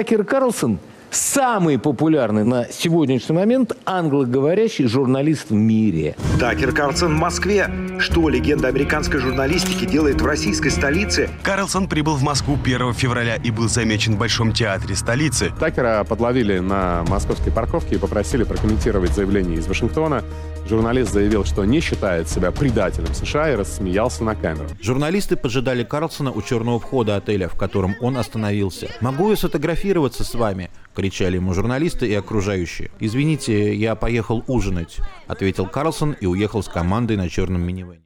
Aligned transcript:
Такер 0.00 0.24
Карлсон 0.24 0.78
самый 1.10 1.78
популярный 1.78 2.42
на 2.42 2.66
сегодняшний 2.72 3.34
момент 3.34 3.76
англоговорящий 3.84 4.86
журналист 4.86 5.50
в 5.50 5.54
мире. 5.54 6.16
Такер 6.38 6.72
Карлсон 6.72 7.16
в 7.16 7.18
Москве. 7.18 7.68
Что 7.98 8.30
легенда 8.30 8.68
американской 8.68 9.20
журналистики 9.20 9.84
делает 9.84 10.22
в 10.22 10.24
российской 10.24 10.70
столице? 10.70 11.28
Карлсон 11.42 11.86
прибыл 11.86 12.14
в 12.14 12.22
Москву 12.22 12.56
1 12.64 12.94
февраля 12.94 13.36
и 13.36 13.50
был 13.50 13.68
замечен 13.68 14.14
в 14.14 14.18
Большом 14.18 14.54
театре 14.54 14.96
столицы. 14.96 15.52
Такера 15.60 16.02
подловили 16.04 16.60
на 16.60 17.04
московской 17.06 17.52
парковке 17.52 17.96
и 17.96 17.98
попросили 17.98 18.44
прокомментировать 18.44 19.12
заявление 19.12 19.58
из 19.58 19.66
Вашингтона. 19.66 20.24
Журналист 20.70 21.12
заявил, 21.12 21.44
что 21.44 21.64
не 21.64 21.80
считает 21.80 22.28
себя 22.28 22.52
предателем 22.52 23.12
США 23.12 23.50
и 23.50 23.56
рассмеялся 23.56 24.22
на 24.22 24.36
камеру. 24.36 24.68
Журналисты 24.80 25.34
поджидали 25.34 25.82
Карлсона 25.82 26.30
у 26.30 26.40
черного 26.42 26.78
входа 26.78 27.16
отеля, 27.16 27.48
в 27.48 27.56
котором 27.56 27.96
он 28.00 28.16
остановился. 28.16 28.88
«Могу 29.00 29.30
я 29.30 29.36
сфотографироваться 29.36 30.22
с 30.22 30.32
вами?»— 30.32 30.70
кричали 30.94 31.38
ему 31.38 31.54
журналисты 31.54 32.06
и 32.06 32.14
окружающие. 32.14 32.92
«Извините, 33.00 33.74
я 33.74 33.96
поехал 33.96 34.44
ужинать»,— 34.46 34.98
ответил 35.26 35.66
Карлсон 35.66 36.12
и 36.12 36.26
уехал 36.26 36.62
с 36.62 36.68
командой 36.68 37.16
на 37.16 37.28
черном 37.28 37.62
минивэне. 37.62 38.04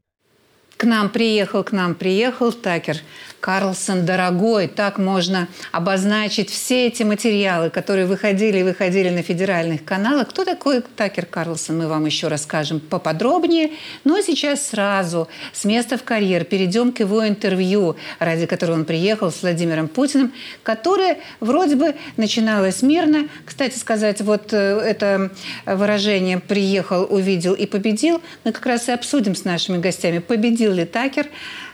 К 0.85 0.87
нам 0.87 1.09
приехал, 1.09 1.65
к 1.65 1.73
нам 1.73 1.95
приехал 1.95 2.53
Такер 2.53 2.99
Карлсон, 3.41 4.05
дорогой. 4.05 4.69
Так 4.69 4.99
можно 4.99 5.49
обозначить 5.73 6.51
все 6.51 6.89
эти 6.89 7.03
материалы, 7.03 7.71
которые 7.71 8.05
выходили 8.05 8.59
и 8.59 8.63
выходили 8.63 9.09
на 9.09 9.23
федеральных 9.23 9.83
каналах. 9.83 10.29
Кто 10.29 10.45
такой 10.45 10.83
Такер 10.83 11.25
Карлсон, 11.25 11.79
мы 11.79 11.89
вам 11.89 12.05
еще 12.05 12.29
расскажем 12.29 12.81
поподробнее. 12.81 13.71
Но 14.05 14.21
сейчас 14.21 14.69
сразу 14.69 15.29
с 15.55 15.65
места 15.65 15.97
в 15.97 16.03
карьер 16.05 16.45
перейдем 16.45 16.93
к 16.93 17.01
его 17.01 17.27
интервью, 17.27 17.97
ради 18.19 18.45
которого 18.45 18.77
он 18.77 18.85
приехал 18.85 19.31
с 19.31 19.41
Владимиром 19.41 19.89
Путиным, 19.89 20.35
которое 20.63 21.17
вроде 21.41 21.77
бы 21.77 21.95
начиналось 22.19 22.83
мирно. 22.83 23.29
Кстати 23.47 23.79
сказать, 23.79 24.21
вот 24.21 24.53
э, 24.53 24.57
это 24.81 25.31
выражение 25.65 26.41
«приехал, 26.41 27.07
увидел 27.09 27.55
и 27.55 27.65
победил» 27.65 28.21
мы 28.45 28.53
как 28.53 28.67
раз 28.67 28.89
и 28.89 28.93
обсудим 28.93 29.35
с 29.35 29.45
нашими 29.45 29.79
гостями. 29.79 30.19
Победил 30.19 30.74
победил 30.75 30.77
ли 30.77 30.85
Такер 30.85 31.29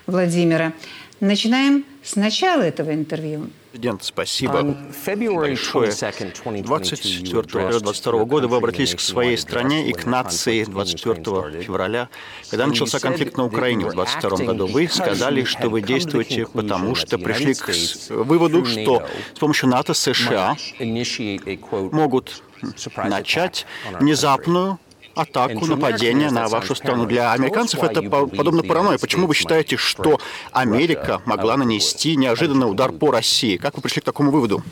Владимира. 0.06 0.72
Начинаем 1.20 1.84
с 2.02 2.16
начала 2.16 2.62
этого 2.62 2.94
интервью. 2.94 3.50
Президент, 3.72 4.02
спасибо 4.02 4.62
большое. 4.62 5.92
24 5.92 7.78
22 7.78 8.24
года 8.24 8.48
вы 8.48 8.56
обратились 8.56 8.94
к 8.94 9.00
своей 9.00 9.36
стране 9.36 9.88
и 9.88 9.92
к 9.92 10.06
нации 10.06 10.64
24 10.64 11.62
февраля. 11.62 12.08
Когда 12.50 12.66
начался 12.66 12.98
конфликт 12.98 13.36
на 13.36 13.44
Украине 13.44 13.84
в 13.86 13.92
22 13.92 14.38
году, 14.46 14.66
вы 14.66 14.88
сказали, 14.88 15.44
что 15.44 15.68
вы 15.68 15.82
действуете 15.82 16.46
потому, 16.46 16.94
что 16.94 17.18
пришли 17.18 17.54
к 17.54 17.70
выводу, 18.10 18.64
что 18.64 19.06
с 19.34 19.38
помощью 19.38 19.68
НАТО 19.68 19.94
США 19.94 20.56
могут 21.92 22.42
начать 22.96 23.66
внезапную 24.00 24.78
атаку, 25.20 25.66
нападение 25.66 26.30
на 26.30 26.48
вашу 26.48 26.74
страну. 26.74 27.06
Для 27.06 27.32
американцев 27.32 27.82
это 27.82 28.02
подобно 28.02 28.62
паранойи. 28.62 28.98
Почему 28.98 29.26
вы 29.26 29.34
считаете, 29.34 29.76
что 29.76 30.20
Америка 30.52 31.20
могла 31.24 31.56
нанести 31.56 32.16
неожиданный 32.16 32.70
удар 32.70 32.92
по 32.92 33.10
России? 33.10 33.56
Как 33.56 33.76
вы 33.76 33.82
пришли 33.82 34.02
к 34.02 34.04
такому 34.04 34.30
выводу? 34.30 34.62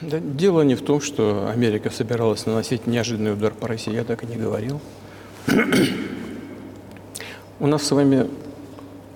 Да, 0.00 0.18
дело 0.18 0.62
не 0.62 0.74
в 0.74 0.82
том, 0.82 1.00
что 1.00 1.48
Америка 1.50 1.90
собиралась 1.90 2.46
наносить 2.46 2.86
неожиданный 2.86 3.32
удар 3.32 3.52
по 3.52 3.66
России. 3.66 3.94
Я 3.94 4.04
так 4.04 4.22
и 4.22 4.26
не 4.26 4.36
говорил. 4.36 4.80
У 7.58 7.66
нас 7.66 7.82
с 7.84 7.90
вами 7.90 8.28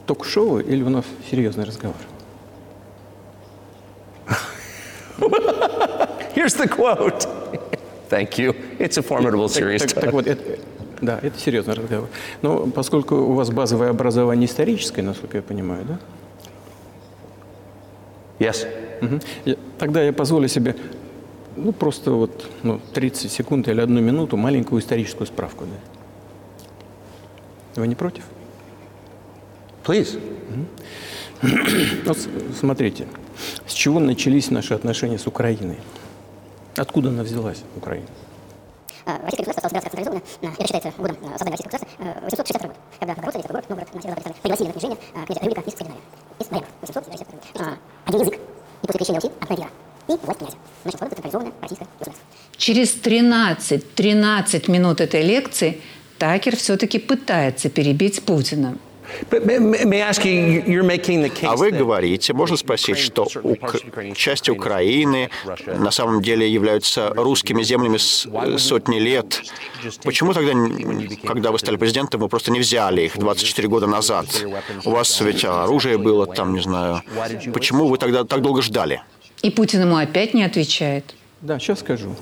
ток-шоу 0.07 0.61
или 0.61 0.83
у 0.83 0.89
нас 0.89 1.05
серьезный 1.31 1.65
разговор? 1.65 1.97
Here's 6.35 6.57
the 6.57 6.67
quote. 6.67 7.40
Thank 8.11 8.39
you. 8.39 8.55
It's 8.79 8.99
a 8.99 9.03
formidable, 9.03 9.49
serious 9.49 9.81
так, 9.81 9.93
так, 9.93 10.05
так 10.05 10.13
вот, 10.13 10.27
это, 10.27 10.59
да, 11.01 11.21
это 11.23 11.39
серьезный 11.39 11.75
разговор. 11.75 12.09
Но 12.43 12.67
поскольку 12.67 13.15
у 13.15 13.33
вас 13.33 13.51
базовое 13.51 13.89
образование 13.91 14.47
историческое, 14.47 15.03
насколько 15.03 15.37
я 15.37 15.43
понимаю, 15.43 15.85
да? 15.87 15.99
Yes. 18.41 18.67
Угу. 19.01 19.21
Я, 19.45 19.57
тогда 19.79 20.03
я 20.03 20.13
позволю 20.13 20.49
себе, 20.49 20.75
ну, 21.57 21.73
просто 21.73 22.11
вот 22.11 22.47
ну, 22.63 22.81
30 22.95 23.31
секунд 23.31 23.69
или 23.69 23.81
одну 23.81 24.01
минуту 24.01 24.37
маленькую 24.37 24.81
историческую 24.81 25.27
справку. 25.27 25.65
Да? 27.77 27.81
Вы 27.81 27.87
не 27.87 27.95
против? 27.95 28.25
Please. 29.85 30.19
Угу. 30.19 30.67
Вот 32.05 32.19
смотрите, 32.59 33.07
с 33.67 33.73
чего 33.73 34.01
начались 34.01 34.51
наши 34.51 34.75
отношения 34.75 35.19
с 35.19 35.27
Украиной? 35.27 35.79
Откуда 36.77 37.09
она 37.09 37.23
взялась, 37.23 37.63
Украина? 37.77 38.07
Российское 39.07 39.45
государство 39.45 39.69
стало 39.69 39.83
собираться 39.83 39.91
централизованно. 39.91 40.23
Это 40.43 40.67
считается 40.67 40.93
годом 40.99 41.17
создания 41.33 41.51
российского 41.53 41.79
государства. 41.79 42.21
862 42.25 42.69
год, 42.69 42.77
когда 42.99 43.15
Новгород, 43.15 43.47
город, 43.47 43.69
Новгород, 43.69 43.95
на 43.95 44.03
северо 44.03 44.15
Александра, 44.15 44.41
пригласили 44.43 44.67
на 44.69 44.73
княжение 44.73 44.99
князя 45.27 45.41
Рюрика 45.43 45.61
из 45.61 45.73
Скандинавии. 45.73 46.03
Из 46.39 46.51
Венгрии. 46.51 46.71
862 46.83 47.79
Один 48.07 48.21
язык. 48.21 48.35
И 48.35 48.87
после 48.87 48.99
крещения 48.99 49.21
Руси 49.21 49.33
одна 49.41 49.57
вера. 49.57 49.71
И 50.09 50.13
власть 50.25 50.39
князя. 50.39 50.57
Значит, 50.83 51.01
вот 51.01 51.07
это 51.07 51.17
централизованное 51.17 51.53
российское 51.61 51.87
государство. 51.99 52.25
Через 52.57 52.93
13, 52.93 53.95
13 53.95 54.69
минут 54.69 55.01
этой 55.01 55.23
лекции 55.23 55.81
Такер 56.19 56.57
все-таки 56.57 56.99
пытается 56.99 57.71
перебить 57.71 58.23
Путина. 58.25 58.77
А 61.43 61.57
вы 61.57 61.71
говорите, 61.71 62.33
можно 62.33 62.57
спросить, 62.57 62.99
что 62.99 63.29
ук... 63.43 63.77
части 64.15 64.51
Украины 64.51 65.31
на 65.67 65.91
самом 65.91 66.23
деле 66.23 66.49
являются 66.49 67.13
русскими 67.15 67.63
землями 67.63 67.97
с 67.97 68.29
сотни 68.59 68.99
лет. 68.99 69.43
Почему 70.05 70.33
тогда, 70.33 70.53
когда 71.27 71.51
вы 71.51 71.59
стали 71.59 71.77
президентом, 71.77 72.21
вы 72.21 72.29
просто 72.29 72.51
не 72.51 72.61
взяли 72.61 73.03
их 73.03 73.19
24 73.19 73.69
года 73.69 73.87
назад? 73.87 74.27
У 74.85 74.91
вас 74.91 75.21
ведь 75.21 75.45
оружие 75.45 75.99
было 75.99 76.27
там, 76.27 76.55
не 76.55 76.61
знаю. 76.61 77.03
Почему 77.53 77.89
вы 77.89 77.99
тогда 77.99 78.25
так 78.25 78.43
долго 78.43 78.63
ждали? 78.63 79.03
И 79.43 79.51
Путин 79.51 79.83
ему 79.83 79.97
опять 79.97 80.35
не 80.35 80.43
отвечает. 80.45 81.15
Да, 81.43 81.59
сейчас 81.59 81.81
скажу. 81.81 82.15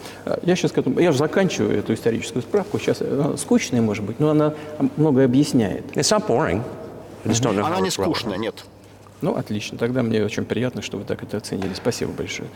Я 0.42 0.54
сейчас 0.54 0.70
к 0.70 0.78
этому, 0.78 1.00
я 1.00 1.10
же 1.10 1.18
заканчиваю 1.18 1.78
эту 1.78 1.92
историческую 1.94 2.42
справку. 2.42 2.78
Сейчас 2.78 3.02
она 3.02 3.36
скучная, 3.36 3.82
может 3.82 4.04
быть, 4.04 4.20
но 4.20 4.30
она 4.30 4.54
многое 4.96 5.24
объясняет. 5.24 5.84
It's 5.96 6.16
not 6.16 6.26
boring. 6.26 6.62
Она 7.24 7.80
не 7.80 7.90
скучная, 7.90 8.38
нет. 8.38 8.64
Ну, 9.20 9.34
отлично. 9.34 9.76
Тогда 9.76 10.02
мне 10.02 10.24
очень 10.24 10.44
приятно, 10.44 10.82
что 10.82 10.98
вы 10.98 11.04
так 11.04 11.22
это 11.24 11.38
оценили. 11.38 11.74
Спасибо 11.74 12.12
большое. 12.12 12.48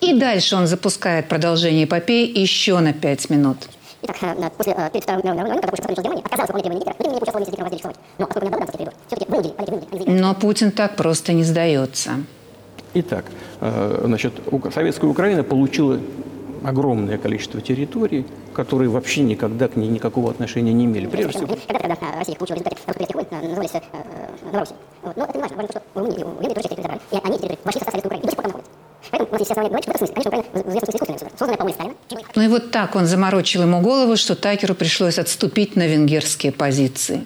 И 0.00 0.14
дальше 0.14 0.54
он 0.54 0.68
запускает 0.68 1.26
продолжение 1.28 1.84
эпопеи 1.84 2.38
еще 2.38 2.78
на 2.78 2.92
пять 2.92 3.28
минут. 3.30 3.56
Итак, 4.02 4.16
после, 4.56 4.74
перед 4.92 5.02
Второй 5.02 5.24
мировой 5.24 5.42
войной, 5.42 5.60
когда 5.60 5.76
Путин 5.76 6.02
Германии, 6.02 6.22
отказался 6.24 6.52
выполнять 6.52 6.84
требования 6.84 7.18
Гитлера, 7.18 7.32
Путин 7.32 7.50
не 7.50 7.64
в 7.64 7.64
инициативе 7.64 7.64
разделе 7.64 7.94
Но 8.18 8.26
поскольку 8.26 8.54
отдал 8.54 8.68
период, 8.68 8.94
все-таки 9.08 9.30
вынудили. 9.30 10.20
Но 10.20 10.34
Путин 10.36 10.70
так 10.70 10.94
просто 10.94 11.32
не 11.32 11.42
сдается. 11.42 12.10
Итак, 13.00 13.24
значит, 13.60 14.32
советская 14.74 15.08
Украина 15.08 15.44
получила 15.44 16.00
огромное 16.64 17.16
количество 17.18 17.60
территорий, 17.60 18.26
которые 18.52 18.88
вообще 18.88 19.22
никогда 19.22 19.68
к 19.68 19.76
ней 19.76 19.88
никакого 19.88 20.30
отношения 20.30 20.72
не 20.72 20.86
имели. 20.86 21.06
Прежде 21.06 21.30
всего... 21.30 21.56
Когда, 21.68 21.94
когда 21.94 22.18
Россия 22.18 22.34
получила 22.34 22.56
результаты 22.56 22.98
русских 22.98 23.14
войн, 23.14 23.26
назывались 23.30 23.70
э, 23.74 23.80
Новороссией. 24.46 24.78
Вот. 25.02 25.16
Но 25.16 25.24
это 25.24 25.36
не 25.36 25.42
важно. 25.42 25.56
Важно, 25.56 25.70
что 25.70 25.82
в 25.94 25.98
Румынии, 25.98 26.24
в 26.24 26.42
Венгрии 26.42 26.54
тоже 26.54 26.68
территории 26.68 26.82
забрали. 26.82 27.00
И 27.12 27.16
они 27.22 27.38
территории 27.38 27.58
вошли 27.64 27.80
в 27.80 27.84
состав 27.84 27.92
Советской 27.92 28.06
Украины. 28.08 28.22
И 28.22 28.26
до 28.26 28.30
сих 28.30 28.36
пор 28.36 28.42
там 28.42 28.50
находятся. 28.50 28.72
Поэтому 29.10 29.28
у 29.28 29.32
нас 29.32 29.40
есть 29.40 29.44
все 29.44 29.52
основания 29.52 29.70
говорить, 29.70 29.84
что 29.84 29.92
в 29.92 29.94
этом 29.94 30.06
смысле, 30.08 30.14
конечно, 30.14 30.30
Украина 30.30 30.48
в 30.52 30.68
известном 30.68 30.92
смысле 30.92 30.98
искусственное 30.98 31.18
государство, 31.18 31.38
созданное 31.38 31.56
по 31.56 31.62
воле 31.62 31.74
Сталина. 31.74 31.94
Ну 32.34 32.42
и 32.42 32.48
вот 32.48 32.70
так 32.72 32.96
он 32.96 33.06
заморочил 33.06 33.62
ему 33.62 33.80
голову, 33.80 34.16
что 34.16 34.34
Такеру 34.34 34.74
пришлось 34.74 35.18
отступить 35.18 35.76
на 35.76 35.86
венгерские 35.86 36.50
позиции. 36.50 37.24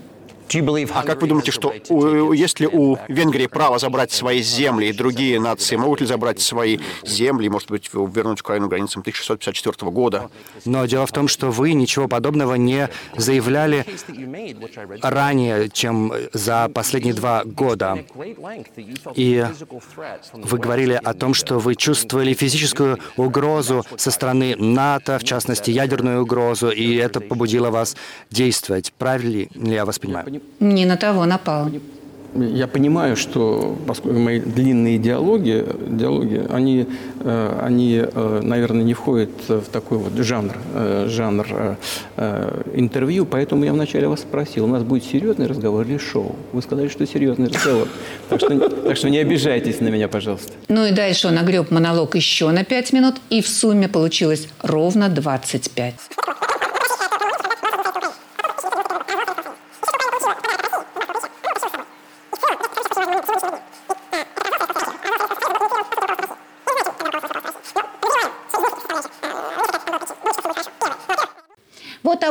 А 0.95 1.03
как 1.03 1.23
вы 1.23 1.29
думаете, 1.29 1.51
что 1.51 1.73
у, 1.89 2.33
если 2.33 2.67
у 2.67 2.99
Венгрии 3.09 3.47
право 3.47 3.79
забрать 3.79 4.13
свои 4.13 4.43
земли 4.43 4.89
и 4.89 4.93
другие 4.93 5.41
нации 5.41 5.77
могут 5.77 6.01
ли 6.01 6.07
забрать 6.07 6.41
свои 6.41 6.79
земли, 7.05 7.49
может 7.49 7.71
быть, 7.71 7.89
вернуть 7.93 8.41
Украину 8.41 8.69
границам 8.69 9.01
1654 9.01 9.91
года? 9.91 10.31
Но 10.65 10.85
дело 10.87 11.07
в 11.07 11.13
том, 11.13 11.29
что 11.29 11.51
вы 11.51 11.73
ничего 11.73 12.09
подобного 12.09 12.55
не 12.55 12.89
заявляли 13.17 13.87
ранее, 15.03 15.69
чем 15.71 16.13
за 16.33 16.69
последние 16.69 17.15
два 17.15 17.45
года. 17.45 18.05
И 19.15 19.47
вы 20.33 20.59
говорили 20.59 21.01
о 21.03 21.15
том, 21.15 21.35
что 21.35 21.59
вы 21.59 21.75
чувствовали 21.75 22.35
физическую 22.35 22.99
угрозу 23.17 23.85
со 23.97 24.11
стороны 24.11 24.57
НАТО, 24.57 25.19
в 25.19 25.25
частности, 25.25 25.71
ядерную 25.71 26.23
угрозу, 26.23 26.71
и 26.71 26.95
это 26.97 27.21
побудило 27.21 27.71
вас 27.71 27.97
действовать. 28.31 28.93
Правильно 28.99 29.49
ли 29.55 29.75
я 29.75 29.85
вас 29.85 29.99
понимаю? 29.99 30.42
Не 30.61 30.87
на 30.87 30.97
того 30.97 31.25
напал. 31.27 31.69
я 32.35 32.67
понимаю, 32.67 33.17
что 33.17 33.77
поскольку 33.87 34.19
мои 34.21 34.39
длинные 34.39 34.97
диалоги, 34.99 35.67
диалоги 35.89 36.47
они, 36.51 36.87
э, 37.21 37.61
они, 37.61 38.01
э, 38.01 38.41
наверное, 38.43 38.85
не 38.85 38.95
входят 38.95 39.31
в 39.49 39.65
такой 39.73 39.99
вот 39.99 40.13
жанр, 40.15 40.57
э, 40.75 41.07
жанр 41.09 41.77
интервью, 42.75 43.27
поэтому 43.27 43.65
я 43.65 43.73
вначале 43.73 44.07
вас 44.07 44.21
спросил, 44.21 44.65
у 44.65 44.69
нас 44.69 44.83
будет 44.83 45.05
серьезный 45.05 45.47
разговор 45.47 45.85
или 45.85 45.99
шоу? 45.99 46.37
Вы 46.53 46.63
сказали, 46.63 46.89
что 46.89 47.07
серьезный 47.07 47.49
разговор. 47.49 47.89
Так 48.29 48.39
что, 48.39 48.69
так 48.69 48.97
что 48.97 49.11
не 49.11 49.19
обижайтесь 49.19 49.81
на 49.81 49.89
меня, 49.89 50.09
пожалуйста. 50.09 50.53
Ну 50.69 50.87
и 50.87 50.93
дальше 50.93 51.29
он 51.29 51.39
огреб 51.39 51.71
монолог 51.71 52.15
еще 52.15 52.51
на 52.51 52.65
5 52.65 52.93
минут, 52.93 53.17
и 53.31 53.43
в 53.43 53.49
сумме 53.49 53.89
получилось 53.89 54.49
ровно 54.63 55.09
25. 55.09 55.95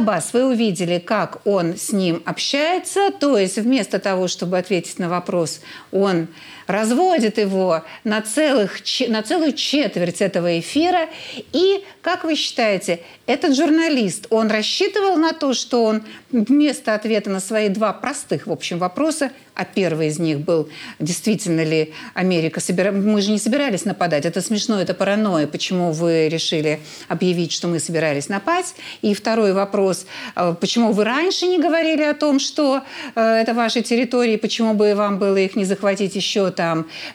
Аббас, 0.01 0.33
вы 0.33 0.47
увидели, 0.47 0.97
как 0.97 1.45
он 1.45 1.77
с 1.77 1.91
ним 1.91 2.23
общается, 2.25 3.11
то 3.11 3.37
есть 3.37 3.57
вместо 3.57 3.99
того, 3.99 4.27
чтобы 4.27 4.57
ответить 4.57 4.97
на 4.97 5.09
вопрос, 5.09 5.61
он 5.91 6.27
разводит 6.71 7.37
его 7.37 7.83
на, 8.03 8.21
целых, 8.21 8.79
на 9.07 9.21
целую 9.21 9.53
четверть 9.53 10.21
этого 10.21 10.59
эфира. 10.59 11.09
И, 11.53 11.83
как 12.01 12.23
вы 12.23 12.35
считаете, 12.35 13.01
этот 13.27 13.55
журналист, 13.55 14.27
он 14.29 14.49
рассчитывал 14.49 15.15
на 15.17 15.33
то, 15.33 15.53
что 15.53 15.83
он 15.83 16.03
вместо 16.31 16.95
ответа 16.95 17.29
на 17.29 17.39
свои 17.39 17.69
два 17.69 17.93
простых, 17.93 18.47
в 18.47 18.51
общем, 18.51 18.77
вопроса, 18.79 19.31
а 19.53 19.65
первый 19.65 20.07
из 20.07 20.17
них 20.17 20.39
был, 20.39 20.69
действительно 20.99 21.63
ли 21.63 21.93
Америка 22.13 22.59
собира... 22.59 22.91
Мы 22.91 23.21
же 23.21 23.31
не 23.31 23.37
собирались 23.37 23.85
нападать. 23.85 24.25
Это 24.25 24.41
смешно, 24.41 24.81
это 24.81 24.93
паранойя. 24.93 25.45
Почему 25.45 25.91
вы 25.91 26.29
решили 26.29 26.79
объявить, 27.09 27.51
что 27.51 27.67
мы 27.67 27.79
собирались 27.79 28.29
напасть? 28.29 28.75
И 29.01 29.13
второй 29.13 29.53
вопрос, 29.53 30.05
э, 30.35 30.55
почему 30.59 30.93
вы 30.93 31.03
раньше 31.03 31.47
не 31.47 31.59
говорили 31.59 32.03
о 32.03 32.13
том, 32.13 32.39
что 32.39 32.81
э, 33.13 33.21
это 33.21 33.53
ваши 33.53 33.81
территории, 33.81 34.37
почему 34.37 34.73
бы 34.73 34.95
вам 34.95 35.19
было 35.19 35.37
их 35.37 35.55
не 35.55 35.65
захватить 35.65 36.15
еще 36.15 36.49
там 36.49 36.60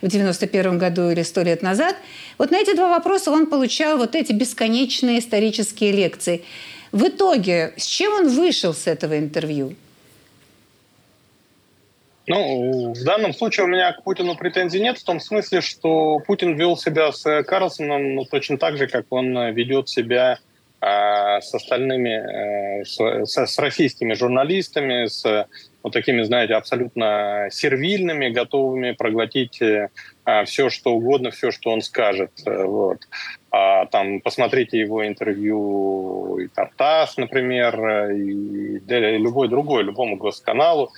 в 0.02 0.08
91 0.08 0.78
году 0.78 1.10
или 1.10 1.22
сто 1.22 1.42
лет 1.42 1.62
назад? 1.62 1.96
Вот 2.38 2.50
на 2.50 2.58
эти 2.58 2.74
два 2.74 2.88
вопроса 2.88 3.30
он 3.30 3.46
получал 3.46 3.98
вот 3.98 4.14
эти 4.14 4.32
бесконечные 4.32 5.18
исторические 5.18 5.92
лекции. 5.92 6.44
В 6.92 7.08
итоге, 7.08 7.72
с 7.76 7.84
чем 7.84 8.12
он 8.14 8.28
вышел 8.28 8.74
с 8.74 8.86
этого 8.86 9.18
интервью? 9.18 9.74
Ну, 12.28 12.92
в 12.92 13.04
данном 13.04 13.32
случае 13.32 13.66
у 13.66 13.68
меня 13.68 13.92
к 13.92 14.02
Путину 14.02 14.36
претензий 14.36 14.80
нет, 14.80 14.98
в 14.98 15.04
том 15.04 15.20
смысле, 15.20 15.60
что 15.60 16.18
Путин 16.26 16.56
вел 16.56 16.76
себя 16.76 17.12
с 17.12 17.42
Карлсоном 17.44 18.16
ну, 18.16 18.24
точно 18.24 18.58
так 18.58 18.76
же, 18.76 18.88
как 18.88 19.06
он 19.10 19.52
ведет 19.52 19.88
себя 19.88 20.38
а, 20.80 21.40
с 21.40 21.54
остальными, 21.54 22.80
э, 22.80 22.84
с, 22.84 23.46
с 23.46 23.58
российскими 23.58 24.14
журналистами, 24.14 25.06
с 25.06 25.46
вот 25.86 25.92
такими, 25.92 26.22
знаете, 26.22 26.54
абсолютно 26.54 27.46
сервильными, 27.52 28.30
готовыми 28.30 28.90
проглотить 28.90 29.62
э, 29.62 29.88
все, 30.44 30.68
что 30.68 30.90
угодно, 30.90 31.30
все, 31.30 31.52
что 31.52 31.70
он 31.70 31.80
скажет. 31.80 32.32
Э, 32.44 32.64
вот. 32.64 32.98
А, 33.52 33.86
там, 33.86 34.20
посмотрите 34.20 34.80
его 34.80 35.06
интервью 35.06 36.38
и 36.38 36.48
Тартас, 36.48 37.16
например, 37.18 38.10
и 38.10 38.80
любой 39.18 39.48
другой, 39.48 39.84
любому 39.84 40.16
госканалу. 40.16 40.90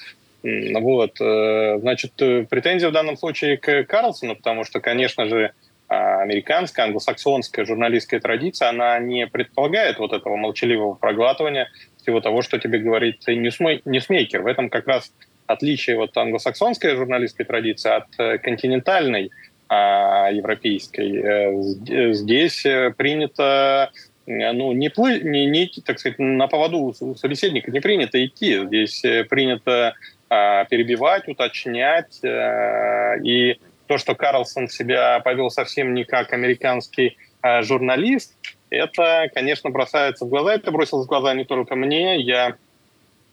Вот, 0.42 1.16
значит, 1.18 2.12
претензия 2.48 2.88
в 2.88 2.92
данном 2.92 3.18
случае 3.18 3.58
к 3.58 3.84
Карлсону, 3.84 4.36
потому 4.36 4.64
что, 4.64 4.80
конечно 4.80 5.26
же, 5.26 5.52
а 5.88 6.20
американская, 6.20 6.84
англосаксонская 6.86 7.64
журналистская 7.64 8.20
традиция, 8.20 8.68
она 8.68 8.98
не 8.98 9.26
предполагает 9.26 9.98
вот 9.98 10.12
этого 10.12 10.36
молчаливого 10.36 10.94
проглатывания 10.94 11.68
всего 12.08 12.20
того, 12.22 12.40
что 12.40 12.58
тебе 12.58 12.78
говорит 12.78 13.22
ньюсмейкер. 13.26 14.40
В 14.40 14.46
этом 14.46 14.70
как 14.70 14.88
раз 14.88 15.12
отличие 15.46 15.96
вот 15.96 16.16
англосаксонской 16.16 16.96
журналистской 16.96 17.44
традиции 17.44 17.90
от 17.90 18.06
э, 18.18 18.38
континентальной 18.38 19.30
а, 19.68 20.30
европейской. 20.30 21.20
Э, 21.22 22.12
здесь 22.12 22.64
э, 22.64 22.94
принято 22.96 23.90
ну, 24.26 24.72
не, 24.72 24.90
плы, 24.90 25.20
не, 25.20 25.46
не, 25.46 25.70
так 25.84 25.98
сказать, 25.98 26.18
на 26.18 26.48
поводу 26.48 26.94
у 27.00 27.14
собеседника 27.14 27.70
не 27.70 27.80
принято 27.80 28.22
идти. 28.24 28.58
Здесь 28.66 29.02
принято 29.28 29.94
а, 30.28 30.64
перебивать, 30.66 31.28
уточнять 31.28 32.20
и 32.22 33.58
то, 33.86 33.96
что 33.96 34.14
Карлсон 34.14 34.68
себя 34.68 35.18
повел 35.20 35.50
совсем 35.50 35.94
не 35.94 36.04
как 36.04 36.32
американский 36.32 37.16
э, 37.42 37.62
журналист, 37.62 38.34
это, 38.70 39.30
конечно, 39.34 39.70
бросается 39.70 40.24
в 40.24 40.28
глаза. 40.28 40.54
Это 40.54 40.70
бросилось 40.70 41.06
в 41.06 41.08
глаза 41.08 41.34
не 41.34 41.44
только 41.44 41.74
мне. 41.74 42.20
Я 42.20 42.56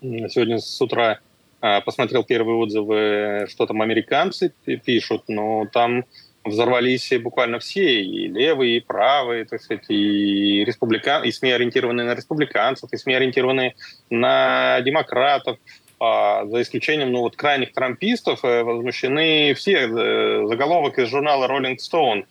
сегодня 0.02 0.60
с 0.60 0.82
утра 0.82 1.20
э, 1.62 1.82
посмотрел 1.82 2.24
первые 2.24 2.58
отзывы, 2.58 3.48
что 3.50 3.66
там 3.66 3.82
американцы 3.82 4.54
пишут, 4.86 5.24
но 5.28 5.66
там 5.72 6.06
взорвались 6.44 7.12
буквально 7.20 7.60
все, 7.60 8.04
и 8.04 8.28
левые, 8.28 8.78
и 8.78 8.80
правые, 8.80 9.46
так 9.46 9.62
сказать, 9.62 9.86
и, 9.90 10.64
республикан... 10.64 11.24
и 11.24 11.32
СМИ, 11.32 11.52
ориентированные 11.52 12.06
на 12.06 12.14
республиканцев, 12.14 12.94
и 12.94 12.98
СМИ, 12.98 13.16
ориентированные 13.16 13.76
на 14.10 14.80
демократов. 14.82 15.58
А, 16.00 16.46
за 16.46 16.62
исключением 16.62 17.12
ну, 17.12 17.22
вот, 17.22 17.36
крайних 17.36 17.74
трампистов, 17.74 18.44
э, 18.44 18.64
возмущены 18.64 19.54
все. 19.56 19.88
Э, 19.88 20.46
заголовок 20.46 21.00
из 21.00 21.10
журнала 21.10 21.48
Rolling 21.48 21.78
Stone. 21.78 22.26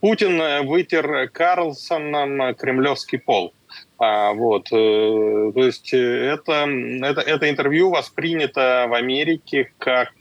Путин 0.00 0.66
вытер 0.66 1.28
Карлсоном 1.30 2.54
кремлевский 2.54 3.18
пол. 3.18 3.52
А, 3.98 4.32
вот, 4.32 4.68
э, 4.72 5.52
то 5.54 5.64
есть 5.64 5.92
это, 5.92 6.68
это, 7.02 7.20
это 7.20 7.50
интервью 7.50 7.90
воспринято 7.90 8.86
в 8.88 8.94
Америке 8.94 9.72
как 9.78 10.12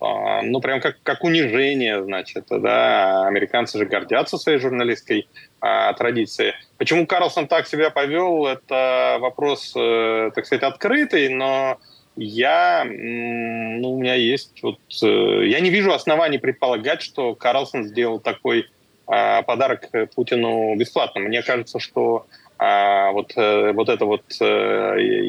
а, 0.00 0.40
ну, 0.42 0.60
прям 0.60 0.80
как, 0.80 0.96
как 1.02 1.22
унижение, 1.24 2.02
значит, 2.02 2.46
да, 2.48 3.26
американцы 3.26 3.76
же 3.76 3.84
гордятся 3.84 4.38
своей 4.38 4.58
журналистской 4.58 5.28
а, 5.60 5.92
традицией. 5.92 6.54
Почему 6.78 7.06
Карлсон 7.06 7.46
так 7.46 7.66
себя 7.66 7.90
повел, 7.90 8.46
это 8.46 9.18
вопрос, 9.20 9.74
э, 9.76 10.30
так 10.34 10.46
сказать, 10.46 10.62
открытый, 10.62 11.28
но 11.28 11.78
я, 12.16 12.84
ну, 12.86 13.92
у 13.92 14.00
меня 14.00 14.14
есть 14.14 14.62
вот, 14.62 14.78
э, 15.02 15.46
я 15.46 15.60
не 15.60 15.68
вижу 15.68 15.92
оснований 15.92 16.38
предполагать, 16.38 17.02
что 17.02 17.34
Карлсон 17.34 17.84
сделал 17.84 18.20
такой 18.20 18.60
э, 18.60 18.64
подарок 19.10 19.88
Путину 20.14 20.76
бесплатно. 20.76 21.20
Мне 21.20 21.42
кажется, 21.42 21.80
что 21.80 22.26
а, 22.62 23.12
вот, 23.12 23.32
э, 23.36 23.72
вот 23.72 23.88
эта 23.88 24.04
вот 24.04 24.22
э, 24.38 24.44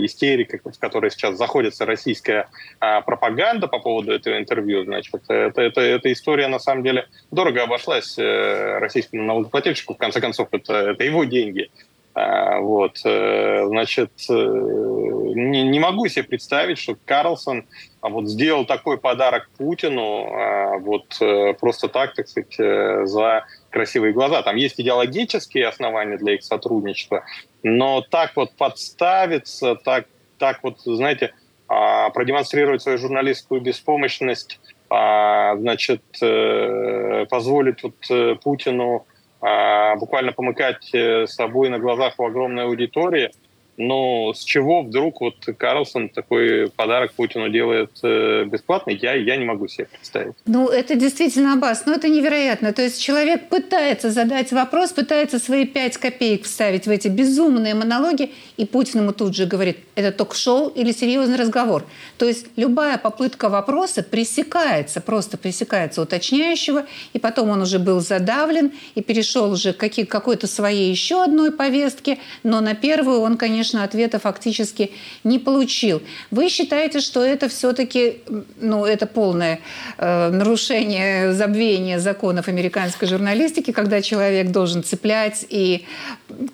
истерика, 0.04 0.60
в 0.70 0.78
которой 0.78 1.10
сейчас 1.10 1.38
заходится 1.38 1.86
российская 1.86 2.50
а, 2.82 3.00
пропаганда 3.00 3.70
по 3.70 3.80
поводу 3.80 4.12
этого 4.12 4.38
интервью, 4.38 4.84
значит, 4.84 5.16
это, 5.30 5.62
это, 5.62 5.80
эта 5.80 6.12
история 6.12 6.50
на 6.50 6.60
самом 6.60 6.84
деле 6.84 7.08
дорого 7.32 7.64
обошлась 7.64 8.20
э, 8.20 8.80
российскому 8.80 9.24
налогоплательщику, 9.24 9.94
в 9.94 9.98
конце 9.98 10.20
концов, 10.20 10.50
это, 10.52 10.74
это 10.74 11.06
его 11.06 11.24
деньги. 11.24 11.72
А, 12.14 12.60
вот, 12.60 12.98
значит, 12.98 14.12
не, 14.28 15.64
не 15.64 15.80
могу 15.80 16.10
себе 16.10 16.24
представить, 16.24 16.80
что 16.80 16.98
Карлсон 17.06 17.66
вот 18.02 18.28
сделал 18.28 18.66
такой 18.66 18.98
подарок 18.98 19.50
Путину 19.58 20.82
вот 20.82 21.18
просто 21.62 21.88
так, 21.88 22.14
так 22.14 22.28
сказать, 22.28 23.08
за 23.08 23.46
красивые 23.72 24.14
глаза. 24.14 24.44
Там 24.44 24.56
есть 24.56 24.80
идеологические 24.80 25.68
основания 25.68 26.18
для 26.18 26.36
их 26.36 26.44
сотрудничества, 26.44 27.24
но 27.64 28.02
так 28.02 28.32
вот 28.36 28.52
подставиться, 28.54 29.76
так, 29.76 30.06
так 30.38 30.60
вот, 30.64 30.80
знаете, 30.82 31.34
а, 31.68 32.10
продемонстрировать 32.10 32.82
свою 32.82 32.98
журналистскую 32.98 33.62
беспомощность, 33.62 34.60
а, 34.90 35.56
значит, 35.56 36.04
э, 36.22 37.26
позволить 37.30 37.82
вот 37.82 37.96
э, 38.10 38.36
Путину 38.44 39.06
а, 39.40 39.96
буквально 39.96 40.34
помыкать 40.34 40.94
э, 40.94 41.28
собой 41.28 41.70
на 41.70 41.80
глазах 41.80 42.18
в 42.18 42.24
огромной 42.24 42.66
аудитории– 42.66 43.32
но 43.78 44.34
с 44.34 44.44
чего 44.44 44.84
вдруг 44.84 45.22
вот 45.22 45.36
Карлсон 45.58 46.10
такой 46.10 46.70
подарок 46.76 47.14
Путину 47.14 47.50
делает 47.50 47.92
э, 48.04 48.44
бесплатно, 48.46 48.92
я, 48.92 49.14
я 49.14 49.38
не 49.38 49.46
могу 49.46 49.68
себе 49.68 49.86
представить. 49.86 50.36
Ну, 50.46 50.68
это 50.68 50.96
действительно 50.96 51.54
Аббас, 51.54 51.84
ну 51.86 51.94
это 51.94 52.10
невероятно. 52.10 52.74
То 52.74 52.82
есть 52.82 53.02
человек 53.02 53.50
пытается 53.50 54.12
задать 54.12 54.52
вопрос, 54.52 54.92
пытается 54.92 55.40
свои 55.40 55.66
пять 55.66 55.98
копеек 55.98 56.44
вставить 56.44 56.86
в 56.86 56.90
эти 56.90 57.08
безумные 57.08 57.74
монологи, 57.74 58.32
и 58.58 58.66
Путин 58.66 59.02
ему 59.02 59.14
тут 59.14 59.36
же 59.36 59.46
говорит, 59.46 59.78
это 59.96 60.12
ток-шоу 60.12 60.70
или 60.70 60.92
серьезный 60.92 61.38
разговор. 61.38 61.86
То 62.18 62.28
есть 62.28 62.48
любая 62.58 62.98
попытка 62.98 63.50
вопроса 63.50 64.04
пресекается, 64.04 65.02
просто 65.02 65.38
пресекается 65.38 66.02
уточняющего, 66.02 66.86
и 67.14 67.20
потом 67.20 67.50
он 67.50 67.62
уже 67.62 67.80
был 67.80 68.02
задавлен 68.02 68.72
и 68.96 69.02
перешел 69.02 69.52
уже 69.52 69.74
к 69.74 69.90
какой-то 70.08 70.48
своей 70.48 70.92
еще 70.92 71.24
одной 71.24 71.52
повестке, 71.52 72.20
но 72.44 72.62
на 72.62 72.76
первую 72.76 73.22
он, 73.22 73.38
конечно, 73.38 73.61
конечно, 73.62 73.84
ответа 73.84 74.20
фактически 74.20 74.92
не 75.24 75.38
получил. 75.40 76.02
Вы 76.32 76.50
считаете, 76.50 77.00
что 77.00 77.24
это 77.24 77.48
все-таки, 77.48 78.22
ну, 78.60 78.86
это 78.86 79.06
полное 79.06 79.60
э, 79.98 80.30
нарушение, 80.32 81.34
забвение 81.34 82.00
законов 82.00 82.48
американской 82.48 83.08
журналистики, 83.08 83.72
когда 83.72 84.02
человек 84.02 84.52
должен 84.52 84.84
цеплять 84.84 85.46
и 85.50 85.86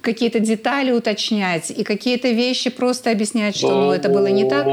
какие-то 0.02 0.40
детали 0.40 0.92
уточнять, 0.92 1.72
и 1.72 1.84
какие-то 1.84 2.28
вещи 2.28 2.70
просто 2.70 3.12
объяснять, 3.12 3.56
что 3.56 3.70
ну, 3.70 3.92
это 3.92 4.10
было 4.10 4.28
не 4.28 4.50
так? 4.50 4.66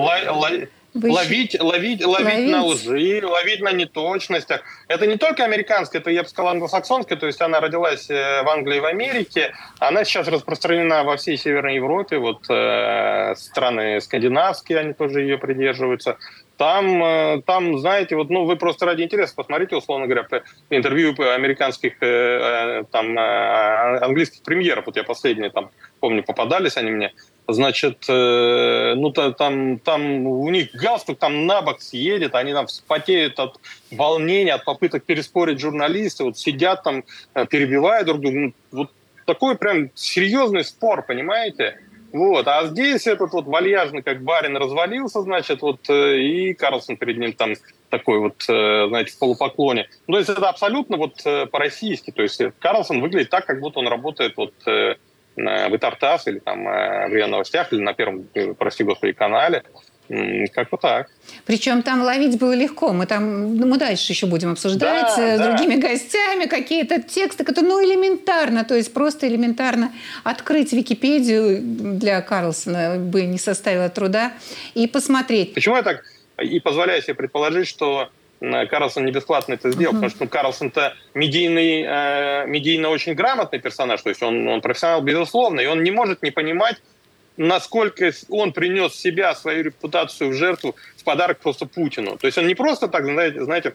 Вы 0.95 1.11
ловить, 1.11 1.61
ловить, 1.61 2.07
ловить, 2.07 2.25
ловить 2.25 2.51
на 2.51 2.65
лжи, 2.65 3.21
ловить 3.27 3.61
на 3.61 3.73
неточностях. 3.73 4.63
Это 4.87 5.09
не 5.09 5.17
только 5.17 5.45
американская, 5.45 6.01
это, 6.01 6.11
я 6.11 6.23
бы 6.23 6.29
сказал, 6.29 6.53
англосаксонская, 6.53 7.19
то 7.19 7.27
есть 7.27 7.41
она 7.43 7.59
родилась 7.59 8.09
э, 8.09 8.45
в 8.45 8.49
Англии 8.49 8.77
и 8.77 8.81
в 8.81 8.85
Америке, 8.85 9.55
она 9.81 10.05
сейчас 10.05 10.29
распространена 10.29 11.03
во 11.03 11.17
всей 11.17 11.37
Северной 11.37 11.75
Европе, 11.75 12.19
вот 12.19 12.49
э, 12.49 13.35
страны 13.35 14.01
скандинавские, 14.01 14.79
они 14.79 14.93
тоже 14.93 15.23
ее 15.23 15.37
придерживаются. 15.37 16.17
Там, 16.59 17.03
э, 17.03 17.43
там, 17.45 17.77
знаете, 17.81 18.15
вот, 18.15 18.31
ну, 18.31 18.45
вы 18.45 18.55
просто 18.55 18.87
ради 18.87 19.03
интереса 19.03 19.35
посмотрите, 19.35 19.75
условно 19.75 20.07
говоря, 20.07 20.29
интервью 20.71 21.13
американских, 21.19 21.95
э, 22.01 22.85
там, 22.93 23.19
английских 23.19 24.43
премьеров. 24.43 24.87
Вот 24.87 24.97
я 24.97 25.03
последние, 25.03 25.51
там, 25.51 25.73
помню, 25.99 26.23
попадались 26.23 26.77
они 26.77 26.93
мне. 26.93 27.13
Значит, 27.47 28.05
ну, 28.09 29.11
там, 29.13 29.79
там 29.79 30.27
у 30.27 30.49
них 30.49 30.73
галстук 30.73 31.19
там 31.19 31.45
на 31.45 31.61
бок 31.61 31.83
съедет, 31.83 32.35
они 32.35 32.55
там 32.55 32.67
вспотеют 32.67 33.39
от 33.39 33.61
волнения, 33.91 34.55
от 34.55 34.65
попыток 34.65 35.05
переспорить 35.05 35.61
журналисты, 35.61 36.25
вот 36.25 36.39
сидят 36.39 36.83
там, 36.85 37.05
перебивая 37.51 38.05
друг 38.05 38.21
друга. 38.21 38.39
Ну, 38.39 38.53
вот 38.73 38.91
такой 39.27 39.57
прям 39.57 39.91
серьезный 39.95 40.65
спор, 40.65 41.05
понимаете? 41.07 41.79
Вот, 42.15 42.47
а 42.47 42.65
здесь 42.67 43.09
этот 43.09 43.33
вот 43.33 43.47
вальяжный, 43.47 44.01
как 44.01 44.23
барин, 44.23 44.57
развалился, 44.57 45.23
значит, 45.23 45.63
вот, 45.63 45.81
э, 45.91 46.21
и 46.21 46.55
Карлсон 46.55 46.97
перед 46.97 47.19
ним 47.19 47.33
там 47.33 47.55
такой 47.91 48.21
вот, 48.21 48.45
э, 48.49 48.87
знаете, 48.87 49.11
в 49.11 49.19
полупоклоне. 49.19 49.89
Ну, 50.07 50.13
то 50.13 50.19
есть 50.19 50.31
это 50.31 50.49
абсолютно 50.49 50.97
вот 50.97 51.21
э, 51.25 51.47
по-российски. 51.47 52.13
То 52.13 52.23
есть 52.23 52.41
Карлсон 52.61 53.01
выглядит 53.01 53.31
так, 53.31 53.47
как 53.47 53.59
будто 53.59 53.81
он 53.81 53.89
работает 53.89 54.37
вот 54.37 54.55
в 55.37 55.77
Итартас 55.77 56.27
или 56.27 56.39
там 56.39 56.65
в 56.65 57.09
РИА 57.13 57.27
Новостях 57.27 57.73
или 57.73 57.81
на 57.81 57.95
первом, 57.95 58.29
прости 58.59 58.85
господи, 58.85 59.13
канале. 59.13 59.63
Как-то 60.53 60.77
так. 60.77 61.09
Причем 61.47 61.83
там 61.83 62.03
ловить 62.03 62.39
было 62.39 62.53
легко. 62.53 62.93
Мы 62.93 63.07
там, 63.07 63.57
ну, 63.57 63.67
мы 63.67 63.79
дальше 63.79 64.13
еще 64.13 64.27
будем 64.27 64.53
обсуждать 64.53 65.07
да, 65.17 65.37
с 65.37 65.39
да. 65.39 65.49
другими 65.49 65.81
гостями 65.81 66.45
какие-то 66.45 67.01
тексты, 67.01 67.43
которые, 67.43 67.71
ну, 67.71 67.83
элементарно, 67.83 68.65
то 68.65 68.75
есть 68.75 68.93
просто 68.93 69.27
элементарно 69.27 69.93
открыть 70.23 70.75
Википедию 70.75 71.59
для 71.63 72.21
Карлсона 72.21 72.99
бы 72.99 73.23
не 73.23 73.39
составило 73.39 73.89
труда 73.89 74.35
и 74.75 74.87
посмотреть. 74.87 75.55
Почему 75.55 75.77
я 75.77 75.83
так 75.83 76.05
и 76.39 76.61
позволяю 76.61 77.01
себе 77.01 77.15
предположить, 77.15 77.67
что 77.67 78.11
Карлсон 78.71 79.05
не 79.05 79.13
бесплатно 79.13 79.55
это 79.55 79.71
сделал, 79.71 79.93
uh-huh. 79.93 79.97
потому 79.97 80.11
что 80.11 80.25
ну, 80.25 80.29
Карлсон-то 80.29 80.95
медийный, 81.15 81.85
э, 81.87 82.47
медийно 82.47 82.89
очень 82.89 83.15
грамотный 83.15 83.59
персонаж, 83.59 84.03
то 84.03 84.09
есть 84.09 84.23
он, 84.23 84.49
он 84.49 84.61
профессионал, 84.61 85.03
безусловно, 85.03 85.61
и 85.61 85.67
он 85.67 85.83
не 85.83 85.91
может 85.91 86.23
не 86.23 86.31
понимать, 86.31 86.77
насколько 87.37 88.13
он 88.29 88.53
принес 88.53 88.95
себя, 88.95 89.35
свою 89.35 89.65
репутацию 89.65 90.31
в 90.31 90.35
жертву 90.35 90.77
в 90.97 91.05
подарок 91.05 91.39
просто 91.39 91.67
Путину. 91.67 92.17
То 92.17 92.27
есть 92.27 92.39
он 92.39 92.47
не 92.47 92.55
просто 92.55 92.89
так, 92.89 93.05
знаете, 93.05 93.45
знаете 93.45 93.75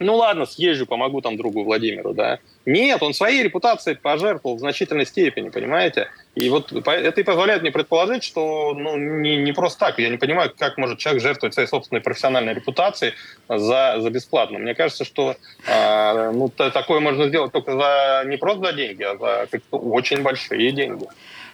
ну 0.00 0.16
ладно, 0.16 0.46
съезжу, 0.46 0.86
помогу 0.86 1.20
там 1.20 1.36
другу 1.36 1.62
Владимиру, 1.62 2.14
да. 2.14 2.38
Нет, 2.66 3.02
он 3.02 3.14
своей 3.14 3.42
репутацией 3.42 3.96
пожертвовал 3.96 4.56
в 4.56 4.60
значительной 4.60 5.06
степени, 5.06 5.50
понимаете? 5.50 6.08
И 6.34 6.48
вот 6.48 6.72
это 6.72 7.20
и 7.20 7.24
позволяет 7.24 7.62
мне 7.62 7.70
предположить, 7.70 8.24
что 8.24 8.74
ну, 8.74 8.96
не, 8.96 9.36
не 9.36 9.52
просто 9.52 9.86
так. 9.86 9.98
Я 9.98 10.08
не 10.08 10.16
понимаю, 10.16 10.52
как 10.56 10.78
может 10.78 10.98
человек 10.98 11.22
жертвовать 11.22 11.54
своей 11.54 11.68
собственной 11.68 12.00
профессиональной 12.00 12.54
репутацией 12.54 13.12
за, 13.48 13.96
за 13.98 14.10
бесплатно. 14.10 14.58
Мне 14.58 14.74
кажется, 14.74 15.04
что 15.04 15.36
э, 15.66 16.30
ну, 16.32 16.48
такое 16.48 17.00
можно 17.00 17.28
сделать 17.28 17.52
только 17.52 17.72
за 17.72 18.24
не 18.26 18.36
просто 18.36 18.66
за 18.66 18.72
деньги, 18.72 19.02
а 19.02 19.16
за 19.18 19.48
очень 19.70 20.22
большие 20.22 20.72
деньги. 20.72 21.06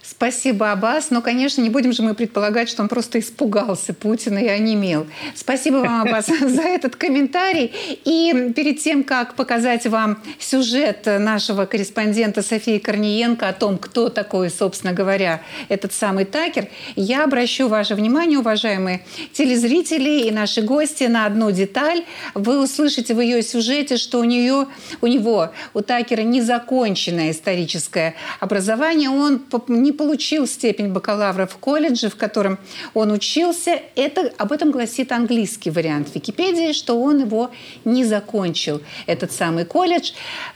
Спасибо, 0.08 0.70
Аббас. 0.70 1.10
Но, 1.10 1.20
конечно, 1.20 1.60
не 1.60 1.68
будем 1.68 1.92
же 1.92 2.02
мы 2.02 2.14
предполагать, 2.14 2.68
что 2.68 2.82
он 2.82 2.88
просто 2.88 3.18
испугался 3.18 3.92
Путина 3.92 4.38
и 4.38 4.46
онемел. 4.46 5.08
Спасибо 5.34 5.78
вам, 5.78 6.02
Аббас, 6.02 6.26
за 6.40 6.62
этот 6.62 6.94
комментарий. 6.94 7.72
И 8.04 8.52
перед 8.54 8.78
тем, 8.78 9.02
как 9.02 9.34
показать 9.34 9.84
вам 9.86 10.22
сюжет 10.38 11.06
нашего 11.06 11.66
корреспондента 11.66 12.42
Софии 12.42 12.78
Корниенко 12.78 13.48
о 13.48 13.52
том, 13.52 13.78
кто 13.78 14.08
такой, 14.08 14.48
собственно 14.50 14.92
говоря, 14.92 15.42
этот 15.68 15.92
самый 15.92 16.24
Такер, 16.24 16.68
я 16.94 17.24
обращу 17.24 17.66
ваше 17.66 17.96
внимание, 17.96 18.38
уважаемые 18.38 19.04
телезрители 19.32 20.20
и 20.20 20.30
наши 20.30 20.62
гости, 20.62 21.04
на 21.04 21.26
одну 21.26 21.50
деталь. 21.50 22.04
Вы 22.34 22.62
услышите 22.62 23.12
в 23.12 23.20
ее 23.20 23.42
сюжете, 23.42 23.96
что 23.96 24.20
у 24.20 24.24
нее, 24.24 24.68
у 25.00 25.06
него, 25.08 25.50
у 25.74 25.80
Такера 25.80 26.22
незаконченное 26.22 27.32
историческое 27.32 28.14
образование. 28.38 29.10
Он 29.10 29.42
не 29.66 29.95
получил 29.96 30.46
степень 30.46 30.92
бакалавра 30.92 31.46
в 31.46 31.56
колледже, 31.56 32.08
в 32.08 32.16
котором 32.16 32.58
он 32.94 33.12
учился. 33.12 33.80
Это, 33.94 34.32
об 34.38 34.52
этом 34.52 34.70
гласит 34.70 35.12
английский 35.12 35.70
вариант 35.70 36.14
Википедии, 36.14 36.72
что 36.72 37.00
он 37.00 37.20
его 37.20 37.50
не 37.84 38.04
закончил, 38.04 38.80
этот 39.06 39.32
самый 39.32 39.64
колледж. 39.64 40.12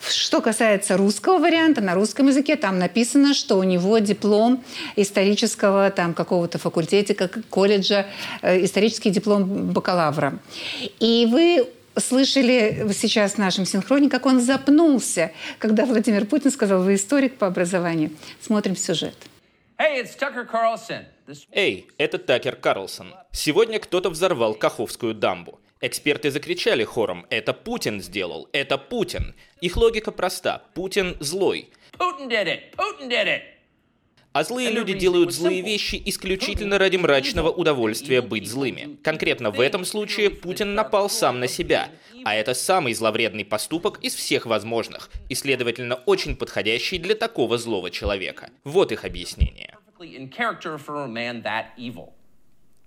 Что 0.08 0.40
касается 0.40 0.96
русского 0.96 1.38
варианта, 1.38 1.80
на 1.80 1.94
русском 1.94 2.28
языке 2.28 2.56
там 2.56 2.78
написано, 2.78 3.34
что 3.34 3.56
у 3.56 3.62
него 3.62 3.98
диплом 3.98 4.62
исторического 4.96 5.90
там 5.90 6.14
какого-то 6.14 6.58
факультета, 6.58 7.28
колледжа, 7.50 8.06
э, 8.42 8.64
исторический 8.64 9.10
диплом 9.10 9.72
бакалавра. 9.72 10.38
И 11.00 11.26
вы 11.30 11.66
слышали 11.98 12.86
сейчас 12.92 13.32
в 13.32 13.38
нашем 13.38 13.66
синхроне, 13.66 14.08
как 14.08 14.26
он 14.26 14.40
запнулся, 14.40 15.32
когда 15.58 15.84
Владимир 15.84 16.26
Путин 16.26 16.50
сказал, 16.50 16.82
вы 16.82 16.94
историк 16.94 17.36
по 17.36 17.46
образованию. 17.46 18.10
Смотрим 18.40 18.76
сюжет. 18.76 19.14
Эй, 21.52 21.88
это 21.96 22.18
Такер 22.18 22.54
Карлсон. 22.54 23.14
Сегодня 23.32 23.78
кто-то 23.78 24.10
взорвал 24.10 24.54
Каховскую 24.54 25.14
дамбу. 25.14 25.58
Эксперты 25.80 26.30
закричали 26.30 26.84
хором 26.84 27.24
«Это 27.30 27.54
Путин 27.54 28.02
сделал! 28.02 28.46
Это 28.52 28.76
Путин!» 28.76 29.34
Их 29.62 29.78
логика 29.78 30.12
проста. 30.12 30.64
Путин 30.74 31.16
злой. 31.18 31.70
Putin 31.98 32.28
did 32.28 32.46
it. 32.46 32.76
Putin 32.76 33.08
did 33.08 33.26
it. 33.26 33.40
А 34.32 34.44
злые 34.44 34.70
люди 34.70 34.92
делают 34.92 35.32
злые 35.32 35.60
вещи 35.60 36.00
исключительно 36.04 36.78
ради 36.78 36.96
мрачного 36.96 37.50
удовольствия 37.50 38.22
быть 38.22 38.46
злыми. 38.46 38.96
Конкретно 39.02 39.50
в 39.50 39.60
этом 39.60 39.84
случае 39.84 40.30
Путин 40.30 40.74
напал 40.74 41.10
сам 41.10 41.40
на 41.40 41.48
себя. 41.48 41.88
А 42.24 42.36
это 42.36 42.54
самый 42.54 42.94
зловредный 42.94 43.44
поступок 43.44 43.98
из 44.02 44.14
всех 44.14 44.46
возможных, 44.46 45.10
и, 45.28 45.34
следовательно, 45.34 45.96
очень 46.06 46.36
подходящий 46.36 46.98
для 46.98 47.16
такого 47.16 47.58
злого 47.58 47.90
человека. 47.90 48.50
Вот 48.62 48.92
их 48.92 49.04
объяснение. 49.04 49.76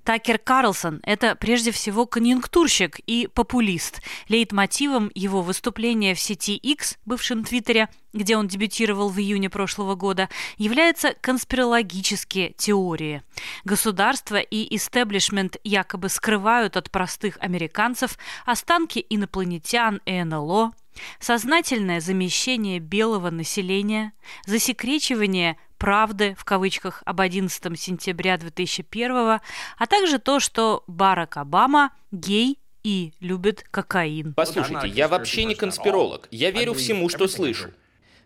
Такер 0.03 0.37
Карлсон– 0.37 0.99
это 1.03 1.35
прежде 1.35 1.71
всего 1.71 2.05
конъюнктурщик 2.05 2.99
и 3.07 3.27
популист. 3.33 4.01
Лейтмотивом 4.27 5.09
его 5.15 5.41
выступления 5.41 6.13
в 6.13 6.19
сети 6.19 6.57
X, 6.57 6.97
бывшем 7.05 7.45
Твиттере, 7.45 7.87
где 8.11 8.35
он 8.35 8.47
дебютировал 8.47 9.09
в 9.09 9.17
июне 9.17 9.49
прошлого 9.49 9.95
года, 9.95 10.29
являются 10.57 11.15
конспирологические 11.21 12.51
теории. 12.51 13.23
Государство 13.63 14.35
и 14.35 14.75
истеблишмент 14.75 15.55
якобы 15.63 16.09
скрывают 16.09 16.75
от 16.75 16.91
простых 16.91 17.37
американцев 17.39 18.17
останки 18.45 19.05
инопланетян 19.09 20.01
и 20.05 20.21
НЛО, 20.21 20.73
сознательное 21.19 22.01
замещение 22.01 22.79
белого 22.79 23.29
населения, 23.29 24.13
засекречивание 24.45 25.57
правды 25.83 26.33
в 26.37 26.45
кавычках 26.45 27.03
об 27.05 27.19
11 27.19 27.77
сентября 27.77 28.37
2001, 28.37 29.11
а 29.11 29.41
также 29.89 30.17
то, 30.17 30.39
что 30.39 30.85
Барак 30.87 31.35
Обама 31.35 31.91
гей 32.11 32.57
и 32.83 33.11
любит 33.19 33.65
кокаин. 33.69 34.33
Послушайте, 34.33 34.87
я 34.87 35.09
вообще 35.09 35.43
не 35.43 35.55
конспиролог. 35.55 36.29
Я 36.31 36.51
верю 36.51 36.73
всему, 36.73 37.09
что 37.09 37.27
слышу. 37.27 37.71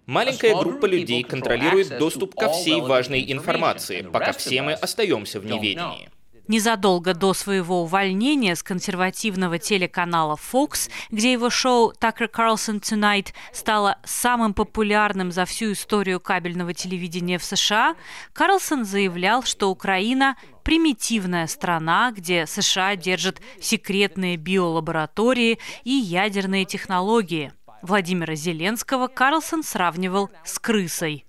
Маленькая 0.05 0.55
группа 0.55 0.85
людей 0.85 1.23
контролирует 1.23 1.97
доступ 1.97 2.35
ко 2.35 2.49
всей 2.49 2.79
важной 2.79 3.31
информации, 3.31 4.03
пока 4.03 4.33
все 4.33 4.61
мы 4.61 4.73
остаемся 4.73 5.39
в 5.39 5.45
неведении. 5.45 6.11
Незадолго 6.47 7.13
до 7.13 7.33
своего 7.33 7.81
увольнения 7.81 8.55
с 8.55 8.63
консервативного 8.63 9.59
телеканала 9.59 10.37
Fox, 10.37 10.89
где 11.11 11.33
его 11.33 11.49
шоу 11.49 11.91
«Tucker 11.99 12.29
Carlson 12.31 12.79
Tonight» 12.79 13.33
стало 13.51 13.99
самым 14.05 14.53
популярным 14.53 15.31
за 15.31 15.45
всю 15.45 15.73
историю 15.73 16.19
кабельного 16.19 16.73
телевидения 16.73 17.37
в 17.37 17.43
США, 17.43 17.95
Карлсон 18.33 18.85
заявлял, 18.85 19.43
что 19.43 19.69
Украина 19.69 20.37
примитивная 20.63 21.47
страна, 21.47 22.11
где 22.15 22.45
США 22.45 22.95
держат 22.95 23.41
секретные 23.61 24.37
биолаборатории 24.37 25.59
и 25.83 25.91
ядерные 25.91 26.65
технологии. 26.65 27.51
Владимира 27.81 28.35
Зеленского 28.35 29.07
Карлсон 29.07 29.63
сравнивал 29.63 30.29
с 30.43 30.59
крысой. 30.59 31.25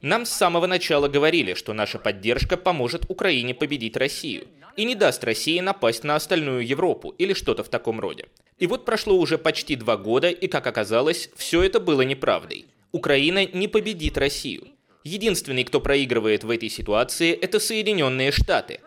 Нам 0.00 0.24
с 0.24 0.30
самого 0.30 0.66
начала 0.66 1.08
говорили, 1.08 1.54
что 1.54 1.72
наша 1.72 1.98
поддержка 1.98 2.56
поможет 2.56 3.08
Украине 3.08 3.54
победить 3.54 3.96
Россию 3.96 4.48
и 4.76 4.84
не 4.84 4.94
даст 4.94 5.24
России 5.24 5.58
напасть 5.60 6.04
на 6.04 6.16
остальную 6.16 6.66
Европу 6.66 7.10
или 7.18 7.32
что-то 7.34 7.64
в 7.64 7.68
таком 7.68 8.00
роде. 8.00 8.26
И 8.58 8.66
вот 8.66 8.84
прошло 8.84 9.16
уже 9.16 9.38
почти 9.38 9.76
два 9.76 9.96
года, 9.96 10.28
и, 10.28 10.48
как 10.48 10.66
оказалось, 10.66 11.30
все 11.36 11.62
это 11.62 11.80
было 11.80 12.02
неправдой. 12.02 12.66
Украина 12.92 13.46
не 13.46 13.68
победит 13.68 14.18
Россию. 14.18 14.68
Единственный, 15.04 15.64
кто 15.64 15.80
проигрывает 15.80 16.44
в 16.44 16.50
этой 16.50 16.68
ситуации, 16.68 17.32
это 17.32 17.60
Соединенные 17.60 18.32
Штаты. 18.32 18.80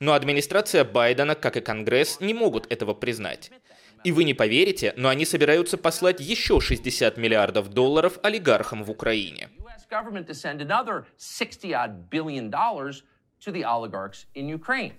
Но 0.00 0.12
администрация 0.14 0.84
Байдена, 0.84 1.34
как 1.34 1.56
и 1.56 1.60
Конгресс, 1.60 2.20
не 2.20 2.34
могут 2.34 2.70
этого 2.70 2.92
признать. 2.92 3.50
И 4.04 4.12
вы 4.12 4.24
не 4.24 4.34
поверите, 4.34 4.94
но 4.96 5.08
они 5.08 5.24
собираются 5.24 5.78
послать 5.78 6.20
еще 6.20 6.60
60 6.60 7.16
миллиардов 7.16 7.68
долларов 7.68 8.18
олигархам 8.22 8.82
в 8.82 8.90
Украине. 8.90 9.48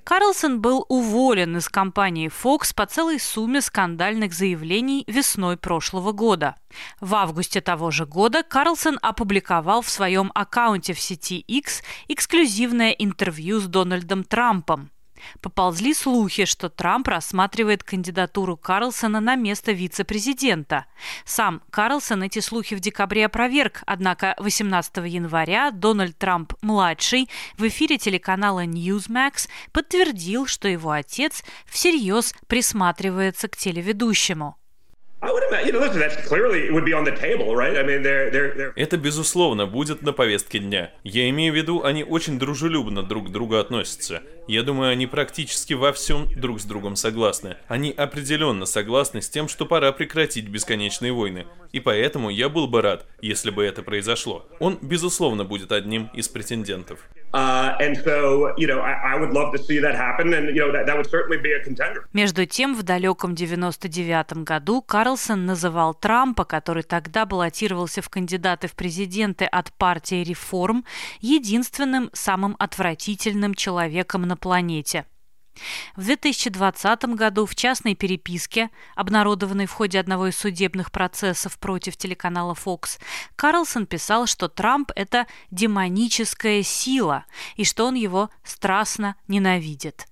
Карлсон 0.04 0.60
был 0.60 0.86
уволен 0.90 1.56
из 1.58 1.70
компании 1.70 2.30
Fox 2.30 2.76
по 2.76 2.86
целой 2.86 3.20
сумме 3.20 3.62
скандальных 3.62 4.34
заявлений 4.34 5.06
весной 5.08 5.56
прошлого 5.56 6.12
года. 6.12 6.56
В 7.00 7.16
августе 7.16 7.62
того 7.62 7.90
же 7.90 8.06
года 8.06 8.44
Карлсон 8.44 9.00
опубликовал 9.02 9.82
в 9.82 9.90
своем 9.90 10.30
аккаунте 10.36 10.94
в 10.94 11.00
сети 11.00 11.40
X 11.40 11.84
эксклюзивное 12.10 12.92
интервью 12.92 13.60
с 13.60 13.68
Дональдом 13.68 14.26
Трампом. 14.26 14.92
Поползли 15.42 15.94
слухи, 15.94 16.46
что 16.46 16.70
Трамп 16.70 17.08
рассматривает 17.08 17.84
кандидатуру 17.84 18.58
Карлсона 18.58 19.20
на 19.20 19.36
место 19.36 19.72
вице-президента. 19.72 20.86
Сам 21.26 21.62
Карлсон 21.70 22.24
эти 22.24 22.40
слухи 22.40 22.76
в 22.76 22.80
декабре 22.80 23.26
опроверг, 23.26 23.84
однако 23.86 24.36
18 24.38 24.98
января 25.06 25.72
Дональд 25.72 26.18
Трамп-младший 26.18 27.30
в 27.58 27.68
эфире 27.68 27.98
телеканала 27.98 28.66
Newsmax 28.66 29.48
подтвердил, 29.72 30.48
что 30.48 30.68
его 30.68 30.92
отец 30.92 31.44
всерьез 31.66 32.34
присматривается 32.48 33.48
к 33.48 33.58
телеведущему. 33.58 34.58
Это, 38.76 38.98
безусловно, 38.98 39.66
будет 39.66 40.02
на 40.02 40.12
повестке 40.12 40.60
дня. 40.60 40.92
Я 41.06 41.30
имею 41.30 41.54
в 41.54 41.56
виду, 41.56 41.82
они 41.82 42.04
очень 42.04 42.38
дружелюбно 42.38 43.04
друг 43.04 43.30
к 43.30 43.32
другу 43.32 43.56
относятся. 43.56 44.22
Я 44.48 44.64
думаю, 44.64 44.92
они 44.92 45.08
практически 45.08 45.74
во 45.74 45.94
всем 45.94 46.28
друг 46.36 46.60
с 46.60 46.66
другом 46.66 46.96
согласны. 46.98 47.56
Они 47.68 47.92
определенно 47.92 48.66
согласны 48.66 49.22
с 49.22 49.30
тем, 49.30 49.48
что 49.48 49.66
пора 49.66 49.92
прекратить 49.94 50.50
бесконечные 50.50 51.14
войны. 51.14 51.46
И 51.72 51.80
поэтому 51.80 52.30
я 52.30 52.50
был 52.50 52.68
бы 52.68 52.82
рад, 52.82 53.06
если 53.22 53.52
бы 53.52 53.64
это 53.64 53.84
произошло. 53.84 54.46
Он, 54.60 54.78
безусловно, 54.82 55.46
будет 55.46 55.72
одним 55.72 56.10
из 56.14 56.28
претендентов. 56.28 57.00
Между 62.14 62.46
тем, 62.46 62.76
в 62.76 62.84
далеком 62.84 63.34
99 63.34 64.44
году 64.44 64.84
Карлсон 64.84 65.48
называл 65.48 65.96
Трампа, 65.96 66.46
который 66.46 66.84
тогда 66.84 67.26
баллотировался 67.26 68.04
в 68.04 68.10
кандидаты 68.10 68.68
в 68.68 68.74
президенты 68.74 69.46
от 69.46 69.74
партии 69.74 70.24
«Реформ», 70.24 70.86
единственным 71.22 72.12
самым 72.14 72.56
отвратительным 72.60 73.56
человеком 73.56 74.22
на 74.22 74.33
планете– 74.36 75.06
в 75.96 76.04
2020 76.04 77.04
году 77.16 77.46
в 77.46 77.56
частной 77.56 77.96
переписке, 77.96 78.70
обнародованной 78.96 79.68
в 79.68 79.72
ходе 79.72 80.00
одного 80.00 80.28
из 80.28 80.38
судебных 80.38 80.92
процессов 80.92 81.60
против 81.60 81.96
телеканала 81.96 82.54
Fox, 82.54 83.00
Карлсон 83.36 83.86
писал, 83.86 84.26
что 84.26 84.48
Трамп– 84.48 84.92
это 84.96 85.28
демоническая 85.52 86.64
сила 86.64 87.26
и 87.56 87.66
что 87.66 87.86
он 87.86 87.96
его 87.96 88.30
страстно 88.44 89.16
ненавидит. 89.28 90.08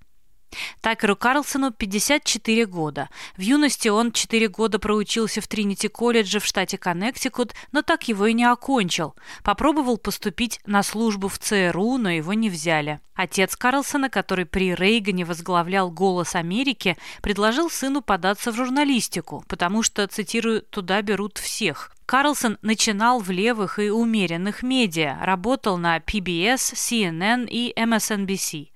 Такеру 0.80 1.16
Карлсону 1.16 1.70
54 1.70 2.66
года. 2.66 3.08
В 3.36 3.40
юности 3.40 3.88
он 3.88 4.12
4 4.12 4.48
года 4.48 4.78
проучился 4.78 5.40
в 5.40 5.48
Тринити-колледже 5.48 6.40
в 6.40 6.44
штате 6.44 6.78
Коннектикут, 6.78 7.54
но 7.72 7.82
так 7.82 8.08
его 8.08 8.26
и 8.26 8.32
не 8.32 8.44
окончил. 8.44 9.14
Попробовал 9.42 9.98
поступить 9.98 10.60
на 10.66 10.82
службу 10.82 11.28
в 11.28 11.38
ЦРУ, 11.38 11.98
но 11.98 12.10
его 12.10 12.32
не 12.32 12.50
взяли. 12.50 13.00
Отец 13.14 13.56
Карлсона, 13.56 14.08
который 14.08 14.46
при 14.46 14.74
Рейгане 14.74 15.24
возглавлял 15.24 15.90
«Голос 15.90 16.34
Америки», 16.34 16.96
предложил 17.20 17.70
сыну 17.70 18.00
податься 18.00 18.52
в 18.52 18.56
журналистику, 18.56 19.44
потому 19.48 19.82
что, 19.82 20.06
цитирую, 20.06 20.62
«туда 20.62 21.02
берут 21.02 21.38
всех». 21.38 21.92
Карлсон 22.06 22.58
начинал 22.62 23.20
в 23.20 23.30
левых 23.30 23.78
и 23.78 23.90
умеренных 23.90 24.62
медиа, 24.62 25.18
работал 25.22 25.78
на 25.78 25.98
PBS, 25.98 26.74
CNN 26.74 27.46
и 27.48 27.72
MSNBC. 27.74 28.71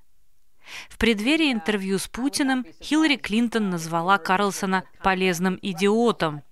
В 0.88 0.98
преддверии 0.98 1.52
интервью 1.52 1.98
с 1.98 2.09
Путиным 2.09 2.66
Хиллари 2.83 3.16
Клинтон 3.16 3.70
назвала 3.70 4.18
Карлсона 4.18 4.85
полезным 5.02 5.59
идиотом. 5.62 6.42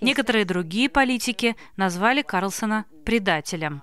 Некоторые 0.00 0.44
другие 0.44 0.88
политики 0.88 1.56
назвали 1.76 2.22
Карлсона 2.22 2.86
предателем. 3.04 3.82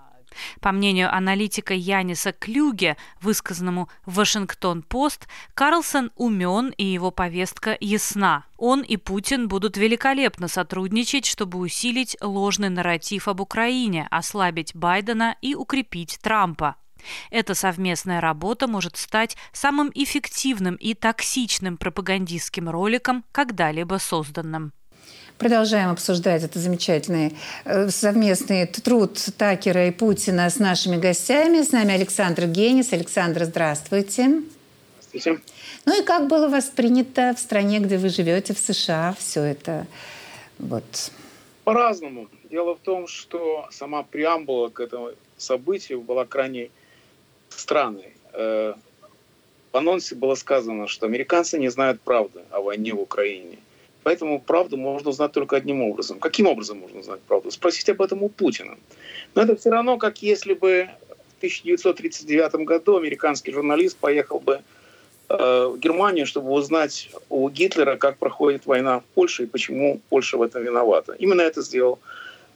По 0.62 0.71
мнению 0.71 1.13
аналитика 1.13 1.73
Яниса 1.73 2.32
Клюге, 2.32 2.97
высказанному 3.21 3.89
в 4.06 4.15
Вашингтон-Пост, 4.15 5.28
Карлсон 5.54 6.12
умен 6.15 6.73
и 6.78 6.86
его 6.86 7.12
повестка 7.12 7.78
ясна. 7.80 8.45
Он 8.58 8.82
и 8.82 8.97
Путин 8.97 9.47
будут 9.47 9.78
великолепно 9.78 10.47
сотрудничать, 10.47 11.25
чтобы 11.25 11.58
усилить 11.58 12.17
ложный 12.21 12.69
нарратив 12.69 13.28
об 13.28 13.41
Украине, 13.41 14.08
ослабить 14.12 14.75
Байдена 14.75 15.36
и 15.41 15.56
укрепить 15.56 16.19
Трампа. 16.21 16.75
Эта 17.32 17.54
совместная 17.56 18.22
работа 18.22 18.68
может 18.68 18.98
стать 18.98 19.38
самым 19.52 19.92
эффективным 19.94 20.76
и 20.76 20.94
токсичным 20.94 21.78
пропагандистским 21.78 22.70
роликом, 22.70 23.24
когда-либо 23.32 23.98
созданным. 24.00 24.74
Продолжаем 25.38 25.90
обсуждать 25.90 26.44
это 26.44 26.60
замечательный 26.60 27.34
э, 27.64 27.90
совместный 27.90 28.66
труд 28.66 29.18
Такера 29.38 29.88
и 29.88 29.92
Путина 29.92 30.50
с 30.50 30.60
нашими 30.60 30.98
гостями. 30.98 31.62
С 31.62 31.72
нами 31.72 31.94
Александр 31.94 32.46
Генис. 32.46 32.92
Александр, 32.92 33.46
здравствуйте. 33.46 34.42
Здравствуйте. 35.00 35.42
Ну 35.86 36.02
и 36.02 36.06
как 36.06 36.28
было 36.28 36.50
воспринято 36.50 37.34
в 37.36 37.40
стране, 37.40 37.80
где 37.80 37.98
вы 37.98 38.10
живете, 38.10 38.54
в 38.54 38.60
США, 38.60 39.16
все 39.18 39.44
это? 39.44 39.88
Вот. 40.58 41.12
По-разному. 41.64 42.28
Дело 42.52 42.76
в 42.76 42.80
том, 42.80 43.08
что 43.08 43.68
сама 43.72 44.04
преамбула 44.04 44.70
к 44.70 44.82
этому 44.82 45.12
событию 45.38 46.02
была 46.02 46.26
крайне 46.26 46.70
странной. 47.60 48.13
Э, 48.34 48.74
в 49.72 49.78
анонсе 49.78 50.15
было 50.15 50.36
сказано, 50.36 50.88
что 50.88 51.06
американцы 51.06 51.60
не 51.60 51.69
знают 51.69 52.02
правды 52.02 52.41
о 52.52 52.62
войне 52.62 52.93
в 52.93 53.00
Украине. 53.00 53.60
Поэтому 54.04 54.39
правду 54.39 54.78
можно 54.78 55.10
узнать 55.10 55.32
только 55.32 55.58
одним 55.58 55.82
образом. 55.84 56.19
Каким 56.19 56.48
образом 56.48 56.80
можно 56.80 57.00
узнать 57.00 57.22
правду? 57.22 57.52
Спросить 57.52 57.89
об 57.89 58.02
этом 58.02 58.24
у 58.24 58.30
Путина. 58.30 58.78
Но 59.36 59.41
это 59.43 59.56
все 59.56 59.69
равно, 59.69 59.98
как 59.98 60.22
если 60.22 60.54
бы 60.54 60.89
в 61.36 61.38
1939 61.38 62.65
году 62.65 62.98
американский 62.98 63.52
журналист 63.52 63.98
поехал 63.98 64.39
бы 64.39 64.62
э, 65.30 65.72
в 65.74 65.78
Германию, 65.78 66.26
чтобы 66.26 66.52
узнать 66.52 67.12
у 67.30 67.50
Гитлера, 67.50 67.98
как 67.98 68.17
проходит 68.17 68.65
война 68.65 69.02
в 69.02 69.04
Польше 69.13 69.43
и 69.43 69.48
почему 69.48 70.02
Польша 70.10 70.38
в 70.38 70.41
этом 70.41 70.63
виновата. 70.63 71.13
Именно 71.19 71.41
это 71.41 71.62
сделал 71.62 72.00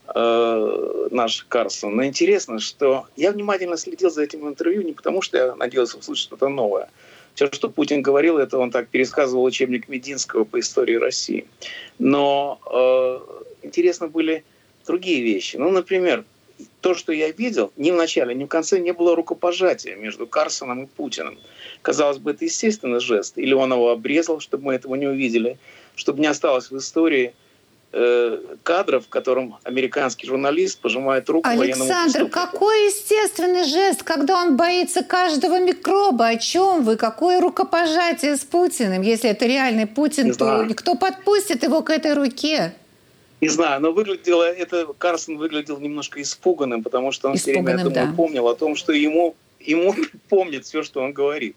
э, 0.08 1.08
наш 1.12 1.46
Карсон. 1.50 1.96
Но 1.96 2.06
интересно, 2.06 2.60
что 2.60 3.08
я 3.16 3.32
внимательно 3.32 3.78
следил 3.78 4.10
за 4.10 4.24
этим 4.24 4.48
интервью 4.48 4.82
не 4.82 4.94
потому, 4.94 5.22
что 5.22 5.38
я 5.38 5.56
надеялся 5.56 5.98
услышать 5.98 6.26
что-то 6.26 6.50
новое. 6.50 6.90
Все, 7.36 7.50
что 7.52 7.70
Путин 7.70 8.02
говорил, 8.02 8.38
это 8.38 8.60
он 8.60 8.70
так 8.70 8.90
пересказывал 8.90 9.44
учебник 9.44 9.90
Мединского 9.90 10.44
по 10.44 10.60
истории 10.60 10.96
России. 10.96 11.48
Но 11.98 12.60
э, 12.72 13.66
интересно 13.66 14.08
были 14.08 14.44
другие 14.86 15.24
вещи. 15.24 15.58
Ну, 15.58 15.72
например, 15.72 16.26
то, 16.82 16.94
что 16.94 17.12
я 17.12 17.32
видел, 17.32 17.72
ни 17.76 17.90
в 17.90 17.96
начале, 17.96 18.36
ни 18.36 18.44
в 18.44 18.48
конце 18.48 18.80
не 18.80 18.94
было 18.94 19.16
рукопожатия 19.16 19.96
между 19.96 20.28
Карсоном 20.28 20.84
и 20.84 20.86
Путиным. 20.86 21.40
Казалось 21.82 22.20
бы, 22.20 22.32
это 22.32 22.46
естественный 22.46 23.00
жест. 23.00 23.38
Или 23.38 23.54
он 23.54 23.74
его 23.74 23.90
обрезал, 23.90 24.40
чтобы 24.40 24.66
мы 24.66 24.76
этого 24.76 24.94
не 24.94 25.08
увидели, 25.08 25.58
чтобы 25.96 26.20
не 26.20 26.28
осталось 26.28 26.70
в 26.70 26.78
истории– 26.78 27.34
Э, 27.96 28.40
кадров, 28.64 29.06
в 29.06 29.10
котором 29.10 29.58
американский 29.64 30.26
журналист 30.26 30.80
пожимает 30.80 31.30
руку 31.30 31.48
Александр, 31.48 32.28
какой 32.28 32.88
естественный 32.88 33.66
жест, 33.66 34.02
когда 34.02 34.42
он 34.42 34.58
боится 34.58 35.04
каждого 35.04 35.60
микроба? 35.60 36.30
О 36.30 36.38
чем 36.38 36.84
вы? 36.84 36.96
Какое 36.96 37.40
рукопожатие 37.40 38.36
с 38.36 38.40
Путиным? 38.40 39.04
Если 39.04 39.30
это 39.30 39.46
реальный 39.46 39.86
Путин, 39.86 40.26
Не 40.26 40.32
то 40.32 40.46
знаю. 40.46 40.76
кто 40.76 40.96
подпустит 40.96 41.62
его 41.62 41.84
к 41.84 41.92
этой 41.92 42.16
руке? 42.16 42.74
Не 43.42 43.50
знаю, 43.50 43.80
но 43.80 43.92
выглядело 43.92 44.42
это 44.42 44.88
Карсон 44.98 45.38
выглядел 45.38 45.78
немножко 45.80 46.20
испуганным, 46.20 46.82
потому 46.82 47.12
что 47.12 47.30
он 47.30 47.36
испуганным, 47.36 47.64
все 47.64 47.74
время 47.76 47.84
думаю, 47.84 48.08
да. 48.08 48.14
помнил 48.18 48.48
о 48.48 48.56
том, 48.56 48.76
что 48.76 48.92
ему 48.92 49.36
ему 49.60 49.94
помнит 50.30 50.66
все, 50.66 50.82
что 50.82 51.02
он 51.02 51.14
говорит. 51.14 51.56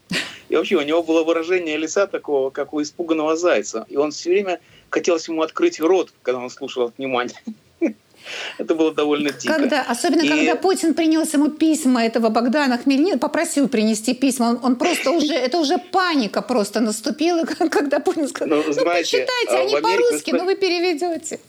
И 0.51 0.57
вообще 0.57 0.77
у 0.77 0.83
него 0.83 1.03
было 1.03 1.25
выражение 1.25 1.79
лица 1.79 2.07
такого, 2.07 2.51
как 2.51 2.75
у 2.75 2.83
испуганного 2.83 3.37
зайца. 3.37 3.87
И 3.89 3.97
он 3.97 4.11
все 4.11 4.31
время 4.31 4.61
хотелось 4.91 5.29
ему 5.29 5.43
открыть 5.43 5.81
рот, 5.81 6.13
когда 6.23 6.41
он 6.41 6.51
слушал 6.51 6.85
от 6.85 6.99
внимания. 6.99 7.41
Это 8.59 8.75
было 8.75 8.93
довольно 8.93 9.33
дико. 9.33 9.55
Когда, 9.55 9.83
особенно 9.83 10.23
и... 10.23 10.29
когда 10.29 10.57
Путин 10.57 10.95
принес 10.95 11.33
ему 11.35 11.51
письма 11.51 12.05
этого 12.05 12.29
Богдана 12.29 12.79
Хмельницкого, 12.79 13.21
попросил 13.21 13.69
принести 13.69 14.15
письма, 14.15 14.47
он, 14.47 14.61
он 14.63 14.77
просто 14.77 15.11
уже, 15.11 15.35
это 15.35 15.59
уже 15.59 15.79
паника 15.79 16.43
просто 16.43 16.81
наступила, 16.81 17.45
когда 17.71 18.01
Путин 18.01 18.29
сказал, 18.29 18.59
ну, 18.59 18.65
ну 18.67 18.73
знаете, 18.73 19.19
почитайте, 19.19 19.57
они 19.57 19.81
по-русски, 19.81 20.31
но 20.33 20.45
вы 20.45 20.57
переведете. 20.57 21.41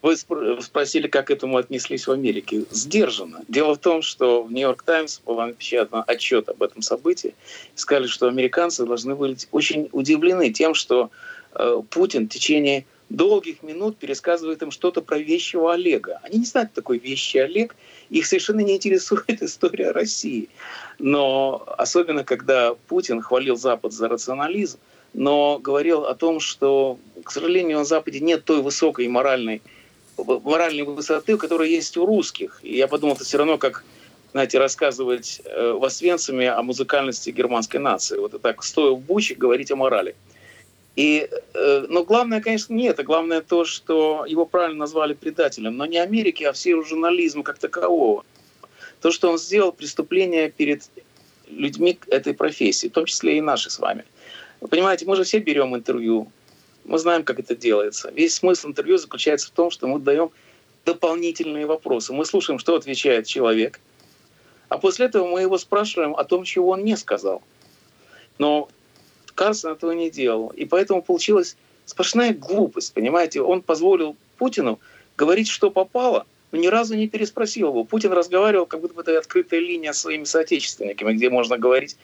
Вы 0.00 0.16
спросили, 0.16 1.08
как 1.08 1.26
к 1.26 1.30
этому 1.32 1.56
отнеслись 1.56 2.06
в 2.06 2.12
Америке. 2.12 2.62
Сдержанно. 2.70 3.40
Дело 3.48 3.74
в 3.74 3.78
том, 3.78 4.02
что 4.02 4.44
в 4.44 4.52
«Нью-Йорк 4.52 4.84
Таймс» 4.84 5.18
был 5.18 5.40
напечатан 5.40 6.04
отчет 6.06 6.48
об 6.48 6.62
этом 6.62 6.82
событии. 6.82 7.34
Сказали, 7.74 8.06
что 8.06 8.28
американцы 8.28 8.86
должны 8.86 9.16
быть 9.16 9.48
очень 9.50 9.88
удивлены 9.90 10.52
тем, 10.52 10.74
что 10.74 11.10
Путин 11.90 12.26
в 12.26 12.28
течение 12.28 12.84
долгих 13.08 13.62
минут 13.62 13.96
пересказывает 13.96 14.62
им 14.62 14.70
что-то 14.70 15.00
про 15.00 15.18
вещего 15.18 15.72
Олега. 15.72 16.20
Они 16.22 16.38
не 16.38 16.44
знают, 16.44 16.70
кто 16.70 16.80
такой 16.82 16.98
вещий 16.98 17.38
Олег. 17.38 17.74
Их 18.10 18.26
совершенно 18.26 18.60
не 18.60 18.76
интересует 18.76 19.42
история 19.42 19.90
России. 19.90 20.48
Но 20.98 21.64
особенно, 21.78 22.24
когда 22.24 22.74
Путин 22.88 23.20
хвалил 23.20 23.56
Запад 23.56 23.92
за 23.92 24.08
рационализм, 24.08 24.78
но 25.14 25.58
говорил 25.58 26.04
о 26.04 26.14
том, 26.14 26.38
что, 26.38 26.98
к 27.24 27.30
сожалению, 27.30 27.78
на 27.78 27.84
Западе 27.84 28.20
нет 28.20 28.44
той 28.44 28.62
высокой 28.62 29.08
моральной 29.08 29.62
моральной 30.18 30.82
высоты, 30.82 31.36
которая 31.36 31.68
есть 31.68 31.96
у 31.96 32.04
русских. 32.04 32.58
И 32.64 32.76
я 32.76 32.88
подумал, 32.88 33.14
это 33.14 33.24
все 33.24 33.38
равно 33.38 33.56
как 33.56 33.84
знаете, 34.32 34.58
рассказывать 34.58 35.40
э, 35.44 35.72
в 35.72 35.84
Освенциме 35.84 36.50
о 36.50 36.62
музыкальности 36.62 37.30
германской 37.30 37.80
нации. 37.80 38.18
Вот 38.18 38.34
и 38.34 38.38
так, 38.38 38.62
стоя 38.62 38.92
в 38.92 39.00
буче, 39.00 39.34
говорить 39.34 39.70
о 39.70 39.76
морали. 39.76 40.14
И, 40.98 41.28
э, 41.54 41.86
но 41.88 42.04
главное, 42.04 42.40
конечно, 42.40 42.74
не 42.74 42.88
это. 42.88 43.04
Главное 43.04 43.40
то, 43.40 43.64
что 43.64 44.24
его 44.26 44.44
правильно 44.46 44.78
назвали 44.78 45.14
предателем. 45.14 45.76
Но 45.76 45.86
не 45.86 45.98
Америки, 45.98 46.42
а 46.42 46.52
всей 46.52 46.74
журнализма 46.82 47.44
как 47.44 47.58
такового. 47.58 48.24
То, 49.00 49.12
что 49.12 49.30
он 49.30 49.38
сделал 49.38 49.70
преступление 49.70 50.50
перед 50.50 50.82
людьми 51.48 51.96
этой 52.08 52.34
профессии, 52.34 52.88
в 52.88 52.92
том 52.92 53.04
числе 53.04 53.38
и 53.38 53.40
наши 53.40 53.70
с 53.70 53.78
вами. 53.78 54.04
Вы 54.60 54.66
понимаете, 54.66 55.06
мы 55.06 55.14
же 55.14 55.22
все 55.22 55.38
берем 55.38 55.76
интервью 55.76 56.26
мы 56.88 56.98
знаем, 56.98 57.22
как 57.22 57.38
это 57.38 57.54
делается. 57.54 58.10
Весь 58.10 58.34
смысл 58.34 58.68
интервью 58.68 58.96
заключается 58.96 59.48
в 59.48 59.50
том, 59.50 59.70
что 59.70 59.86
мы 59.86 60.00
даем 60.00 60.30
дополнительные 60.84 61.66
вопросы. 61.66 62.12
Мы 62.12 62.24
слушаем, 62.24 62.58
что 62.58 62.74
отвечает 62.74 63.26
человек, 63.26 63.78
а 64.68 64.78
после 64.78 65.06
этого 65.06 65.28
мы 65.28 65.42
его 65.42 65.58
спрашиваем 65.58 66.16
о 66.16 66.24
том, 66.24 66.44
чего 66.44 66.70
он 66.70 66.84
не 66.84 66.96
сказал. 66.96 67.42
Но 68.38 68.68
Карсон 69.38 69.72
этого 69.72 69.92
не 69.92 70.10
делал. 70.10 70.48
И 70.48 70.64
поэтому 70.64 71.00
получилась 71.02 71.56
сплошная 71.86 72.34
глупость, 72.34 72.92
понимаете? 72.92 73.40
Он 73.40 73.62
позволил 73.62 74.16
Путину 74.36 74.80
говорить, 75.16 75.48
что 75.48 75.70
попало, 75.70 76.26
но 76.52 76.58
ни 76.58 76.66
разу 76.66 76.96
не 76.96 77.08
переспросил 77.08 77.68
его. 77.68 77.84
Путин 77.84 78.12
разговаривал, 78.12 78.66
как 78.66 78.80
будто 78.80 78.94
бы 78.94 79.02
это 79.02 79.16
открытая 79.18 79.60
линия 79.60 79.92
с 79.92 80.00
своими 80.00 80.24
соотечественниками, 80.24 81.12
где 81.12 81.30
можно 81.30 81.56
говорить, 81.56 81.96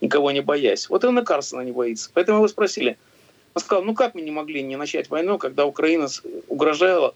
никого 0.00 0.30
не 0.30 0.40
боясь. 0.40 0.88
Вот 0.88 1.04
он 1.04 1.18
и 1.18 1.24
Карсона 1.24 1.60
не 1.60 1.72
боится. 1.72 2.10
Поэтому 2.14 2.38
его 2.38 2.48
спросили– 2.48 2.96
он 3.54 3.62
сказал, 3.62 3.84
ну 3.84 3.94
как 3.94 4.14
мы 4.14 4.22
не 4.22 4.32
могли 4.32 4.62
не 4.62 4.76
начать 4.76 5.08
войну, 5.08 5.38
когда 5.38 5.64
Украина 5.64 6.08
угрожала 6.48 7.14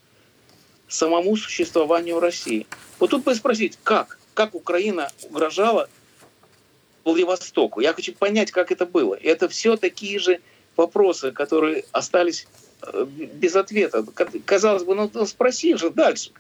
самому 0.86 1.36
существованию 1.36 2.20
России? 2.20 2.66
Вот 3.00 3.10
тут 3.10 3.24
бы 3.24 3.34
спросить, 3.34 3.78
как? 3.82 4.18
Как 4.34 4.54
Украина 4.54 5.10
угрожала 5.24 5.88
Владивостоку? 7.08 7.80
Я 7.80 7.92
хочу 7.92 8.12
понять, 8.12 8.50
как 8.50 8.70
это 8.70 8.86
было. 8.86 9.14
Это 9.14 9.48
все 9.48 9.76
такие 9.76 10.18
же 10.18 10.40
вопросы, 10.76 11.32
которые 11.32 11.84
остались 11.92 12.46
э, 12.82 13.06
без 13.06 13.56
ответа. 13.56 14.04
Казалось 14.44 14.84
бы, 14.84 14.94
ну, 14.94 15.10
ну 15.12 15.26
спроси 15.26 15.74
же 15.76 15.90
дальше, 15.90 16.30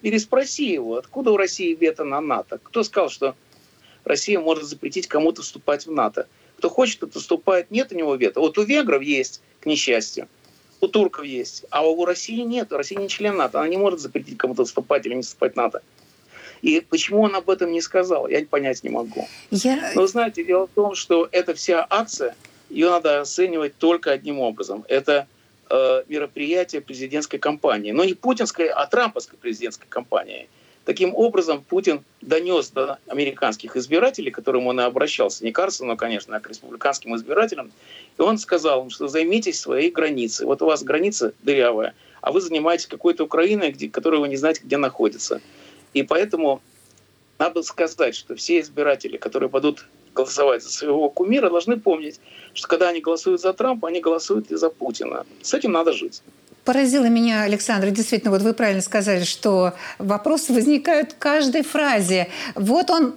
переспроси 0.00 0.72
его, 0.72 0.96
откуда 0.96 1.30
у 1.30 1.36
России 1.36 1.74
вето 1.74 2.04
на 2.04 2.20
НАТО? 2.20 2.58
Кто 2.62 2.82
сказал, 2.82 3.08
что 3.08 3.34
Россия 4.04 4.40
может 4.40 4.64
запретить 4.64 5.06
кому-то 5.06 5.42
вступать 5.42 5.86
в 5.86 5.92
НАТО? 5.92 6.26
Кто 6.58 6.68
хочет, 6.68 7.00
тот 7.00 7.14
вступает. 7.14 7.70
Нет 7.70 7.92
у 7.92 7.94
него 7.94 8.14
вето. 8.16 8.40
Вот 8.40 8.58
у 8.58 8.62
венгров 8.62 9.02
есть, 9.02 9.40
к 9.60 9.66
несчастью. 9.66 10.28
У 10.80 10.88
турков 10.88 11.24
есть. 11.24 11.64
А 11.70 11.86
у 11.86 12.04
России 12.04 12.40
нет. 12.42 12.72
Россия 12.72 12.98
не 12.98 13.08
член 13.08 13.36
НАТО. 13.36 13.60
Она 13.60 13.68
не 13.68 13.76
может 13.76 14.00
запретить 14.00 14.38
кому-то 14.38 14.64
вступать 14.64 15.06
или 15.06 15.14
не 15.14 15.22
вступать 15.22 15.54
в 15.54 15.56
НАТО. 15.56 15.82
И 16.62 16.80
почему 16.80 17.22
он 17.22 17.34
об 17.34 17.50
этом 17.50 17.72
не 17.72 17.80
сказал, 17.80 18.28
я 18.28 18.44
понять 18.44 18.82
не 18.84 18.90
могу. 18.90 19.26
Я... 19.50 19.92
Но 19.94 20.06
знаете, 20.06 20.44
дело 20.44 20.66
в 20.66 20.70
том, 20.70 20.94
что 20.94 21.28
эта 21.30 21.54
вся 21.54 21.86
акция, 21.88 22.34
ее 22.70 22.90
надо 22.90 23.20
оценивать 23.20 23.76
только 23.78 24.10
одним 24.10 24.40
образом. 24.40 24.84
Это 24.88 25.26
э, 25.70 26.02
мероприятие 26.08 26.80
президентской 26.80 27.38
кампании. 27.38 27.92
Но 27.92 28.04
не 28.04 28.14
путинской, 28.14 28.68
а 28.68 28.86
трамповской 28.86 29.38
президентской 29.38 29.88
кампании. 29.88 30.48
Таким 30.88 31.14
образом, 31.14 31.62
Путин 31.68 32.02
донес 32.22 32.70
до 32.70 32.98
американских 33.08 33.76
избирателей, 33.76 34.30
к 34.30 34.36
которым 34.36 34.68
он 34.68 34.80
и 34.80 34.84
обращался, 34.84 35.44
не 35.44 35.52
Карсону, 35.52 35.98
конечно, 35.98 36.34
а 36.34 36.40
к 36.40 36.48
республиканским 36.48 37.14
избирателям, 37.14 37.72
и 38.16 38.22
он 38.22 38.38
сказал 38.38 38.84
им, 38.84 38.88
что 38.88 39.06
займитесь 39.06 39.60
своей 39.60 39.90
границей. 39.90 40.46
Вот 40.46 40.62
у 40.62 40.64
вас 40.64 40.82
граница 40.82 41.34
дырявая, 41.42 41.92
а 42.22 42.32
вы 42.32 42.40
занимаетесь 42.40 42.86
какой-то 42.86 43.24
Украиной, 43.24 43.72
где, 43.72 43.90
которую 43.90 44.22
вы 44.22 44.28
не 44.28 44.36
знаете, 44.36 44.62
где 44.64 44.78
находится. 44.78 45.42
И 45.94 46.02
поэтому 46.02 46.60
надо 47.38 47.62
сказать, 47.62 48.14
что 48.14 48.34
все 48.34 48.60
избиратели, 48.60 49.16
которые 49.16 49.48
пойдут 49.48 49.86
голосовать 50.14 50.62
за 50.62 50.70
своего 50.70 51.08
кумира, 51.08 51.48
должны 51.48 51.78
помнить, 51.78 52.20
что 52.54 52.66
когда 52.66 52.88
они 52.88 53.00
голосуют 53.00 53.40
за 53.40 53.52
Трампа, 53.52 53.88
они 53.88 54.00
голосуют 54.00 54.50
и 54.50 54.56
за 54.56 54.70
Путина. 54.70 55.24
С 55.42 55.54
этим 55.54 55.72
надо 55.72 55.92
жить. 55.92 56.22
Поразило 56.64 57.06
меня, 57.06 57.42
Александр, 57.42 57.90
действительно, 57.90 58.32
вот 58.32 58.42
вы 58.42 58.52
правильно 58.52 58.82
сказали, 58.82 59.24
что 59.24 59.72
вопросы 59.98 60.52
возникают 60.52 61.12
в 61.12 61.18
каждой 61.18 61.62
фразе. 61.62 62.28
Вот 62.54 62.90
он 62.90 63.14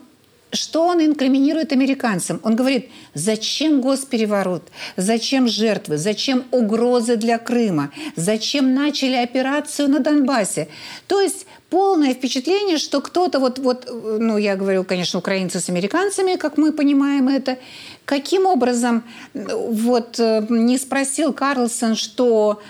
что 0.52 0.86
он 0.86 1.02
инкриминирует 1.02 1.72
американцам? 1.72 2.40
Он 2.44 2.56
говорит, 2.56 2.90
зачем 3.14 3.82
госпереворот? 3.82 4.70
Зачем 4.98 5.48
жертвы? 5.48 5.98
Зачем 5.98 6.44
угрозы 6.52 7.16
для 7.16 7.38
Крыма? 7.38 7.92
Зачем 8.16 8.74
начали 8.74 9.16
операцию 9.16 9.90
на 9.90 10.00
Донбассе? 10.00 10.68
То 11.08 11.22
есть 11.22 11.46
полное 11.70 12.14
впечатление, 12.14 12.78
что 12.78 13.02
кто-то 13.02 13.40
вот, 13.40 13.58
вот, 13.60 13.90
ну, 13.90 14.38
я 14.38 14.56
говорю, 14.56 14.84
конечно, 14.84 15.20
украинцы 15.20 15.60
с 15.60 15.70
американцами, 15.70 16.36
как 16.36 16.58
мы 16.58 16.74
понимаем 16.74 17.30
это, 17.30 17.58
каким 18.06 18.46
образом 18.46 19.04
вот 19.34 20.20
э, 20.20 20.46
не 20.50 20.78
спросил 20.78 21.32
Карлсон, 21.32 21.96
что 21.96 22.62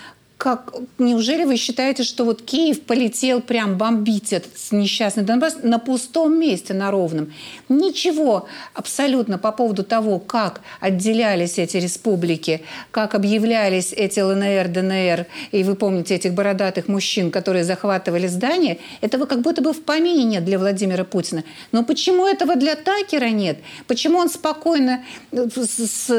как, 0.42 0.74
неужели 0.98 1.44
вы 1.44 1.56
считаете, 1.56 2.02
что 2.02 2.24
вот 2.24 2.42
Киев 2.42 2.82
полетел 2.82 3.40
прям 3.40 3.78
бомбить 3.78 4.32
этот 4.32 4.50
несчастный 4.72 5.22
Донбасс 5.22 5.58
на 5.62 5.78
пустом 5.78 6.36
месте, 6.36 6.74
на 6.74 6.90
ровном? 6.90 7.32
Ничего 7.68 8.48
абсолютно 8.74 9.38
по 9.38 9.52
поводу 9.52 9.84
того, 9.84 10.18
как 10.18 10.60
отделялись 10.80 11.58
эти 11.58 11.76
республики, 11.76 12.62
как 12.90 13.14
объявлялись 13.14 13.92
эти 13.92 14.18
ЛНР, 14.18 14.66
ДНР, 14.66 15.26
и 15.52 15.62
вы 15.62 15.76
помните 15.76 16.16
этих 16.16 16.34
бородатых 16.34 16.88
мужчин, 16.88 17.30
которые 17.30 17.62
захватывали 17.62 18.26
здания, 18.26 18.78
этого 19.00 19.26
как 19.26 19.42
будто 19.42 19.62
бы 19.62 19.72
в 19.72 19.84
помине 19.84 20.24
нет 20.24 20.44
для 20.44 20.58
Владимира 20.58 21.04
Путина. 21.04 21.44
Но 21.70 21.84
почему 21.84 22.26
этого 22.26 22.56
для 22.56 22.74
Такера 22.74 23.26
нет? 23.26 23.58
Почему 23.86 24.18
он 24.18 24.28
спокойно 24.28 25.04
э, 25.30 25.46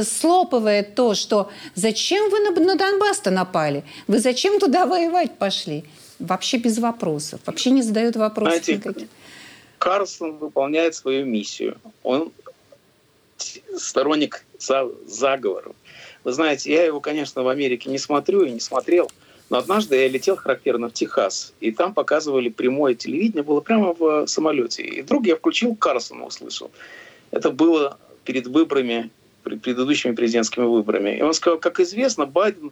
слопывает 0.01 0.95
то, 0.95 1.13
что 1.13 1.51
зачем 1.75 2.29
вы 2.29 2.39
на 2.61 2.77
Донбасс-то 2.77 3.29
напали? 3.29 3.83
Вы 4.13 4.19
зачем 4.19 4.59
туда 4.59 4.85
воевать 4.85 5.39
пошли? 5.39 5.85
Вообще 6.19 6.57
без 6.57 6.77
вопросов. 6.77 7.41
Вообще 7.47 7.71
не 7.71 7.81
задают 7.81 8.15
вопросов 8.15 8.63
Знаете, 8.63 8.75
никаких. 8.75 9.07
Карлсон 9.79 10.37
выполняет 10.37 10.93
свою 10.93 11.25
миссию. 11.25 11.79
Он 12.03 12.31
сторонник 13.75 14.45
заговоров. 15.07 15.75
Вы 16.23 16.31
знаете, 16.31 16.71
я 16.71 16.83
его, 16.83 16.99
конечно, 16.99 17.41
в 17.41 17.47
Америке 17.47 17.89
не 17.89 17.97
смотрю 17.97 18.43
и 18.43 18.51
не 18.51 18.59
смотрел, 18.59 19.11
но 19.49 19.57
однажды 19.57 19.95
я 19.95 20.07
летел 20.07 20.35
характерно 20.35 20.89
в 20.89 20.93
Техас, 20.93 21.51
и 21.59 21.71
там 21.71 21.95
показывали 21.95 22.49
прямое 22.49 22.93
телевидение, 22.93 23.41
было 23.41 23.61
прямо 23.61 23.95
в 23.97 24.27
самолете. 24.27 24.83
И 24.83 25.01
вдруг 25.01 25.25
я 25.25 25.35
включил 25.35 25.75
Карлсона, 25.75 26.25
услышал. 26.25 26.69
Это 27.31 27.49
было 27.49 27.97
перед 28.25 28.45
выборами, 28.45 29.09
предыдущими 29.41 30.13
президентскими 30.13 30.65
выборами. 30.65 31.17
И 31.17 31.23
он 31.23 31.33
сказал, 31.33 31.57
как 31.57 31.79
известно, 31.79 32.27
Байден 32.27 32.71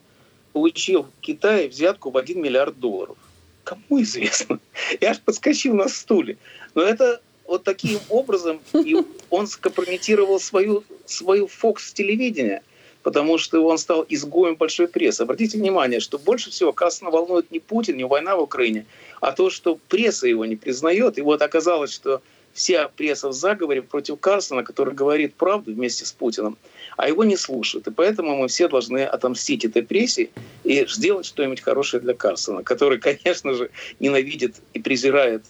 получил 0.54 1.04
в 1.04 1.22
Китае 1.22 1.68
взятку 1.68 2.12
в 2.12 2.18
1 2.18 2.42
миллиард 2.42 2.80
долларов. 2.80 3.18
Кому 3.64 4.02
известно? 4.02 4.60
Я 5.02 5.12
аж 5.12 5.20
подскочил 5.20 5.76
на 5.76 5.88
стуле. 5.88 6.38
Но 6.76 6.82
это 6.82 7.22
вот 7.46 7.64
таким 7.64 8.00
образом 8.10 8.60
и 8.74 8.96
он 9.30 9.48
скомпрометировал 9.48 10.40
свою, 10.40 10.84
свою 11.06 11.48
Fox 11.48 11.94
телевидение, 11.94 12.64
потому 13.04 13.38
что 13.38 13.66
он 13.66 13.78
стал 13.78 14.06
изгоем 14.08 14.56
большой 14.56 14.88
прессы. 14.88 15.22
Обратите 15.22 15.58
внимание, 15.58 16.00
что 16.00 16.18
больше 16.18 16.50
всего 16.50 16.72
Кассана 16.72 17.12
волнует 17.12 17.52
не 17.52 17.60
Путин, 17.60 17.98
не 17.98 18.06
война 18.06 18.36
в 18.36 18.42
Украине, 18.42 18.86
а 19.20 19.32
то, 19.32 19.50
что 19.50 19.78
пресса 19.88 20.28
его 20.28 20.46
не 20.46 20.56
признает. 20.56 21.18
И 21.18 21.22
вот 21.22 21.42
оказалось, 21.42 21.94
что 21.94 22.22
вся 22.54 22.88
пресса 22.90 23.30
в 23.30 23.34
заговоре 23.34 23.82
против 23.82 24.20
Карсона, 24.20 24.64
который 24.64 24.94
говорит 24.94 25.36
правду 25.36 25.74
вместе 25.74 26.06
с 26.06 26.12
Путиным, 26.12 26.58
а 26.98 27.08
его 27.08 27.24
не 27.24 27.38
слушают. 27.38 27.88
И 27.88 27.92
поэтому 27.92 28.38
мы 28.38 28.48
все 28.48 28.68
должны 28.68 29.04
отомстить 29.04 29.66
этой 29.66 29.84
прессе 29.84 30.30
и 30.64 30.86
сделать 30.88 31.26
что-нибудь 31.26 31.62
хорошее 31.62 32.02
для 32.02 32.14
Карсона, 32.14 32.64
который, 32.64 33.00
конечно 33.20 33.54
же, 33.54 33.70
ненавидит 34.00 34.56
и 34.74 34.80
презирает 34.80 35.44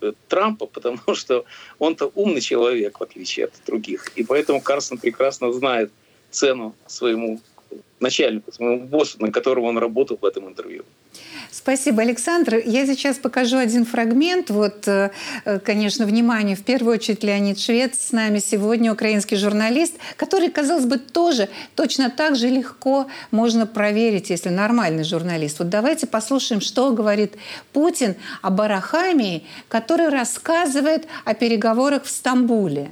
э, 0.00 0.12
Трампа, 0.28 0.66
потому 0.66 0.98
что 1.14 1.44
он-то 1.78 2.10
умный 2.14 2.40
человек, 2.40 3.00
в 3.00 3.02
отличие 3.02 3.46
от 3.46 3.52
других. 3.66 4.08
И 4.16 4.24
поэтому 4.24 4.60
Карсон 4.60 4.98
прекрасно 4.98 5.52
знает 5.52 5.90
цену 6.30 6.74
своему 6.86 7.40
начальнику, 8.00 8.52
своему 8.52 8.80
боссу, 8.84 9.20
на 9.20 9.30
которого 9.30 9.66
он 9.66 9.78
работал 9.78 10.18
в 10.20 10.24
этом 10.24 10.48
интервью. 10.48 10.84
Спасибо, 11.56 12.02
Александр. 12.02 12.60
Я 12.66 12.84
сейчас 12.84 13.16
покажу 13.16 13.58
один 13.58 13.84
фрагмент. 13.86 14.50
Вот, 14.50 14.88
э, 14.88 15.12
э, 15.44 15.60
конечно, 15.60 16.04
внимание, 16.04 16.56
в 16.56 16.64
первую 16.64 16.94
очередь 16.94 17.22
Леонид 17.22 17.60
Швед 17.60 17.94
с 17.94 18.10
нами 18.10 18.40
сегодня, 18.40 18.92
украинский 18.92 19.36
журналист, 19.36 19.94
который, 20.16 20.50
казалось 20.50 20.84
бы, 20.84 20.98
тоже 20.98 21.48
точно 21.76 22.10
так 22.10 22.34
же 22.34 22.48
легко 22.48 23.06
можно 23.30 23.66
проверить, 23.68 24.30
если 24.30 24.48
нормальный 24.48 25.04
журналист. 25.04 25.60
Вот 25.60 25.68
давайте 25.68 26.08
послушаем, 26.08 26.60
что 26.60 26.90
говорит 26.90 27.34
Путин 27.72 28.16
об 28.42 28.60
Арахамии, 28.60 29.44
который 29.68 30.08
рассказывает 30.08 31.06
о 31.24 31.34
переговорах 31.34 32.02
в 32.02 32.10
Стамбуле. 32.10 32.90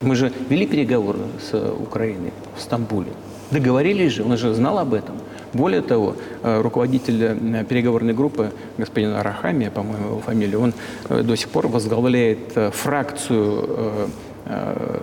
Мы 0.00 0.14
же 0.16 0.32
вели 0.48 0.66
переговоры 0.66 1.18
с 1.50 1.54
Украиной 1.54 2.32
в 2.56 2.62
Стамбуле. 2.62 3.12
Договорились 3.50 4.12
же, 4.12 4.24
он 4.24 4.38
же 4.38 4.54
знал 4.54 4.78
об 4.78 4.94
этом. 4.94 5.20
Более 5.52 5.82
того, 5.82 6.14
э, 6.42 6.60
руководитель 6.60 7.22
э, 7.22 7.64
переговорной 7.64 8.14
группы, 8.14 8.52
господин 8.78 9.14
Арахами, 9.14 9.68
по-моему, 9.68 10.06
его 10.06 10.20
фамилия, 10.20 10.58
он 10.58 10.72
э, 11.08 11.22
до 11.22 11.36
сих 11.36 11.48
пор 11.48 11.66
возглавляет 11.66 12.52
фракцию 12.72 14.10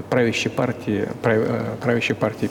правящей 0.10 0.52
партии, 0.52 1.08
правящей 1.22 2.16
партии, 2.16 2.50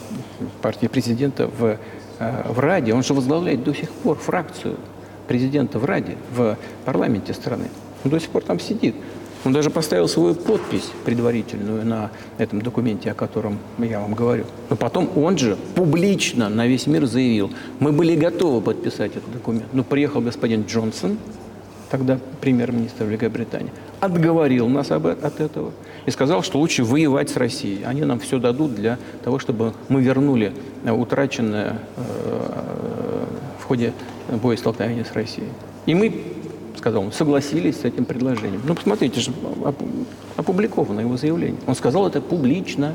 партии 0.63 0.87
президента 0.87 1.49
в, 1.59 1.79
в 2.19 2.59
Раде. 2.59 2.95
Он 2.95 3.03
же 3.03 3.13
возглавляет 3.13 3.65
до 3.65 3.75
сих 3.75 3.91
пор 3.91 4.17
фракцию 4.17 4.77
президента 5.27 5.79
в 5.79 5.85
Раде, 5.85 6.17
в 6.35 6.57
парламенте 6.85 7.35
страны. 7.35 7.69
Он 8.05 8.11
до 8.11 8.21
сих 8.21 8.31
пор 8.31 8.45
там 8.45 8.61
сидит. 8.61 8.95
Он 9.47 9.53
даже 9.53 9.71
поставил 9.71 10.09
свою 10.09 10.35
подпись 10.35 10.91
предварительную 11.05 11.87
на 11.87 12.11
этом 12.37 12.61
документе, 12.61 13.13
о 13.13 13.15
котором 13.15 13.61
я 13.79 14.01
вам 14.01 14.13
говорю. 14.15 14.45
Но 14.71 14.75
потом 14.75 15.09
он 15.15 15.39
же 15.39 15.57
публично 15.77 16.49
на 16.49 16.67
весь 16.67 16.89
мир 16.89 17.07
заявил, 17.07 17.53
мы 17.79 17.93
были 17.93 18.17
готовы 18.17 18.61
подписать 18.61 19.13
этот 19.13 19.33
документ. 19.33 19.67
Но 19.73 19.85
приехал 19.85 20.21
господин 20.21 20.65
Джонсон, 20.67 21.19
тогда 21.93 22.19
премьер-министр 22.41 23.05
Великобритании, 23.05 23.71
отговорил 24.01 24.69
нас 24.69 24.91
об, 24.91 25.07
от 25.07 25.41
этого 25.41 25.71
и 26.07 26.11
сказал, 26.11 26.43
что 26.43 26.59
лучше 26.59 26.83
воевать 26.83 27.31
с 27.31 27.37
Россией. 27.37 27.85
Они 27.85 28.03
нам 28.03 28.19
все 28.19 28.41
дадут 28.41 28.75
для 28.75 28.99
того, 29.23 29.39
чтобы 29.39 29.75
мы 29.89 30.03
вернули 30.03 30.55
утраченное 30.85 31.79
э, 31.97 33.27
в 33.61 33.65
ходе 33.65 33.93
боестолкновения 34.43 35.05
с 35.05 35.13
Россией. 35.13 35.51
И 35.87 35.95
мы 35.95 36.13
сказал, 36.77 37.11
согласились 37.13 37.81
с 37.81 37.85
этим 37.85 38.05
предложением. 38.05 38.63
Ну, 38.65 38.75
посмотрите, 38.75 39.21
же 39.21 39.33
опубликовано 40.37 41.01
его 41.01 41.17
заявление. 41.17 41.61
Он 41.67 41.75
сказал 41.75 42.07
это 42.07 42.21
публично. 42.21 42.95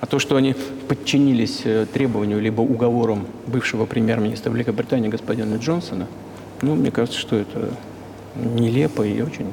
А 0.00 0.06
то, 0.06 0.18
что 0.18 0.34
они 0.34 0.56
подчинились 0.88 1.60
э, 1.64 1.86
требованию 1.86 2.40
либо 2.40 2.60
уговорам 2.60 3.24
бывшего 3.46 3.86
премьер-министра 3.86 4.50
Великобритании 4.50 5.08
господина 5.08 5.54
Джонсона, 5.54 6.08
ну, 6.60 6.74
мне 6.74 6.90
кажется, 6.90 7.20
что 7.20 7.36
это 7.36 7.70
нелепо 8.34 9.02
и 9.02 9.22
очень, 9.22 9.46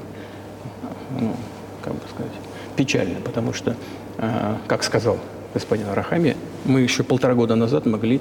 ну, 1.20 1.36
как 1.84 1.94
бы 1.94 2.02
сказать, 2.12 2.32
печально, 2.76 3.22
потому 3.24 3.54
что, 3.54 3.76
э, 4.18 4.56
как 4.66 4.84
сказал 4.84 5.20
господин 5.54 5.88
Арахами, 5.90 6.36
мы 6.66 6.82
еще 6.82 7.04
полтора 7.04 7.36
года 7.36 7.56
назад 7.56 7.86
могли 7.86 8.20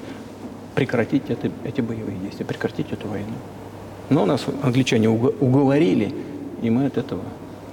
прекратить 0.75 1.23
это, 1.29 1.51
эти 1.63 1.81
боевые 1.81 2.17
действия, 2.19 2.45
прекратить 2.45 2.91
эту 2.91 3.07
войну. 3.07 3.33
Но 4.09 4.25
нас 4.25 4.45
англичане 4.63 5.07
уговорили, 5.07 6.13
и 6.61 6.69
мы 6.69 6.87
от 6.87 6.97
этого 6.97 7.23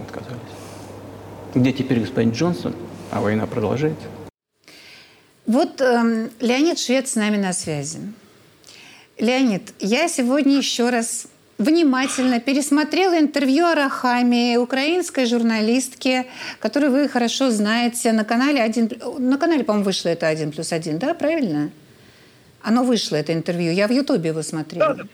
отказались. 0.06 0.40
Где 1.54 1.72
теперь 1.72 2.00
господин 2.00 2.32
Джонсон, 2.32 2.74
а 3.10 3.20
война 3.20 3.46
продолжается? 3.46 4.06
Вот 5.46 5.80
э, 5.80 6.28
Леонид 6.40 6.78
Швед 6.78 7.08
с 7.08 7.14
нами 7.14 7.36
на 7.38 7.52
связи. 7.52 8.00
Леонид, 9.18 9.72
я 9.80 10.08
сегодня 10.08 10.58
еще 10.58 10.90
раз 10.90 11.28
внимательно 11.56 12.38
пересмотрела 12.38 13.18
интервью 13.18 13.64
Арахами, 13.64 14.56
украинской 14.56 15.24
журналистки, 15.24 16.26
которую 16.58 16.92
вы 16.92 17.08
хорошо 17.08 17.50
знаете 17.50 18.12
на 18.12 18.24
канале 18.24 18.60
один, 18.60 18.90
на 19.18 19.38
канале, 19.38 19.64
по-моему, 19.64 19.86
вышло 19.86 20.10
это 20.10 20.26
один 20.26 20.52
плюс 20.52 20.72
один, 20.72 20.98
да, 20.98 21.14
правильно? 21.14 21.70
Оно 22.60 22.82
вышло, 22.82 23.16
это 23.16 23.32
интервью. 23.32 23.72
Я 23.72 23.88
в 23.88 23.92
Ютубе 23.92 24.30
его 24.30 24.42
смотрела. 24.42 24.94
Да. 24.94 25.04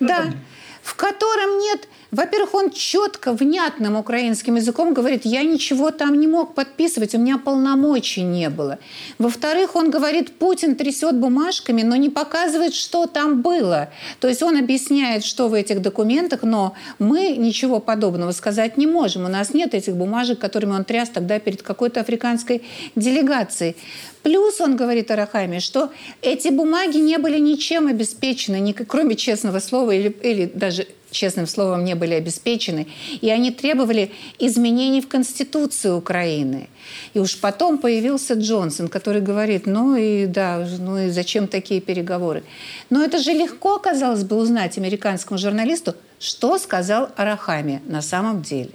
да. 0.00 0.24
да 0.24 0.34
в 0.82 0.94
котором 0.96 1.58
нет, 1.58 1.88
во-первых, 2.10 2.54
он 2.54 2.70
четко, 2.70 3.32
внятным 3.32 3.96
украинским 3.96 4.56
языком 4.56 4.94
говорит, 4.94 5.22
я 5.24 5.42
ничего 5.42 5.90
там 5.90 6.18
не 6.18 6.26
мог 6.26 6.54
подписывать, 6.54 7.14
у 7.14 7.18
меня 7.18 7.38
полномочий 7.38 8.22
не 8.22 8.48
было. 8.48 8.78
Во-вторых, 9.18 9.76
он 9.76 9.90
говорит, 9.90 10.38
Путин 10.38 10.74
трясет 10.74 11.16
бумажками, 11.16 11.82
но 11.82 11.96
не 11.96 12.08
показывает, 12.08 12.74
что 12.74 13.06
там 13.06 13.42
было. 13.42 13.90
То 14.20 14.28
есть 14.28 14.42
он 14.42 14.56
объясняет, 14.56 15.24
что 15.24 15.48
в 15.48 15.54
этих 15.54 15.82
документах, 15.82 16.42
но 16.42 16.74
мы 16.98 17.36
ничего 17.36 17.78
подобного 17.78 18.32
сказать 18.32 18.76
не 18.76 18.86
можем. 18.86 19.26
У 19.26 19.28
нас 19.28 19.52
нет 19.52 19.74
этих 19.74 19.94
бумажек, 19.94 20.38
которыми 20.38 20.72
он 20.72 20.84
тряс 20.84 21.10
тогда 21.10 21.38
перед 21.38 21.62
какой-то 21.62 22.00
африканской 22.00 22.62
делегацией. 22.96 23.76
Плюс 24.22 24.60
он 24.60 24.76
говорит 24.76 25.10
Арахами, 25.10 25.60
что 25.60 25.90
эти 26.20 26.48
бумаги 26.48 26.98
не 26.98 27.18
были 27.18 27.38
ничем 27.38 27.86
обеспечены, 27.86 28.60
ни, 28.60 28.72
кроме 28.72 29.16
честного 29.16 29.60
слова 29.60 29.92
или, 29.92 30.08
или 30.22 30.44
даже 30.46 30.86
честным 31.10 31.46
словом 31.46 31.84
не 31.84 31.94
были 31.94 32.14
обеспечены. 32.14 32.86
И 33.20 33.30
они 33.30 33.50
требовали 33.50 34.12
изменений 34.38 35.00
в 35.00 35.08
Конституцию 35.08 35.96
Украины. 35.96 36.68
И 37.14 37.18
уж 37.18 37.38
потом 37.38 37.78
появился 37.78 38.34
Джонсон, 38.34 38.88
который 38.88 39.20
говорит, 39.20 39.66
ну 39.66 39.96
и 39.96 40.26
да, 40.26 40.66
ну 40.78 40.98
и 40.98 41.10
зачем 41.10 41.48
такие 41.48 41.80
переговоры. 41.80 42.44
Но 42.90 43.02
это 43.02 43.18
же 43.18 43.32
легко, 43.32 43.78
казалось 43.78 44.24
бы, 44.24 44.36
узнать 44.36 44.78
американскому 44.78 45.38
журналисту, 45.38 45.94
что 46.18 46.58
сказал 46.58 47.08
Арахами 47.16 47.82
на 47.86 48.02
самом 48.02 48.42
деле. 48.42 48.70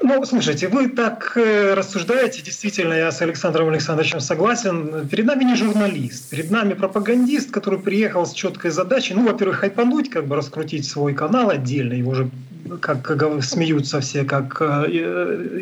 Ну, 0.00 0.24
слушайте, 0.24 0.68
вы 0.68 0.88
так 0.88 1.32
э, 1.36 1.74
рассуждаете, 1.74 2.40
действительно, 2.42 2.94
я 2.94 3.10
с 3.10 3.20
Александром 3.20 3.68
Александровичем 3.68 4.20
согласен. 4.20 5.08
Перед 5.08 5.26
нами 5.26 5.42
не 5.42 5.56
журналист, 5.56 6.30
перед 6.30 6.50
нами 6.50 6.74
пропагандист, 6.74 7.50
который 7.50 7.80
приехал 7.80 8.24
с 8.24 8.32
четкой 8.32 8.70
задачей, 8.70 9.14
ну, 9.14 9.26
во-первых, 9.26 9.58
хайпануть, 9.58 10.08
как 10.08 10.26
бы 10.26 10.36
раскрутить 10.36 10.86
свой 10.86 11.14
канал 11.14 11.50
отдельно, 11.50 11.94
его 11.94 12.14
же 12.14 12.30
как, 12.80 13.02
как 13.02 13.42
смеются 13.42 14.00
все, 14.00 14.24
как 14.24 14.58
э, 14.60 14.88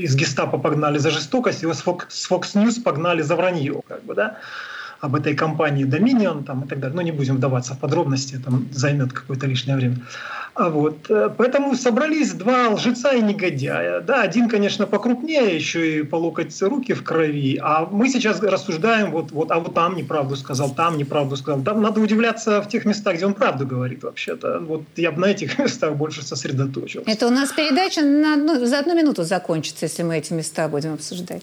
из 0.01 0.15
гестапо 0.15 0.59
погнали 0.59 0.99
за 0.99 1.11
жестокость, 1.11 1.63
его 1.63 1.73
с 1.73 1.83
Fox, 1.85 2.55
News 2.55 2.83
погнали 2.83 3.23
за 3.23 3.37
вранье, 3.37 3.81
как 3.89 4.05
бы, 4.05 4.15
да, 4.15 4.39
об 5.01 5.15
этой 5.15 5.35
компании 5.35 5.87
Dominion 5.87 6.45
там, 6.45 6.65
и 6.65 6.69
так 6.69 6.81
далее. 6.81 6.97
Ну, 6.97 7.03
не 7.03 7.13
будем 7.13 7.37
вдаваться 7.37 7.75
в 7.75 7.79
подробности, 7.79 8.41
там 8.45 8.69
займет 8.73 9.13
какое-то 9.13 9.47
лишнее 9.47 9.77
время. 9.77 9.97
А 10.57 10.71
вот. 10.71 11.11
Э, 11.11 11.29
поэтому 11.37 11.75
собрались 11.77 12.33
два 12.33 12.71
лжеца 12.71 13.13
и 13.13 13.21
негодяя. 13.21 14.01
Да, 14.01 14.23
один, 14.23 14.49
конечно, 14.49 14.87
покрупнее, 14.87 15.55
еще 15.55 15.99
и 15.99 16.03
по 16.03 16.17
локоть 16.17 16.63
руки 16.63 16.95
в 16.95 17.05
крови. 17.05 17.61
А 17.63 17.87
мы 17.91 18.09
сейчас 18.09 18.41
рассуждаем, 18.41 19.11
вот, 19.11 19.33
вот, 19.33 19.51
а 19.51 19.61
вот 19.61 19.75
там 19.75 19.97
неправду 19.97 20.35
сказал, 20.35 20.71
там 20.71 20.97
неправду 20.97 21.37
сказал. 21.37 21.63
Там 21.63 21.83
надо 21.83 22.01
удивляться 22.01 22.63
в 22.63 22.69
тех 22.69 22.87
местах, 22.87 23.17
где 23.17 23.27
он 23.27 23.35
правду 23.35 23.67
говорит 23.67 24.03
вообще-то. 24.03 24.61
Вот 24.61 24.83
я 24.97 25.13
бы 25.13 25.21
на 25.21 25.27
этих 25.27 25.59
местах 25.65 25.95
больше 25.95 26.25
сосредоточился. 26.25 27.11
Это 27.11 27.27
у 27.27 27.31
нас 27.31 27.53
передача 27.53 28.01
на 28.01 28.35
одну, 28.35 28.65
за 28.65 28.79
одну 28.79 28.95
минуту 28.95 29.25
закончится, 29.25 29.85
если 29.85 30.05
мы 30.05 30.17
эти 30.17 30.33
места 30.33 30.69
будем 30.69 30.95
обсуждать. 30.95 31.43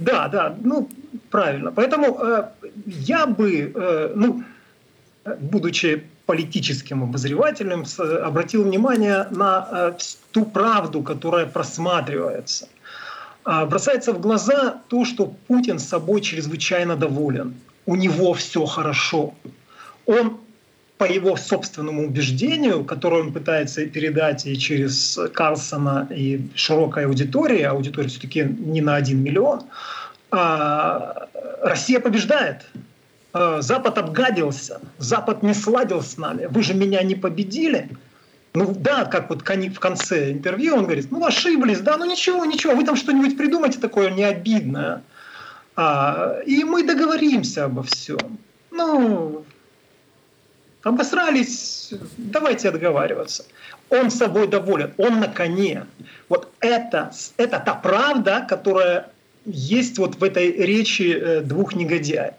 Да, 0.00 0.28
да, 0.28 0.56
ну, 0.62 0.88
правильно. 1.30 1.72
Поэтому 1.72 2.18
э, 2.20 2.44
я 2.86 3.26
бы, 3.26 3.72
э, 3.74 4.12
ну, 4.14 4.42
будучи 5.40 6.04
политическим 6.26 7.02
обозревателем, 7.02 7.84
обратил 8.24 8.62
внимание 8.62 9.26
на 9.30 9.68
э, 9.70 9.92
ту 10.30 10.44
правду, 10.44 11.02
которая 11.02 11.46
просматривается. 11.46 12.68
А, 13.44 13.66
бросается 13.66 14.12
в 14.12 14.20
глаза 14.20 14.82
то, 14.88 15.04
что 15.04 15.34
Путин 15.48 15.78
с 15.78 15.88
собой 15.88 16.20
чрезвычайно 16.20 16.96
доволен. 16.96 17.54
У 17.86 17.96
него 17.96 18.34
все 18.34 18.66
хорошо. 18.66 19.34
Он 20.06 20.38
по 20.98 21.04
его 21.04 21.36
собственному 21.36 22.04
убеждению, 22.06 22.84
которое 22.84 23.22
он 23.22 23.32
пытается 23.32 23.86
передать 23.86 24.46
и 24.46 24.58
через 24.58 25.18
Карлсона, 25.32 26.08
и 26.10 26.40
широкой 26.54 27.06
аудитории, 27.06 27.62
аудитория 27.62 28.08
все-таки 28.08 28.42
не 28.42 28.80
на 28.80 28.96
один 28.96 29.22
миллион, 29.22 29.62
а, 30.30 31.28
Россия 31.62 32.00
побеждает. 32.00 32.66
Э, 33.34 33.58
Запад 33.60 33.98
обгадился, 33.98 34.80
Запад 34.98 35.42
не 35.42 35.54
сладил 35.54 36.02
с 36.02 36.16
нами, 36.16 36.46
вы 36.46 36.62
же 36.62 36.74
меня 36.74 37.02
не 37.02 37.14
победили. 37.14 37.90
Ну 38.54 38.74
да, 38.74 39.04
как 39.04 39.30
вот 39.30 39.42
в 39.42 39.78
конце 39.78 40.32
интервью 40.32 40.76
он 40.76 40.84
говорит, 40.84 41.10
ну 41.10 41.24
ошиблись, 41.24 41.80
да, 41.80 41.96
ну 41.96 42.06
ничего, 42.06 42.44
ничего, 42.44 42.74
вы 42.74 42.84
там 42.84 42.96
что-нибудь 42.96 43.36
придумайте 43.36 43.78
такое 43.78 44.10
необидное. 44.10 45.02
А, 45.76 46.40
и 46.46 46.64
мы 46.64 46.82
договоримся 46.82 47.66
обо 47.66 47.82
всем. 47.82 48.38
Ну, 48.70 49.44
обосрались, 50.82 51.92
давайте 52.16 52.68
отговариваться. 52.68 53.44
Он 53.90 54.10
собой 54.10 54.48
доволен, 54.48 54.92
он 54.96 55.20
на 55.20 55.28
коне. 55.28 55.86
Вот 56.28 56.52
это, 56.60 57.10
это 57.36 57.58
та 57.64 57.74
правда, 57.74 58.46
которая 58.48 59.10
есть 59.44 59.98
вот 59.98 60.16
в 60.16 60.24
этой 60.24 60.52
речи 60.52 61.16
э, 61.18 61.40
двух 61.40 61.74
негодяев. 61.74 62.34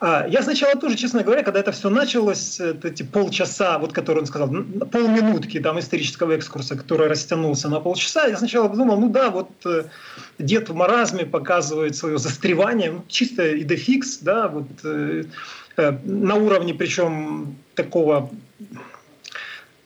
А, 0.00 0.26
я 0.26 0.42
сначала 0.42 0.74
тоже, 0.76 0.96
честно 0.96 1.22
говоря, 1.22 1.42
когда 1.42 1.60
это 1.60 1.72
все 1.72 1.90
началось, 1.90 2.58
эти 2.58 3.02
полчаса, 3.02 3.78
вот 3.78 3.92
которые 3.92 4.22
он 4.22 4.26
сказал, 4.26 4.48
полминутки 4.90 5.60
там 5.60 5.78
исторического 5.78 6.32
экскурса, 6.32 6.74
который 6.74 7.08
растянулся 7.08 7.68
на 7.68 7.80
полчаса, 7.80 8.26
я 8.26 8.36
сначала 8.38 8.68
думал, 8.70 8.98
ну 8.98 9.10
да, 9.10 9.28
вот 9.28 9.50
э, 9.66 9.84
дед 10.38 10.70
в 10.70 10.74
маразме 10.74 11.26
показывает 11.26 11.96
свое 11.96 12.18
застревание, 12.18 12.92
ну, 12.92 13.04
чисто 13.08 13.60
идефикс, 13.60 14.18
да, 14.22 14.48
вот 14.48 14.68
э, 14.84 15.24
э, 15.76 15.98
на 16.04 16.34
уровне 16.36 16.72
причем 16.72 17.56
такого 17.82 18.30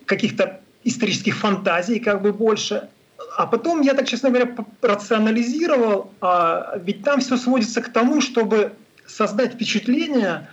каких-то 0.07 0.61
исторических 0.85 1.37
фантазий 1.37 1.99
как 1.99 2.23
бы 2.23 2.33
больше. 2.33 2.89
А 3.37 3.47
потом 3.47 3.81
я 3.81 3.95
так, 3.95 4.07
честно 4.07 4.31
говоря, 4.31 4.55
рационализировал, 4.83 6.13
а 6.21 6.79
ведь 6.85 7.03
там 7.03 7.21
все 7.21 7.37
сводится 7.37 7.81
к 7.81 7.93
тому, 7.93 8.21
чтобы 8.21 8.73
создать 9.07 9.55
впечатление 9.55 10.49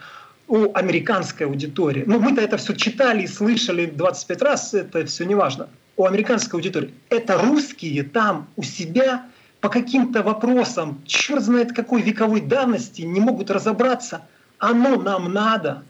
у 0.47 0.73
американской 0.73 1.45
аудитории. 1.47 2.03
Ну, 2.05 2.19
мы-то 2.19 2.41
это 2.41 2.57
все 2.57 2.73
читали 2.73 3.23
и 3.23 3.27
слышали 3.27 3.85
25 3.85 4.41
раз, 4.41 4.73
это 4.73 5.05
все 5.05 5.25
не 5.25 5.35
важно. 5.35 5.69
У 5.97 6.05
американской 6.05 6.57
аудитории. 6.57 6.93
Это 7.09 7.37
русские 7.37 8.03
там 8.03 8.47
у 8.55 8.63
себя 8.63 9.25
по 9.59 9.69
каким-то 9.69 10.23
вопросам, 10.23 11.01
черт 11.05 11.43
знает 11.43 11.73
какой 11.73 12.01
вековой 12.01 12.41
давности, 12.41 13.03
не 13.03 13.19
могут 13.19 13.51
разобраться. 13.51 14.21
Оно 14.57 14.95
нам 14.95 15.31
надо. 15.31 15.83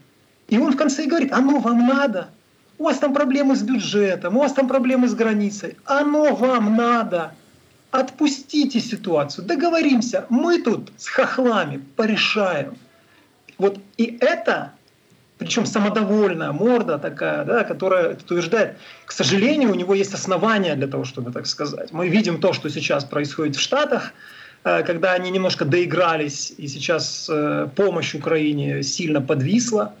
И 0.52 0.58
он 0.58 0.72
в 0.72 0.76
конце 0.76 1.06
говорит, 1.06 1.32
оно 1.32 1.60
вам 1.60 1.86
надо. 1.86 2.28
У 2.76 2.84
вас 2.84 2.98
там 2.98 3.14
проблемы 3.14 3.56
с 3.56 3.62
бюджетом, 3.62 4.36
у 4.36 4.40
вас 4.40 4.52
там 4.52 4.68
проблемы 4.68 5.08
с 5.08 5.14
границей. 5.14 5.76
Оно 5.86 6.34
вам 6.34 6.76
надо. 6.76 7.32
Отпустите 7.90 8.78
ситуацию, 8.78 9.46
договоримся. 9.46 10.26
Мы 10.28 10.60
тут 10.60 10.92
с 10.98 11.08
хохлами 11.08 11.80
порешаем. 11.96 12.76
Вот 13.56 13.78
и 13.96 14.18
это, 14.20 14.72
причем 15.38 15.64
самодовольная 15.64 16.52
морда 16.52 16.98
такая, 16.98 17.46
да, 17.46 17.64
которая 17.64 18.10
утверждает, 18.10 18.76
к 19.06 19.12
сожалению, 19.12 19.70
у 19.70 19.74
него 19.74 19.94
есть 19.94 20.12
основания 20.12 20.74
для 20.74 20.86
того, 20.86 21.04
чтобы 21.04 21.32
так 21.32 21.46
сказать. 21.46 21.92
Мы 21.92 22.10
видим 22.10 22.38
то, 22.38 22.52
что 22.52 22.68
сейчас 22.68 23.06
происходит 23.06 23.56
в 23.56 23.60
Штатах, 23.60 24.12
э, 24.64 24.82
когда 24.82 25.14
они 25.14 25.30
немножко 25.30 25.64
доигрались, 25.64 26.52
и 26.58 26.68
сейчас 26.68 27.26
э, 27.32 27.68
помощь 27.74 28.14
Украине 28.14 28.82
сильно 28.82 29.22
подвисла. 29.22 29.94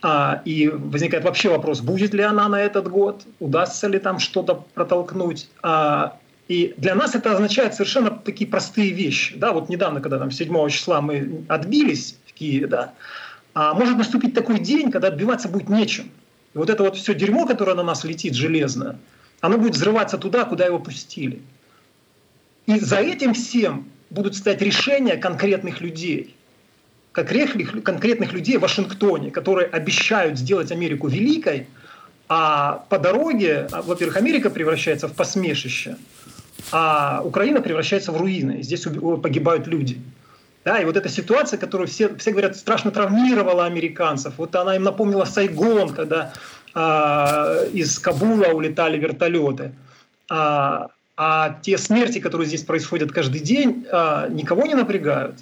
А, 0.00 0.42
и 0.44 0.68
возникает 0.68 1.24
вообще 1.24 1.48
вопрос, 1.48 1.80
будет 1.80 2.14
ли 2.14 2.22
она 2.22 2.48
на 2.48 2.60
этот 2.60 2.88
год, 2.88 3.22
удастся 3.40 3.88
ли 3.88 3.98
там 3.98 4.20
что-то 4.20 4.64
протолкнуть. 4.74 5.48
А, 5.62 6.16
и 6.46 6.74
для 6.76 6.94
нас 6.94 7.14
это 7.14 7.32
означает 7.32 7.74
совершенно 7.74 8.10
такие 8.10 8.48
простые 8.48 8.92
вещи. 8.92 9.36
Да, 9.36 9.52
вот 9.52 9.68
недавно, 9.68 10.00
когда 10.00 10.18
там 10.18 10.30
7 10.30 10.68
числа 10.68 11.00
мы 11.00 11.44
отбились 11.48 12.16
в 12.26 12.32
Киеве, 12.32 12.68
да, 12.68 12.92
а 13.54 13.74
может 13.74 13.98
наступить 13.98 14.34
такой 14.34 14.60
день, 14.60 14.92
когда 14.92 15.08
отбиваться 15.08 15.48
будет 15.48 15.68
нечем. 15.68 16.10
И 16.54 16.58
вот 16.58 16.70
это 16.70 16.84
вот 16.84 16.96
все 16.96 17.12
дерьмо, 17.12 17.44
которое 17.44 17.74
на 17.74 17.82
нас 17.82 18.04
летит 18.04 18.34
железное, 18.34 18.98
оно 19.40 19.58
будет 19.58 19.74
взрываться 19.74 20.16
туда, 20.16 20.44
куда 20.44 20.64
его 20.64 20.78
пустили. 20.78 21.42
И 22.66 22.78
за 22.78 22.98
этим 22.98 23.34
всем 23.34 23.88
будут 24.10 24.36
стоять 24.36 24.62
решения 24.62 25.16
конкретных 25.16 25.80
людей. 25.80 26.36
Конкретных, 27.18 27.82
конкретных 27.82 28.32
людей 28.32 28.58
в 28.58 28.60
Вашингтоне, 28.60 29.32
которые 29.32 29.66
обещают 29.66 30.38
сделать 30.38 30.70
Америку 30.70 31.08
великой, 31.08 31.66
а 32.28 32.84
по 32.88 32.98
дороге, 33.00 33.66
а, 33.72 33.82
во-первых, 33.82 34.16
Америка 34.16 34.50
превращается 34.50 35.08
в 35.08 35.14
посмешище, 35.14 35.96
а 36.70 37.20
Украина 37.24 37.60
превращается 37.60 38.12
в 38.12 38.16
руины. 38.18 38.62
Здесь 38.62 38.86
погибают 39.20 39.66
люди. 39.66 40.00
Да, 40.64 40.78
и 40.78 40.84
вот 40.84 40.96
эта 40.96 41.08
ситуация, 41.08 41.58
которую 41.58 41.88
все, 41.88 42.14
все 42.14 42.30
говорят, 42.30 42.56
страшно 42.56 42.92
травмировала 42.92 43.66
американцев. 43.66 44.34
Вот 44.36 44.54
она 44.54 44.76
им 44.76 44.84
напомнила 44.84 45.24
Сайгон, 45.24 45.94
когда 45.94 46.32
э, 46.72 47.70
из 47.72 47.98
Кабула 47.98 48.52
улетали 48.52 48.96
вертолеты. 48.96 49.72
А, 50.30 50.90
а 51.16 51.58
те 51.62 51.78
смерти, 51.78 52.20
которые 52.20 52.46
здесь 52.46 52.62
происходят 52.62 53.10
каждый 53.10 53.40
день, 53.40 53.84
э, 53.90 54.28
никого 54.30 54.66
не 54.66 54.74
напрягают. 54.74 55.34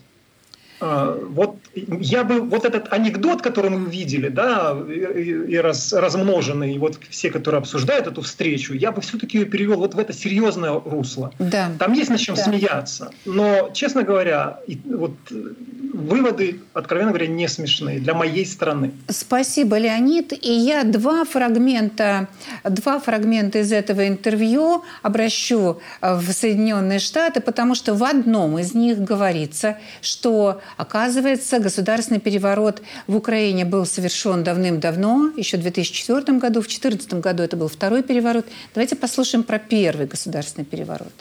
А, 0.79 1.19
вот 1.29 1.57
я 1.75 2.25
бы 2.25 2.41
вот 2.41 2.65
этот 2.65 2.93
анекдот, 2.93 3.43
который 3.43 3.71
мы 3.71 3.91
видели, 3.91 4.29
да, 4.29 4.77
и, 4.87 5.57
раз, 5.57 5.93
размноженный, 5.93 6.75
и 6.75 6.79
вот 6.79 6.99
все, 7.09 7.31
которые 7.31 7.61
обсуждают 7.61 8.07
эту 8.07 8.23
встречу, 8.23 8.75
я 8.75 8.93
бы 8.93 9.01
все-таки 9.01 9.39
ее 9.39 9.47
перевел 9.47 9.79
вот 9.79 9.95
в 9.95 9.99
это 9.99 10.13
серьезное 10.13 10.73
русло. 10.73 11.33
Да. 11.39 11.71
Там 11.79 11.93
есть 11.95 12.11
над 12.11 12.21
чем 12.21 12.35
да. 12.35 12.45
смеяться, 12.45 13.11
но, 13.25 13.71
честно 13.73 14.03
говоря, 14.03 14.61
вот 14.85 15.13
выводы, 15.31 16.61
откровенно 16.75 17.11
говоря, 17.11 17.27
не 17.27 17.49
смешные 17.49 17.99
для 18.01 18.15
моей 18.15 18.45
страны. 18.45 18.93
Спасибо, 19.09 19.79
Леонид. 19.79 20.33
И 20.33 20.53
я 20.53 20.85
два 20.85 21.25
фрагмента, 21.25 22.29
два 22.65 22.99
фрагмента 23.01 23.61
из 23.61 23.73
этого 23.73 24.07
интервью 24.07 24.85
обращу 25.03 25.81
в 26.03 26.33
Соединенные 26.33 26.99
Штаты, 26.99 27.41
потому 27.41 27.75
что 27.75 27.95
в 27.95 28.05
одном 28.05 28.59
из 28.59 28.75
них 28.75 28.99
говорится, 28.99 29.79
что 30.03 30.61
Оказывается, 30.77 31.59
государственный 31.59 32.21
переворот 32.21 32.83
в 33.07 33.17
Украине 33.17 33.65
был 33.65 33.87
совершен 33.87 34.45
давным-давно, 34.45 35.33
еще 35.37 35.57
в 35.57 35.61
2004 35.61 36.39
году. 36.39 36.61
В 36.61 36.67
2014 36.67 37.15
году 37.15 37.43
это 37.43 37.57
был 37.57 37.69
второй 37.69 38.03
переворот. 38.03 38.47
Давайте 38.75 38.97
послушаем 38.97 39.43
про 39.43 39.59
первый 39.59 40.07
государственный 40.07 40.65
переворот. 40.65 41.13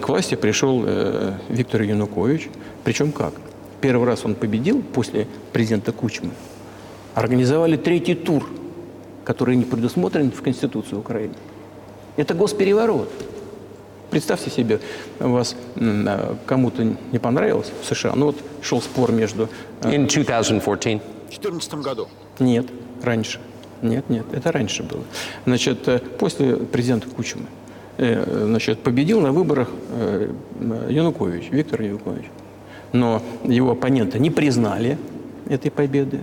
К 0.00 0.08
власти 0.08 0.34
пришел 0.34 0.82
э, 0.84 1.34
Виктор 1.48 1.82
Янукович. 1.82 2.48
Причем 2.82 3.12
как? 3.12 3.34
Первый 3.80 4.06
раз 4.06 4.24
он 4.24 4.34
победил 4.34 4.82
после 4.82 5.26
президента 5.52 5.92
Кучмы. 5.92 6.30
Организовали 7.14 7.76
третий 7.76 8.14
тур, 8.14 8.48
который 9.24 9.56
не 9.56 9.64
предусмотрен 9.64 10.32
в 10.32 10.42
Конституции 10.42 10.96
Украины. 10.96 11.34
Это 12.16 12.34
госпереворот. 12.34 13.10
Представьте 14.14 14.48
себе, 14.48 14.78
у 15.18 15.30
вас 15.30 15.56
а, 15.76 16.36
кому-то 16.46 16.84
не 16.84 17.18
понравилось 17.18 17.72
в 17.82 17.84
США, 17.84 18.12
ну 18.14 18.26
вот 18.26 18.36
шел 18.62 18.80
спор 18.80 19.10
между... 19.10 19.48
А, 19.82 19.88
In 19.88 20.06
2014? 20.06 20.62
В 20.62 20.70
2014 21.40 21.74
году? 21.74 22.06
Нет, 22.38 22.66
раньше. 23.02 23.40
Нет, 23.82 24.08
нет, 24.08 24.24
это 24.32 24.52
раньше 24.52 24.84
было. 24.84 25.02
Значит, 25.46 25.88
э, 25.88 25.98
после 25.98 26.54
президента 26.54 27.08
Кучмы 27.08 27.46
э, 27.96 28.44
значит, 28.46 28.78
победил 28.84 29.20
на 29.20 29.32
выборах 29.32 29.68
э, 29.90 30.30
Янукович, 30.90 31.48
Виктор 31.50 31.82
Янукович. 31.82 32.26
Но 32.92 33.20
его 33.42 33.72
оппоненты 33.72 34.20
не 34.20 34.30
признали 34.30 34.96
этой 35.48 35.72
победы. 35.72 36.20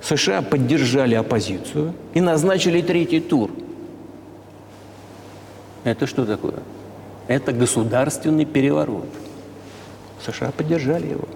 США 0.00 0.40
поддержали 0.40 1.16
оппозицию 1.16 1.92
и 2.14 2.22
назначили 2.22 2.80
третий 2.80 3.20
тур. 3.20 3.50
Это 5.84 6.06
что 6.06 6.24
такое? 6.24 6.60
Это 7.30 7.52
государственный 7.52 8.44
переворот. 8.44 9.06
США 10.26 10.50
поддержали 10.50 11.10
его. 11.10 11.28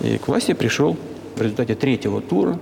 И 0.00 0.18
к 0.18 0.26
власти 0.26 0.54
пришел 0.54 0.96
в 1.36 1.40
результате 1.40 1.76
третьего 1.76 2.20
тура 2.20 2.58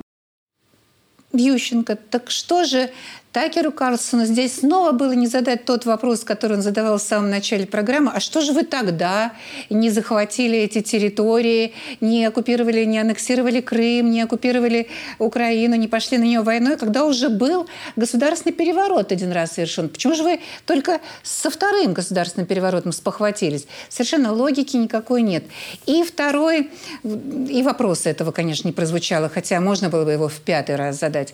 Ющенко. 1.39 1.97
Так 1.97 2.31
что 2.31 2.65
же 2.65 2.91
Такеру 3.33 3.73
Карлсону 3.73 4.25
здесь 4.25 4.61
снова 4.61 4.93
было 4.93 5.13
не 5.13 5.27
задать 5.27 5.67
тот 5.67 5.85
вопрос, 5.85 6.25
который 6.25 6.57
он 6.57 6.63
задавал 6.63 6.99
в 6.99 7.03
самом 7.03 7.29
начале 7.29 7.67
программы. 7.67 8.11
А 8.15 8.21
что 8.21 8.41
же 8.41 8.53
вы 8.53 8.65
тогда 8.65 9.33
не 9.69 9.91
захватили 9.91 10.59
эти 10.59 10.81
территории, 10.81 11.75
не 12.01 12.25
оккупировали, 12.25 12.85
не 12.85 12.99
аннексировали 12.99 13.61
Крым, 13.61 14.11
не 14.11 14.23
оккупировали 14.23 14.89
Украину, 15.19 15.77
не 15.77 15.89
пошли 15.89 16.17
на 16.17 16.25
нее 16.25 16.41
войной, 16.41 16.79
когда 16.79 17.05
уже 17.05 17.29
был 17.29 17.69
государственный 17.97 18.55
переворот 18.55 19.13
один 19.13 19.31
раз 19.31 19.53
совершен? 19.53 19.91
Почему 19.91 20.15
же 20.15 20.23
вы 20.23 20.41
только 20.65 21.01
со 21.23 21.51
вторым 21.51 21.93
государственным 21.93 22.47
переворотом 22.47 22.93
спохватились? 22.93 23.67
Совершенно 23.91 24.33
логики 24.33 24.77
никакой 24.77 25.21
нет. 25.21 25.45
И 25.85 26.03
второй, 26.03 26.71
и 27.05 27.63
вопроса 27.63 28.09
этого, 28.09 28.33
конечно, 28.33 28.67
не 28.67 28.73
прозвучало, 28.73 29.29
хотя 29.29 29.61
можно 29.61 29.91
было 29.91 30.07
бы 30.07 30.13
его 30.13 30.29
в 30.29 30.41
пятый 30.41 30.77
раз 30.77 30.99
задать. 30.99 31.28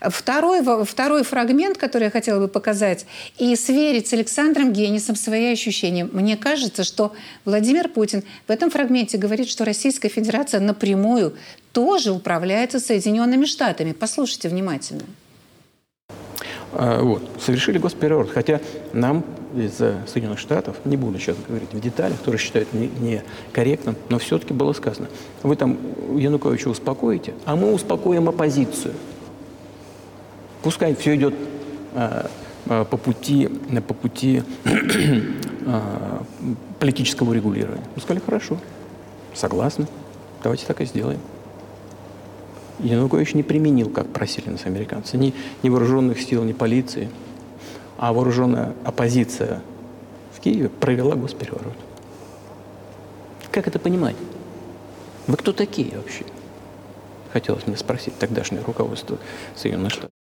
Второй, 0.00 0.62
второй 0.84 1.22
фрагмент, 1.22 1.78
который 1.78 2.04
я 2.04 2.10
хотела 2.10 2.40
бы 2.40 2.48
показать, 2.48 3.06
и 3.38 3.54
сверить 3.56 4.08
с 4.08 4.12
Александром 4.12 4.72
Генисом 4.72 5.16
свои 5.16 5.52
ощущения. 5.52 6.04
Мне 6.04 6.36
кажется, 6.36 6.84
что 6.84 7.12
Владимир 7.44 7.88
Путин 7.88 8.24
в 8.46 8.50
этом 8.50 8.70
фрагменте 8.70 9.18
говорит, 9.18 9.48
что 9.48 9.64
Российская 9.64 10.08
Федерация 10.08 10.60
напрямую 10.60 11.34
тоже 11.72 12.12
управляется 12.12 12.80
Соединенными 12.80 13.44
Штатами. 13.44 13.92
Послушайте 13.92 14.48
внимательно. 14.48 15.04
А, 16.72 17.02
вот, 17.02 17.22
совершили 17.40 17.78
госпереворот. 17.78 18.30
Хотя 18.30 18.60
нам 18.92 19.24
из 19.54 19.76
Соединенных 19.76 20.38
Штатов, 20.38 20.76
не 20.84 20.96
буду 20.96 21.18
сейчас 21.18 21.36
говорить 21.46 21.72
в 21.72 21.80
деталях, 21.80 22.18
тоже 22.18 22.38
считают 22.38 22.68
некорректным, 22.72 23.94
не 23.94 24.00
но 24.08 24.18
все-таки 24.18 24.54
было 24.54 24.72
сказано, 24.72 25.08
вы 25.42 25.56
там 25.56 25.78
Януковича 26.16 26.68
успокоите, 26.68 27.34
а 27.44 27.56
мы 27.56 27.72
успокоим 27.72 28.28
оппозицию. 28.28 28.94
Пускай 30.62 30.94
все 30.94 31.16
идет 31.16 31.34
а, 31.94 32.30
а, 32.66 32.84
по 32.84 32.96
пути, 32.96 33.48
по 33.86 33.94
пути 33.94 34.42
политического 36.78 37.32
регулирования. 37.32 37.84
Мы 37.94 38.02
сказали, 38.02 38.22
хорошо, 38.24 38.58
согласны, 39.34 39.86
давайте 40.42 40.66
так 40.66 40.80
и 40.80 40.84
сделаем. 40.84 41.20
Янукович 42.78 43.34
не 43.34 43.42
применил, 43.42 43.90
как 43.90 44.08
просили 44.08 44.50
нас 44.50 44.66
американцы, 44.66 45.16
ни, 45.16 45.34
ни 45.62 45.68
вооруженных 45.68 46.20
сил, 46.20 46.42
ни 46.42 46.52
полиции, 46.52 47.10
а 47.98 48.12
вооруженная 48.12 48.74
оппозиция 48.84 49.62
в 50.34 50.40
Киеве 50.40 50.68
провела 50.68 51.14
госпереворот. 51.14 51.74
Как 53.50 53.68
это 53.68 53.78
понимать? 53.78 54.16
Вы 55.26 55.36
кто 55.36 55.52
такие 55.52 55.96
вообще? 55.96 56.24
Хотелось 57.32 57.66
мне 57.66 57.76
спросить 57.76 58.18
тогдашнее 58.18 58.62
руководство 58.64 59.18
Соединенных 59.54 59.92
Штатов. 59.92 60.21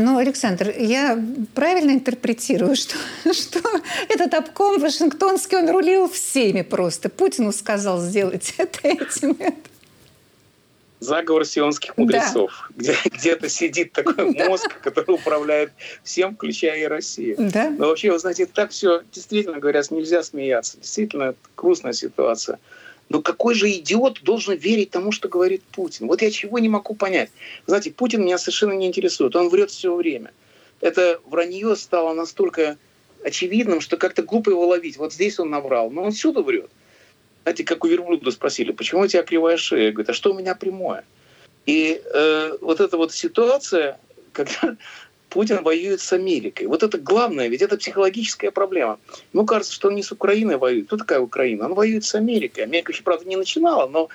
Ну, 0.00 0.18
Александр, 0.18 0.74
я 0.78 1.22
правильно 1.54 1.90
интерпретирую, 1.92 2.74
что, 2.76 2.96
что 3.32 3.60
этот 4.08 4.34
обком 4.34 4.80
вашингтонский, 4.80 5.58
он 5.58 5.70
рулил 5.70 6.08
всеми 6.08 6.62
просто. 6.62 7.08
Путину 7.08 7.52
сказал 7.52 8.00
сделать 8.00 8.54
это 8.58 8.88
этим. 8.88 9.36
Это 9.38 9.70
заговор 11.00 11.44
сионских 11.44 11.96
мудрецов, 11.96 12.70
да. 12.70 12.76
где 12.76 12.96
где-то 13.04 13.48
сидит 13.48 13.92
такой 13.92 14.32
мозг, 14.48 14.80
который 14.82 15.14
управляет 15.14 15.72
всем, 16.04 16.34
включая 16.34 16.78
и 16.78 16.84
Россию. 16.84 17.36
Да. 17.38 17.70
Но 17.70 17.88
вообще, 17.88 18.12
вы 18.12 18.18
знаете, 18.18 18.46
так 18.46 18.70
все, 18.70 19.02
действительно 19.12 19.58
говорят, 19.58 19.90
нельзя 19.90 20.22
смеяться. 20.22 20.78
Действительно, 20.78 21.34
грустная 21.56 21.94
ситуация. 21.94 22.58
Но 23.10 23.20
какой 23.20 23.54
же 23.54 23.68
идиот 23.68 24.22
должен 24.22 24.56
верить 24.56 24.90
тому, 24.90 25.10
что 25.10 25.28
говорит 25.28 25.62
Путин? 25.64 26.06
Вот 26.06 26.22
я 26.22 26.30
чего 26.30 26.60
не 26.60 26.68
могу 26.68 26.94
понять. 26.94 27.30
знаете, 27.66 27.90
Путин 27.90 28.22
меня 28.22 28.38
совершенно 28.38 28.72
не 28.72 28.86
интересует. 28.86 29.34
Он 29.34 29.48
врет 29.48 29.70
все 29.72 29.94
время. 29.94 30.32
Это 30.80 31.20
вранье 31.26 31.74
стало 31.74 32.14
настолько 32.14 32.78
очевидным, 33.24 33.80
что 33.80 33.96
как-то 33.96 34.22
глупо 34.22 34.50
его 34.50 34.64
ловить. 34.64 34.96
Вот 34.96 35.12
здесь 35.12 35.40
он 35.40 35.50
наврал, 35.50 35.90
но 35.90 36.04
он 36.04 36.12
всюду 36.12 36.44
врет. 36.44 36.70
Знаете, 37.42 37.64
как 37.64 37.84
у 37.84 37.88
верблюда 37.88 38.30
спросили, 38.30 38.70
почему 38.70 39.02
у 39.02 39.06
тебя 39.08 39.24
кривая 39.24 39.56
шея? 39.56 39.90
Говорит, 39.90 40.10
а 40.10 40.14
что 40.14 40.32
у 40.32 40.38
меня 40.38 40.54
прямое? 40.54 41.04
И 41.66 42.00
э, 42.14 42.58
вот 42.60 42.80
эта 42.80 42.96
вот 42.96 43.12
ситуация, 43.12 43.98
когда 44.32 44.76
Путин 45.30 45.62
воюет 45.62 46.00
с 46.00 46.12
Америкой. 46.12 46.66
Вот 46.66 46.82
это 46.82 46.98
главное, 46.98 47.48
ведь 47.48 47.62
это 47.62 47.78
психологическая 47.78 48.50
проблема. 48.50 48.98
Ему 49.32 49.46
кажется, 49.46 49.72
что 49.72 49.88
он 49.88 49.94
не 49.94 50.02
с 50.02 50.12
Украиной 50.12 50.56
воюет. 50.56 50.86
Кто 50.86 50.96
такая 50.96 51.20
Украина? 51.20 51.66
Он 51.66 51.74
воюет 51.74 52.04
с 52.04 52.14
Америкой. 52.14 52.64
Америка 52.64 52.92
еще, 52.92 53.02
правда, 53.02 53.28
не 53.28 53.36
начинала, 53.36 53.88
но 53.88 54.08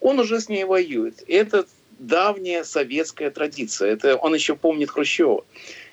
он 0.00 0.20
уже 0.20 0.40
с 0.40 0.48
ней 0.48 0.64
воюет. 0.64 1.22
И 1.26 1.34
это 1.34 1.66
давняя 1.98 2.64
советская 2.64 3.30
традиция. 3.30 3.92
Это 3.92 4.16
он 4.16 4.34
еще 4.34 4.54
помнит 4.54 4.90
Хрущева. 4.90 5.44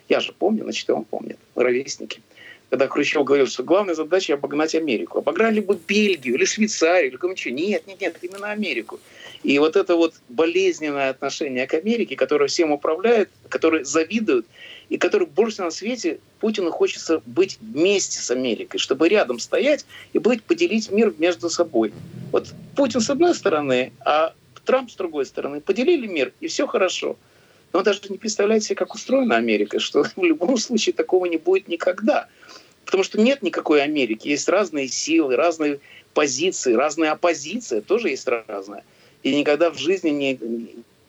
Я 0.10 0.20
же 0.20 0.32
помню, 0.32 0.64
значит, 0.64 0.88
и 0.88 0.92
он 0.92 1.04
помнит. 1.04 1.38
Ровесники 1.56 2.22
когда 2.70 2.88
Хрущев 2.88 3.24
говорил, 3.24 3.48
что 3.48 3.64
главная 3.64 3.96
задача 3.96 4.34
обогнать 4.34 4.76
Америку. 4.76 5.20
Обогнали 5.20 5.60
бы 5.60 5.80
Бельгию 5.88 6.36
или 6.36 6.46
Швейцарию 6.46 7.12
или 7.12 7.18
кому-нибудь. 7.18 7.46
Нет, 7.46 7.88
нет, 7.88 8.02
нет, 8.02 8.18
именно 8.22 8.52
Америку. 8.52 9.00
И 9.44 9.58
вот 9.60 9.76
это 9.76 9.96
вот 9.96 10.16
болезненное 10.28 11.10
отношение 11.10 11.68
к 11.68 11.74
Америке, 11.74 12.16
которое 12.16 12.48
всем 12.48 12.72
управляет, 12.72 13.30
которое 13.50 13.86
завидуют, 13.86 14.46
и 14.90 14.98
который 14.98 15.28
больше 15.28 15.56
всего 15.56 15.66
на 15.66 15.72
свете 15.72 16.20
Путину 16.40 16.72
хочется 16.72 17.22
быть 17.26 17.58
вместе 17.62 18.20
с 18.20 18.32
Америкой, 18.32 18.80
чтобы 18.80 19.10
рядом 19.10 19.40
стоять 19.40 19.86
и 20.14 20.20
быть, 20.20 20.44
поделить 20.44 20.92
мир 20.92 21.14
между 21.18 21.50
собой. 21.50 21.94
Вот 22.32 22.54
Путин 22.76 23.02
с 23.02 23.10
одной 23.10 23.36
стороны, 23.36 23.92
а 24.00 24.34
Трамп 24.68 24.92
с 24.92 24.96
другой 24.96 25.26
стороны. 25.26 25.62
Поделили 25.62 26.08
мир, 26.08 26.34
и 26.42 26.48
все 26.48 26.68
хорошо. 26.68 27.16
Но 27.74 27.84
даже 27.84 28.02
не 28.10 28.18
представляет 28.18 28.64
себе, 28.64 28.76
как 28.76 28.94
устроена 28.94 29.38
Америка, 29.38 29.80
что 29.80 30.04
в 30.16 30.24
любом 30.24 30.58
случае 30.58 30.94
такого 30.94 31.26
не 31.26 31.38
будет 31.38 31.68
никогда. 31.68 32.28
Потому 32.88 33.04
что 33.04 33.20
нет 33.20 33.44
никакой 33.44 33.84
Америки. 33.84 34.30
Есть 34.30 34.48
разные 34.48 34.88
силы, 34.88 35.36
разные 35.36 35.82
позиции, 36.14 36.74
разная 36.74 37.12
оппозиция 37.12 37.82
тоже 37.82 38.10
есть 38.10 38.26
разная. 38.28 38.86
И 39.24 39.36
никогда 39.36 39.70
в 39.72 39.78
жизни 39.78 40.10
не, 40.10 40.40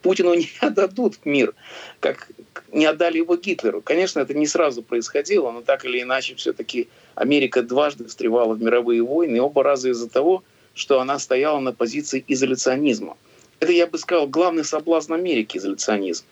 Путину 0.03 0.35
не 0.35 0.51
отдадут 0.61 1.25
мир, 1.25 1.55
как 2.01 2.29
не 2.73 2.85
отдали 2.85 3.19
его 3.19 3.37
Гитлеру. 3.37 3.81
Конечно, 3.81 4.19
это 4.19 4.35
не 4.35 4.49
сразу 4.49 4.83
происходило, 4.83 5.53
но 5.53 5.63
так 5.63 5.85
или 5.85 6.03
иначе 6.03 6.35
все-таки 6.35 6.89
Америка 7.15 7.63
дважды 7.63 8.07
встревала 8.07 8.55
в 8.55 8.61
мировые 8.61 9.03
войны, 9.03 9.41
оба 9.41 9.63
раза 9.63 9.91
из-за 9.91 10.09
того, 10.09 10.43
что 10.75 11.01
она 11.01 11.21
стояла 11.21 11.61
на 11.61 11.73
позиции 11.73 12.25
изоляционизма. 12.27 13.17
Это, 13.61 13.71
я 13.71 13.87
бы 13.87 13.99
сказал, 13.99 14.27
главный 14.27 14.65
соблазн 14.65 15.13
Америки– 15.13 15.57
изоляционизм. 15.59 16.25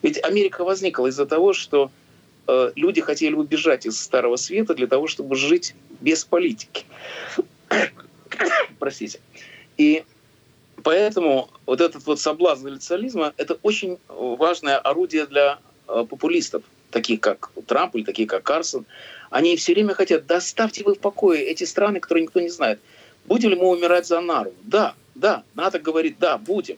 Ведь 0.00 0.22
Америка 0.24 0.64
возникла 0.64 1.08
из-за 1.08 1.26
того, 1.26 1.52
что 1.52 1.90
люди 2.76 3.00
хотели 3.00 3.34
убежать 3.34 3.86
из 3.86 4.00
Старого 4.00 4.36
Света 4.36 4.74
для 4.74 4.86
того, 4.86 5.06
чтобы 5.06 5.36
жить 5.36 5.74
без 6.00 6.24
политики. 6.24 6.84
Простите. 8.78 9.20
И 9.76 10.04
поэтому 10.82 11.48
вот 11.66 11.80
этот 11.80 12.06
вот 12.06 12.20
соблазн 12.20 12.68
национализма– 12.68 13.32
это 13.36 13.58
очень 13.62 13.98
важное 14.08 14.78
орудие 14.78 15.26
для 15.26 15.58
э, 15.88 16.04
популистов, 16.08 16.62
таких 16.90 17.20
как 17.20 17.50
Трамп 17.66 17.96
или 17.96 18.04
такие 18.04 18.28
как 18.28 18.42
Карсон. 18.42 18.84
Они 19.30 19.56
все 19.56 19.72
время 19.72 19.94
хотят, 19.94 20.26
да 20.26 20.36
оставьте 20.36 20.84
вы 20.84 20.94
в 20.94 21.00
покое 21.00 21.42
эти 21.42 21.64
страны, 21.64 22.00
которые 22.00 22.24
никто 22.24 22.40
не 22.40 22.50
знает. 22.50 22.78
Будем 23.26 23.50
ли 23.50 23.56
мы 23.56 23.68
умирать 23.68 24.06
за 24.06 24.20
Нару? 24.20 24.52
Да, 24.62 24.94
да, 25.14 25.42
НАТО 25.54 25.78
говорит, 25.78 26.18
да, 26.18 26.38
будем. 26.38 26.76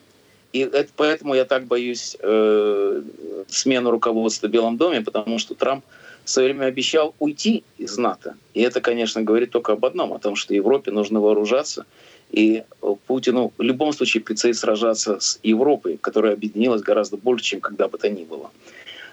И 0.52 0.60
это, 0.60 0.88
поэтому 0.96 1.34
я 1.34 1.44
так 1.44 1.64
боюсь 1.64 2.16
э, 2.20 3.02
смену 3.48 3.90
руководства 3.90 4.46
в 4.46 4.50
Белом 4.50 4.76
доме, 4.76 5.00
потому 5.00 5.38
что 5.38 5.54
Трамп 5.54 5.84
в 6.24 6.30
свое 6.30 6.52
время 6.52 6.66
обещал 6.66 7.14
уйти 7.18 7.62
из 7.78 7.98
НАТО. 7.98 8.36
И 8.54 8.62
это, 8.62 8.80
конечно, 8.80 9.22
говорит 9.22 9.50
только 9.50 9.72
об 9.72 9.84
одном, 9.84 10.12
о 10.12 10.18
том, 10.18 10.34
что 10.34 10.54
Европе 10.54 10.90
нужно 10.90 11.20
вооружаться. 11.20 11.86
И 12.30 12.64
Путину 13.06 13.52
в 13.56 13.62
любом 13.62 13.92
случае 13.92 14.22
предстоит 14.22 14.56
сражаться 14.56 15.20
с 15.20 15.38
Европой, 15.42 15.98
которая 16.00 16.32
объединилась 16.32 16.82
гораздо 16.82 17.16
больше, 17.16 17.44
чем 17.44 17.60
когда 17.60 17.86
бы 17.86 17.98
то 17.98 18.08
ни 18.08 18.24
было. 18.24 18.50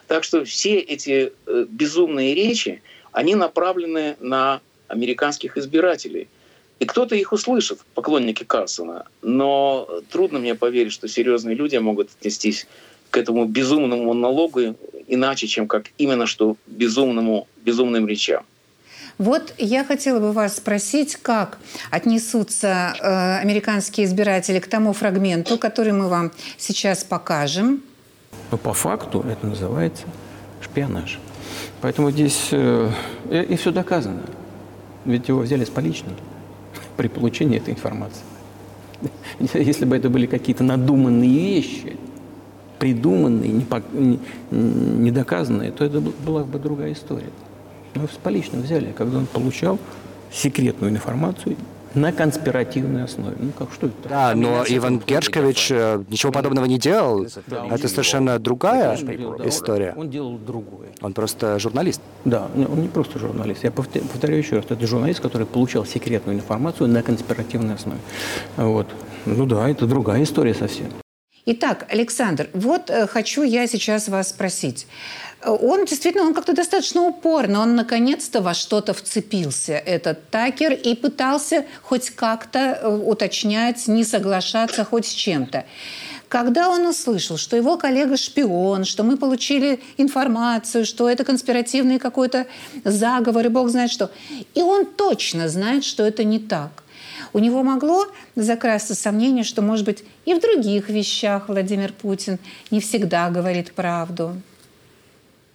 Так 0.07 0.23
что 0.23 0.43
все 0.45 0.79
эти 0.79 1.31
э, 1.45 1.65
безумные 1.69 2.33
речи, 2.33 2.81
они 3.11 3.35
направлены 3.35 4.15
на 4.19 4.61
американских 4.87 5.57
избирателей– 5.57 6.27
и 6.83 6.85
кто-то 6.85 7.15
их 7.15 7.31
услышит, 7.31 7.79
поклонники 7.95 8.43
Карсона. 8.43 9.05
Но 9.21 9.87
трудно 10.11 10.39
мне 10.39 10.53
поверить, 10.53 10.91
что 10.91 11.07
серьезные 11.07 11.55
люди 11.55 11.77
могут 11.77 12.09
отнестись 12.19 12.67
к 13.09 13.15
этому 13.15 13.45
безумному 13.45 14.13
монологу 14.13 14.75
иначе, 15.07 15.47
чем 15.47 15.67
как 15.67 15.85
именно 15.97 16.25
что 16.27 16.57
безумному, 16.67 17.47
безумным 17.63 18.05
речам. 18.05 18.43
Вот 19.17 19.53
я 19.57 19.85
хотела 19.85 20.19
бы 20.19 20.33
вас 20.33 20.57
спросить, 20.57 21.15
как 21.15 21.57
отнесутся 21.89 22.93
э, 22.99 23.37
американские 23.41 24.05
избиратели 24.05 24.59
к 24.59 24.67
тому 24.67 24.91
фрагменту, 24.91 25.57
который 25.57 25.93
мы 25.93 26.09
вам 26.09 26.31
сейчас 26.57 27.05
покажем. 27.05 27.81
Но 28.51 28.57
по 28.57 28.73
факту 28.73 29.21
это 29.21 29.47
называется 29.47 30.03
шпионаж. 30.61 31.17
Поэтому 31.79 32.11
здесь 32.11 32.49
э, 32.51 32.89
и, 33.31 33.53
и 33.53 33.55
все 33.55 33.71
доказано. 33.71 34.23
Ведь 35.05 35.29
его 35.29 35.39
взяли 35.39 35.63
с 35.63 35.69
поличным 35.69 36.15
при 36.97 37.07
получении 37.07 37.57
этой 37.57 37.73
информации. 37.73 38.23
Если 39.53 39.85
бы 39.85 39.95
это 39.95 40.09
были 40.09 40.25
какие-то 40.25 40.63
надуманные 40.63 41.29
вещи, 41.29 41.97
придуманные, 42.79 43.63
недоказанные, 44.51 45.71
то 45.71 45.85
это 45.85 46.01
была 46.01 46.43
бы 46.43 46.59
другая 46.59 46.93
история. 46.93 47.29
Но 47.95 48.07
с 48.07 48.17
поличным 48.21 48.61
взяли, 48.61 48.91
когда 48.91 49.19
он 49.19 49.25
получал 49.25 49.79
секретную 50.31 50.91
информацию 50.91 51.55
на 51.93 52.11
конспиративной 52.11 53.03
основе. 53.03 53.35
Ну 53.39 53.51
как, 53.57 53.73
что 53.73 53.87
это? 53.87 54.09
Да, 54.09 54.33
но 54.35 54.63
Иван 54.67 54.99
Гершкович 54.99 55.71
э, 55.71 56.03
ничего 56.09 56.31
подобного 56.31 56.65
не 56.65 56.79
делал. 56.79 57.27
Да, 57.47 57.67
это 57.69 57.87
совершенно 57.87 58.39
другая 58.39 58.97
история. 59.45 59.93
Он 59.95 60.09
делал 60.09 60.37
другое. 60.37 60.89
Он 61.01 61.13
просто 61.13 61.59
журналист. 61.59 62.01
Да, 62.25 62.47
он 62.55 62.81
не 62.81 62.87
просто 62.87 63.19
журналист. 63.19 63.63
Я 63.63 63.71
повторяю 63.71 64.39
еще 64.39 64.57
раз, 64.57 64.65
это 64.69 64.87
журналист, 64.87 65.19
который 65.19 65.45
получал 65.45 65.85
секретную 65.85 66.37
информацию 66.37 66.87
на 66.87 67.03
конспиративной 67.03 67.75
основе. 67.75 67.99
Вот. 68.57 68.87
Ну 69.25 69.45
да, 69.45 69.69
это 69.69 69.85
другая 69.85 70.23
история 70.23 70.53
совсем. 70.53 70.87
Итак, 71.45 71.87
Александр, 71.89 72.49
вот 72.53 72.89
э, 72.89 73.05
хочу 73.05 73.43
я 73.43 73.67
сейчас 73.67 74.07
вас 74.07 74.29
спросить. 74.29 74.87
Он 75.45 75.83
действительно, 75.83 76.23
он 76.23 76.33
как-то 76.33 76.53
достаточно 76.53 77.01
упорно, 77.01 77.59
он 77.59 77.75
наконец-то 77.75 78.39
во 78.41 78.53
что-то 78.53 78.93
вцепился, 78.93 79.73
этот 79.73 80.29
Такер, 80.29 80.71
и 80.71 80.95
пытался 80.95 81.65
хоть 81.81 82.11
как-то 82.11 82.59
э, 82.59 82.87
уточнять, 82.87 83.89
не 83.89 84.05
соглашаться 84.05 84.85
хоть 84.85 85.05
с 85.05 85.11
чем-то. 85.11 85.65
Когда 86.29 86.69
он 86.69 86.87
услышал, 86.87 87.35
что 87.35 87.57
его 87.57 87.77
коллега 87.77 88.15
шпион, 88.15 88.85
что 88.85 89.03
мы 89.03 89.17
получили 89.17 89.81
информацию, 89.97 90.85
что 90.85 91.09
это 91.09 91.25
конспиративный 91.25 91.99
какой-то 91.99 92.47
заговор, 92.85 93.45
и 93.45 93.49
бог 93.49 93.67
знает 93.67 93.91
что, 93.91 94.11
и 94.55 94.61
он 94.61 94.85
точно 94.85 95.49
знает, 95.49 95.83
что 95.83 96.03
это 96.03 96.23
не 96.23 96.39
так. 96.39 96.82
У 97.33 97.39
него 97.39 97.63
могло 97.63 98.05
закрасться 98.35 98.93
сомнение, 98.93 99.43
что, 99.43 99.63
может 99.63 99.85
быть, 99.85 100.03
и 100.25 100.35
в 100.35 100.39
других 100.39 100.89
вещах 100.89 101.49
Владимир 101.49 101.91
Путин 101.91 102.37
не 102.69 102.79
всегда 102.79 103.31
говорит 103.31 103.73
правду. 103.73 104.39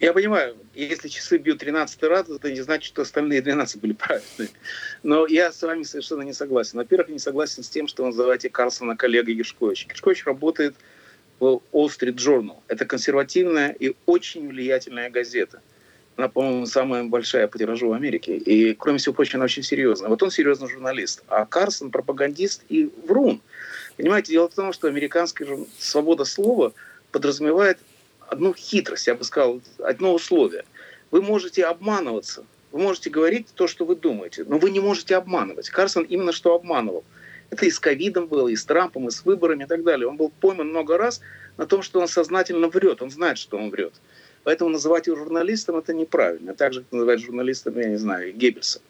Я 0.00 0.12
понимаю, 0.12 0.56
если 0.74 1.08
часы 1.08 1.38
бьют 1.38 1.58
13 1.58 2.02
раз, 2.04 2.28
это 2.28 2.52
не 2.52 2.60
значит, 2.60 2.86
что 2.86 3.02
остальные 3.02 3.42
12 3.42 3.80
были 3.80 3.92
правильными. 3.92 4.50
Но 5.02 5.26
я 5.26 5.52
с 5.52 5.62
вами 5.62 5.82
совершенно 5.84 6.22
не 6.22 6.32
согласен. 6.32 6.78
Во-первых, 6.78 7.08
не 7.08 7.18
согласен 7.18 7.62
с 7.62 7.68
тем, 7.68 7.88
что 7.88 8.02
вы 8.02 8.10
называете 8.10 8.48
Карлсона 8.48 8.96
коллегой 8.96 9.34
Гершковича. 9.34 9.88
Гершкович 9.88 10.24
работает 10.24 10.74
в 11.40 11.62
Wall 11.72 11.88
Street 11.88 12.16
Journal. 12.16 12.56
Это 12.68 12.86
консервативная 12.86 13.70
и 13.70 13.94
очень 14.06 14.48
влиятельная 14.48 15.10
газета. 15.10 15.60
Она, 16.18 16.28
по-моему, 16.28 16.66
самая 16.66 17.04
большая 17.04 17.46
по 17.46 17.58
тиражу 17.58 17.90
в 17.90 17.92
Америке. 17.92 18.36
И, 18.36 18.74
кроме 18.74 18.98
всего 18.98 19.14
прочего, 19.14 19.36
она 19.36 19.44
очень 19.44 19.62
серьезная. 19.62 20.08
Вот 20.08 20.20
он 20.20 20.32
серьезный 20.32 20.68
журналист. 20.68 21.22
А 21.28 21.46
Карсон 21.46 21.92
пропагандист 21.92 22.64
и 22.68 22.90
врун. 23.06 23.40
Понимаете, 23.96 24.32
дело 24.32 24.48
в 24.48 24.54
том, 24.54 24.72
что 24.72 24.88
американская 24.88 25.48
свобода 25.78 26.24
слова 26.24 26.72
подразумевает 27.12 27.78
одну 28.26 28.52
хитрость, 28.52 29.06
я 29.06 29.14
бы 29.14 29.22
сказал, 29.22 29.60
одно 29.78 30.12
условие. 30.12 30.64
Вы 31.12 31.22
можете 31.22 31.64
обманываться, 31.64 32.44
вы 32.72 32.80
можете 32.80 33.10
говорить 33.10 33.46
то, 33.54 33.68
что 33.68 33.84
вы 33.84 33.94
думаете, 33.94 34.42
но 34.42 34.58
вы 34.58 34.70
не 34.72 34.80
можете 34.80 35.14
обманывать. 35.14 35.70
Карсон 35.70 36.02
именно 36.02 36.32
что 36.32 36.52
обманывал. 36.52 37.04
Это 37.50 37.64
и 37.64 37.70
с 37.70 37.78
ковидом 37.78 38.26
было, 38.26 38.48
и 38.48 38.56
с 38.56 38.64
Трампом, 38.64 39.06
и 39.06 39.12
с 39.12 39.24
выборами 39.24 39.62
и 39.62 39.66
так 39.68 39.84
далее. 39.84 40.08
Он 40.08 40.16
был 40.16 40.32
пойман 40.40 40.70
много 40.70 40.98
раз 40.98 41.20
на 41.58 41.66
том, 41.66 41.82
что 41.82 42.00
он 42.00 42.08
сознательно 42.08 42.66
врет, 42.66 43.02
он 43.02 43.10
знает, 43.10 43.38
что 43.38 43.56
он 43.56 43.70
врет. 43.70 43.94
Поэтому 44.48 44.70
называть 44.70 45.06
его 45.08 45.16
журналистом 45.18 45.76
это 45.76 45.92
неправильно. 45.92 46.54
Так 46.54 46.72
же, 46.72 46.80
как 46.80 46.90
называть 46.92 47.20
журналистом, 47.20 47.78
я 47.78 47.90
не 47.90 47.98
знаю, 47.98 48.32
Геббельса. 48.32 48.80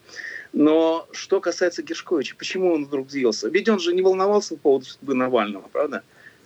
Но 0.53 1.05
что 1.11 1.41
касается 1.41 1.83
Гершковича, 1.83 2.37
почему 2.37 2.71
он 2.71 2.85
вдруг 2.85 3.07
взъелся? 3.07 3.49
Ведь 3.49 3.67
он 3.67 3.77
же 3.77 3.93
не 3.93 4.01
волновался 4.01 4.55
по 4.55 4.61
поводу 4.61 4.85
судьбы 4.85 5.15
Навального, 5.15 5.67
правда? 5.69 6.03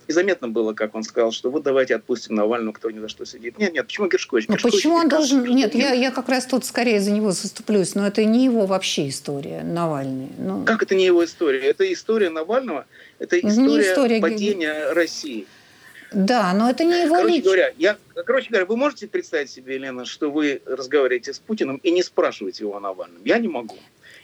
И 0.08 0.12
заметно 0.12 0.48
было, 0.48 0.72
как 0.72 0.96
он 0.96 1.04
сказал, 1.04 1.30
что 1.30 1.48
вот 1.52 1.62
давайте 1.62 1.94
отпустим 1.94 2.34
Навального, 2.34 2.72
кто 2.72 2.90
ни 2.90 2.98
за 2.98 3.06
что 3.06 3.24
сидит. 3.24 3.56
Нет, 3.56 3.72
нет, 3.72 3.86
почему 3.86 4.08
Гершкович? 4.08 4.48
Ну, 4.48 4.56
почему 4.60 4.96
он 4.96 5.08
должен... 5.08 5.44
Нет, 5.44 5.76
я, 5.76 5.92
я 5.92 6.10
как 6.10 6.28
раз 6.28 6.46
тут 6.46 6.64
скорее 6.64 6.98
за 6.98 7.12
него 7.12 7.30
заступлюсь, 7.30 7.94
но 7.94 8.04
это 8.08 8.24
не 8.24 8.44
его 8.44 8.66
вообще 8.66 9.08
история, 9.08 9.62
Навальный. 9.62 10.30
Ну... 10.38 10.64
Как 10.64 10.82
это 10.82 10.96
не 10.96 11.06
его 11.06 11.24
история? 11.24 11.60
Это 11.60 11.90
история 11.92 12.30
Навального, 12.30 12.84
это 13.20 13.38
история, 13.38 13.92
история... 13.92 14.20
падения 14.20 14.92
России. 14.92 15.46
Да, 16.14 16.52
но 16.54 16.70
это 16.70 16.84
не 16.84 17.04
его 17.04 17.16
короче 17.16 17.42
говоря, 17.42 17.72
я, 17.78 17.96
короче 18.24 18.48
говоря, 18.48 18.66
вы 18.66 18.76
можете 18.76 19.06
представить 19.06 19.50
себе, 19.50 19.74
Елена, 19.74 20.04
что 20.04 20.30
вы 20.30 20.62
разговариваете 20.66 21.32
с 21.32 21.38
Путиным 21.38 21.76
и 21.76 21.90
не 21.90 22.02
спрашиваете 22.02 22.64
его 22.64 22.76
о 22.76 22.80
Навальном? 22.80 23.20
Я 23.24 23.38
не 23.38 23.48
могу 23.48 23.76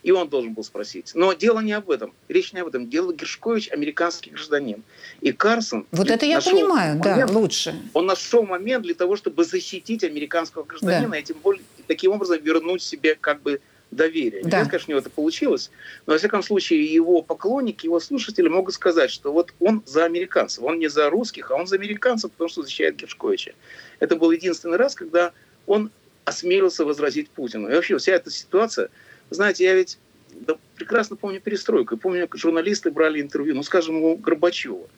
и 0.03 0.11
он 0.11 0.29
должен 0.29 0.55
был 0.55 0.65
спросить. 0.65 1.13
Но 1.15 1.33
дело 1.33 1.61
не 1.61 1.73
об 1.73 1.91
этом. 1.91 2.13
Речь 2.29 2.53
не 2.53 2.61
об 2.61 2.69
этом. 2.69 2.89
Дело 2.89 3.13
Гершкович 3.13 3.71
американский 3.71 4.31
гражданин. 4.31 4.83
И 5.21 5.33
Карсон... 5.33 5.87
Вот 5.93 6.11
это 6.11 6.27
я 6.27 6.41
понимаю, 6.41 6.99
момент, 6.99 7.03
да, 7.03 7.27
лучше. 7.27 7.75
Он 7.93 8.07
нашел 8.07 8.45
момент 8.45 8.85
для 8.85 8.95
того, 8.95 9.17
чтобы 9.17 9.45
защитить 9.45 10.05
американского 10.05 10.65
гражданина 10.65 11.11
да. 11.11 11.19
и 11.19 11.23
тем 11.23 11.37
более 11.43 11.63
таким 11.87 12.13
образом 12.13 12.41
вернуть 12.43 12.83
себе 12.83 13.17
как 13.21 13.43
бы 13.43 13.61
доверие. 13.91 14.43
Да. 14.45 14.63
Не 14.63 14.69
конечно, 14.69 14.87
у 14.89 14.91
него 14.91 15.01
это 15.01 15.11
получилось, 15.11 15.71
но, 16.07 16.13
во 16.13 16.19
всяком 16.19 16.43
случае, 16.43 16.85
его 16.85 17.23
поклонники, 17.23 17.87
его 17.87 18.01
слушатели 18.01 18.49
могут 18.49 18.75
сказать, 18.75 19.11
что 19.11 19.33
вот 19.33 19.53
он 19.59 19.83
за 19.87 20.05
американцев, 20.05 20.63
он 20.63 20.79
не 20.79 20.89
за 20.89 21.11
русских, 21.11 21.51
а 21.51 21.55
он 21.55 21.67
за 21.67 21.77
американцев, 21.77 22.31
потому 22.31 22.49
что 22.49 22.63
защищает 22.63 22.97
Гершковича. 22.97 23.55
Это 23.99 24.17
был 24.17 24.31
единственный 24.31 24.77
раз, 24.77 24.95
когда 24.95 25.33
он 25.67 25.91
осмелился 26.25 26.85
возразить 26.85 27.31
Путину. 27.31 27.69
И 27.69 27.75
вообще 27.75 27.99
вся 27.99 28.13
эта 28.13 28.31
ситуация 28.31 28.91
знаете, 29.31 29.65
я 29.65 29.75
ведь 29.75 29.99
да, 30.33 30.57
прекрасно 30.77 31.17
помню 31.17 31.41
перестройку. 31.41 31.97
Помню, 31.97 32.29
как 32.29 32.39
журналисты 32.39 32.91
брали 32.91 33.21
интервью, 33.21 33.55
ну, 33.55 33.63
скажем, 33.63 34.03
у 34.03 34.17
Горбачева. 34.17 34.89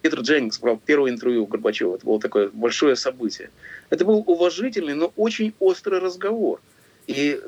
Питер 0.00 0.20
Дженнингс 0.20 0.58
брал 0.58 0.80
первое 0.84 1.10
интервью 1.10 1.44
у 1.44 1.46
Горбачева. 1.46 1.94
Это 1.94 2.04
было 2.04 2.20
такое 2.20 2.48
большое 2.48 2.96
событие. 2.96 3.50
Это 3.90 4.04
был 4.04 4.24
уважительный, 4.26 4.94
но 4.94 5.12
очень 5.16 5.54
острый 5.60 6.00
разговор. 6.00 6.60
И 7.06 7.40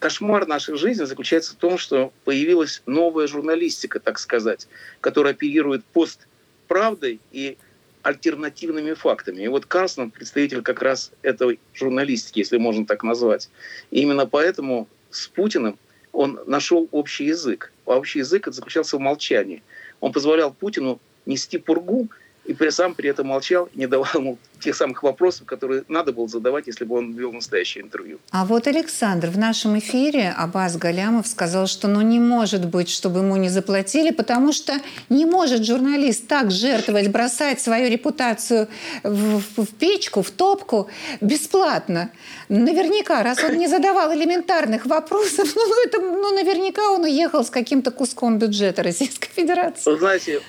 кошмар 0.00 0.48
нашей 0.48 0.76
жизни 0.76 1.04
заключается 1.04 1.52
в 1.52 1.56
том, 1.56 1.78
что 1.78 2.12
появилась 2.24 2.82
новая 2.86 3.28
журналистика, 3.28 4.00
так 4.00 4.18
сказать, 4.18 4.66
которая 5.00 5.34
оперирует 5.34 5.84
постправдой 5.84 7.20
и 7.30 7.56
альтернативными 8.02 8.94
фактами. 8.94 9.42
И 9.42 9.48
вот 9.48 9.66
Карсон 9.66 10.10
представитель 10.10 10.62
как 10.62 10.82
раз 10.82 11.12
этой 11.22 11.60
журналистики, 11.74 12.38
если 12.38 12.56
можно 12.56 12.86
так 12.86 13.02
назвать. 13.02 13.50
И 13.90 14.00
именно 14.00 14.26
поэтому 14.26 14.88
с 15.10 15.28
Путиным 15.28 15.78
он 16.12 16.40
нашел 16.46 16.88
общий 16.90 17.26
язык. 17.26 17.72
А 17.84 17.96
общий 17.96 18.20
язык 18.20 18.48
заключался 18.48 18.96
в 18.96 19.00
молчании. 19.00 19.62
Он 20.00 20.12
позволял 20.12 20.52
Путину 20.52 20.98
нести 21.26 21.58
пургу 21.58 22.08
и 22.50 22.52
при, 22.52 22.70
сам 22.70 22.94
при 22.94 23.08
этом 23.08 23.28
молчал 23.28 23.68
не 23.74 23.86
давал 23.86 24.08
ему 24.14 24.38
тех 24.58 24.74
самых 24.74 25.04
вопросов, 25.04 25.46
которые 25.46 25.84
надо 25.86 26.12
было 26.12 26.26
задавать, 26.26 26.66
если 26.66 26.84
бы 26.84 26.98
он 26.98 27.12
вел 27.12 27.32
настоящее 27.32 27.84
интервью. 27.84 28.18
А 28.32 28.44
вот 28.44 28.66
Александр 28.66 29.28
в 29.28 29.38
нашем 29.38 29.78
эфире 29.78 30.34
Абаз 30.36 30.76
Галямов 30.76 31.28
сказал, 31.28 31.68
что 31.68 31.86
ну 31.86 32.00
не 32.00 32.18
может 32.18 32.66
быть, 32.66 32.90
чтобы 32.90 33.20
ему 33.20 33.36
не 33.36 33.48
заплатили, 33.48 34.10
потому 34.10 34.52
что 34.52 34.72
не 35.08 35.26
может 35.26 35.64
журналист 35.64 36.26
так 36.26 36.50
жертвовать, 36.50 37.08
бросать 37.08 37.60
свою 37.60 37.88
репутацию 37.88 38.66
в, 39.04 39.42
в, 39.56 39.64
в 39.64 39.74
печку, 39.76 40.22
в 40.22 40.32
топку 40.32 40.90
бесплатно. 41.20 42.10
Наверняка, 42.48 43.22
раз 43.22 43.44
он 43.44 43.58
не 43.58 43.68
задавал 43.68 44.12
элементарных 44.12 44.86
вопросов, 44.86 45.48
ну, 45.54 45.84
это, 45.84 46.00
ну 46.00 46.34
наверняка 46.34 46.90
он 46.90 47.04
уехал 47.04 47.44
с 47.44 47.50
каким-то 47.50 47.92
куском 47.92 48.40
бюджета 48.40 48.82
Российской 48.82 49.28
Федерации. 49.28 49.88
Вы 49.88 49.98
знаете, 49.98 50.40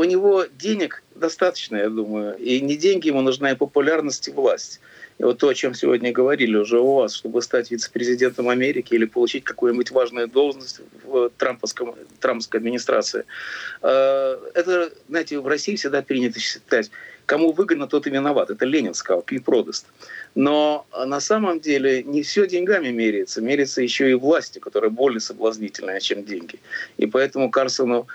у 0.00 0.04
него 0.04 0.46
денег 0.58 1.02
достаточно, 1.20 1.76
я 1.76 1.88
думаю. 1.88 2.36
И 2.38 2.60
не 2.60 2.76
деньги 2.76 3.08
ему 3.08 3.20
нужна, 3.20 3.52
и 3.52 3.54
популярность, 3.54 4.28
и 4.28 4.32
власть. 4.32 4.80
И 5.18 5.22
вот 5.22 5.38
то, 5.38 5.48
о 5.48 5.54
чем 5.54 5.74
сегодня 5.74 6.12
говорили 6.12 6.56
уже 6.56 6.80
у 6.80 6.94
вас, 6.94 7.14
чтобы 7.14 7.42
стать 7.42 7.70
вице-президентом 7.70 8.48
Америки 8.48 8.94
или 8.94 9.04
получить 9.04 9.44
какую-нибудь 9.44 9.90
важную 9.90 10.28
должность 10.28 10.80
в 11.04 11.30
трамповском, 11.36 11.94
трампской 12.20 12.58
администрации. 12.58 13.24
Э, 13.82 14.38
это, 14.54 14.90
знаете, 15.08 15.38
в 15.38 15.46
России 15.46 15.76
всегда 15.76 16.00
принято 16.00 16.40
считать, 16.40 16.90
кому 17.26 17.52
выгодно, 17.52 17.86
тот 17.86 18.06
и 18.06 18.10
виноват. 18.10 18.50
Это 18.50 18.64
Ленин 18.64 18.94
сказал, 18.94 19.22
продаст. 19.44 19.86
Но 20.34 20.86
на 21.06 21.20
самом 21.20 21.60
деле 21.60 22.02
не 22.02 22.22
все 22.22 22.46
деньгами 22.46 22.88
меряется. 22.88 23.42
Меряется 23.42 23.82
еще 23.82 24.10
и 24.10 24.14
властью, 24.14 24.62
которая 24.62 24.90
более 24.90 25.20
соблазнительная, 25.20 26.00
чем 26.00 26.24
деньги. 26.24 26.58
И 26.96 27.06
поэтому 27.06 27.50
Карсону 27.50 28.06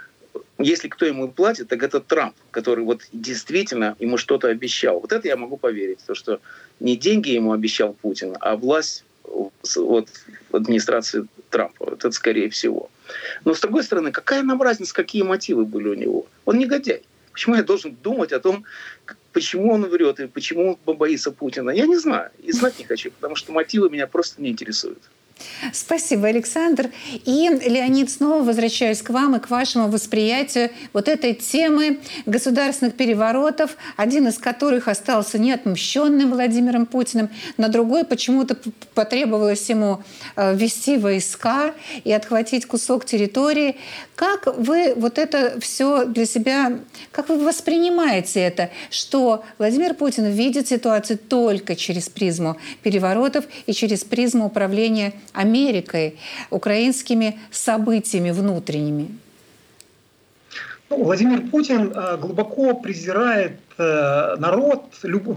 если 0.57 0.88
кто 0.88 1.05
ему 1.05 1.31
платит, 1.31 1.67
так 1.67 1.83
это 1.83 1.99
Трамп, 1.99 2.36
который 2.51 2.83
вот 2.83 3.01
действительно 3.11 3.95
ему 3.99 4.17
что-то 4.17 4.47
обещал. 4.47 4.99
Вот 4.99 5.11
это 5.11 5.27
я 5.27 5.38
могу 5.38 5.57
поверить, 5.57 5.99
то 6.05 6.15
что 6.15 6.39
не 6.79 6.95
деньги 6.95 7.29
ему 7.29 7.51
обещал 7.51 7.93
Путин, 7.93 8.36
а 8.39 8.55
власть 8.55 9.03
вот, 9.23 10.07
в 10.49 10.55
администрации 10.55 11.27
Трампа. 11.49 11.86
Вот 11.86 11.99
это 11.99 12.11
скорее 12.11 12.49
всего. 12.49 12.89
Но 13.43 13.53
с 13.53 13.59
другой 13.59 13.83
стороны, 13.83 14.11
какая 14.11 14.43
нам 14.43 14.61
разница, 14.61 14.93
какие 14.93 15.23
мотивы 15.23 15.65
были 15.65 15.89
у 15.89 15.93
него? 15.93 16.27
Он 16.45 16.57
негодяй. 16.57 17.03
Почему 17.31 17.55
я 17.55 17.63
должен 17.63 17.95
думать 18.01 18.31
о 18.31 18.39
том, 18.39 18.63
почему 19.33 19.73
он 19.73 19.86
врет 19.86 20.19
и 20.21 20.27
почему 20.27 20.79
он 20.86 20.97
боится 20.97 21.31
Путина? 21.31 21.69
Я 21.69 21.86
не 21.86 21.97
знаю. 21.97 22.31
И 22.41 22.51
знать 22.53 22.79
не 22.79 22.86
хочу, 22.86 23.11
потому 23.11 23.36
что 23.36 23.51
мотивы 23.51 23.89
меня 23.89 24.07
просто 24.07 24.41
не 24.41 24.49
интересуют. 24.49 25.01
Спасибо, 25.73 26.27
Александр. 26.27 26.91
И, 27.25 27.49
Леонид, 27.49 28.09
снова 28.09 28.43
возвращаюсь 28.43 29.01
к 29.01 29.09
вам 29.09 29.36
и 29.36 29.39
к 29.39 29.49
вашему 29.49 29.89
восприятию 29.89 30.71
вот 30.93 31.07
этой 31.07 31.33
темы 31.33 31.99
государственных 32.25 32.95
переворотов, 32.95 33.75
один 33.97 34.27
из 34.27 34.38
которых 34.38 34.88
остался 34.88 35.38
неотмщенным 35.38 36.31
Владимиром 36.31 36.86
Путиным, 36.86 37.29
на 37.57 37.67
другой 37.67 38.05
почему-то 38.05 38.57
потребовалось 38.93 39.69
ему 39.69 40.03
э, 40.36 40.55
ввести 40.55 40.97
войска 40.97 41.73
и 42.03 42.11
отхватить 42.11 42.65
кусок 42.65 43.05
территории. 43.05 43.75
Как 44.15 44.47
вы 44.57 44.93
вот 44.95 45.17
это 45.17 45.59
все 45.59 46.05
для 46.05 46.25
себя, 46.25 46.79
как 47.11 47.29
вы 47.29 47.39
воспринимаете 47.39 48.39
это, 48.39 48.69
что 48.89 49.43
Владимир 49.57 49.95
Путин 49.95 50.25
видит 50.25 50.67
ситуацию 50.69 51.17
только 51.17 51.75
через 51.75 52.07
призму 52.07 52.57
переворотов 52.83 53.45
и 53.65 53.73
через 53.73 54.03
призму 54.03 54.45
управления 54.45 55.13
Америкой, 55.34 56.17
украинскими 56.49 57.39
событиями 57.51 58.32
внутренними? 58.32 59.09
Ну, 60.89 61.03
Владимир 61.03 61.41
Путин 61.41 61.91
э, 61.95 62.17
глубоко 62.17 62.76
презирает 62.76 63.59
э, 63.78 64.36
народ, 64.38 64.84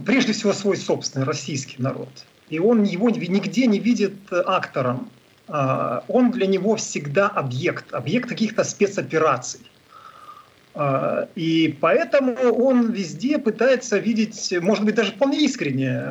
прежде 0.05 0.33
всего 0.33 0.53
свой 0.53 0.77
собственный 0.77 1.25
российский 1.25 1.83
народ. 1.83 2.09
И 2.51 2.59
он 2.59 2.83
его 2.83 3.09
нигде 3.11 3.67
не 3.67 3.79
видит 3.79 4.15
э, 4.31 4.43
актором. 4.47 5.11
Он 6.09 6.31
для 6.31 6.47
него 6.47 6.77
всегда 6.77 7.27
объект, 7.27 7.95
объект 7.95 8.29
каких-то 8.29 8.65
спецопераций. 8.65 9.61
И 11.35 11.79
поэтому 11.81 12.35
он 12.35 12.93
везде 12.93 13.39
пытается 13.39 13.97
видеть, 13.97 14.53
может 14.61 14.85
быть, 14.85 14.95
даже 14.95 15.13
вполне 15.13 15.43
искренне, 15.43 16.03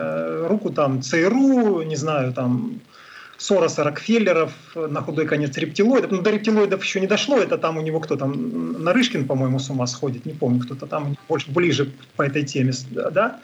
руку 0.47 0.71
там 0.71 1.03
ЦРУ, 1.03 1.83
не 1.83 1.95
знаю, 1.95 2.33
там 2.33 2.81
Сороса, 3.37 3.83
Рокфеллеров, 3.83 4.51
на 4.75 5.01
худой 5.01 5.25
конец 5.25 5.57
рептилоидов. 5.57 6.11
Ну, 6.11 6.21
до 6.21 6.31
рептилоидов 6.31 6.83
еще 6.83 6.99
не 6.99 7.07
дошло, 7.07 7.37
это 7.37 7.57
там 7.57 7.77
у 7.77 7.81
него 7.81 7.99
кто 7.99 8.15
там, 8.15 8.83
Нарышкин, 8.83 9.25
по-моему, 9.25 9.59
с 9.59 9.69
ума 9.69 9.87
сходит, 9.87 10.25
не 10.25 10.33
помню, 10.33 10.59
кто-то 10.61 10.87
там 10.87 11.17
больше 11.29 11.51
ближе 11.51 11.91
по 12.15 12.23
этой 12.23 12.43
теме, 12.43 12.73
да. 12.91 13.39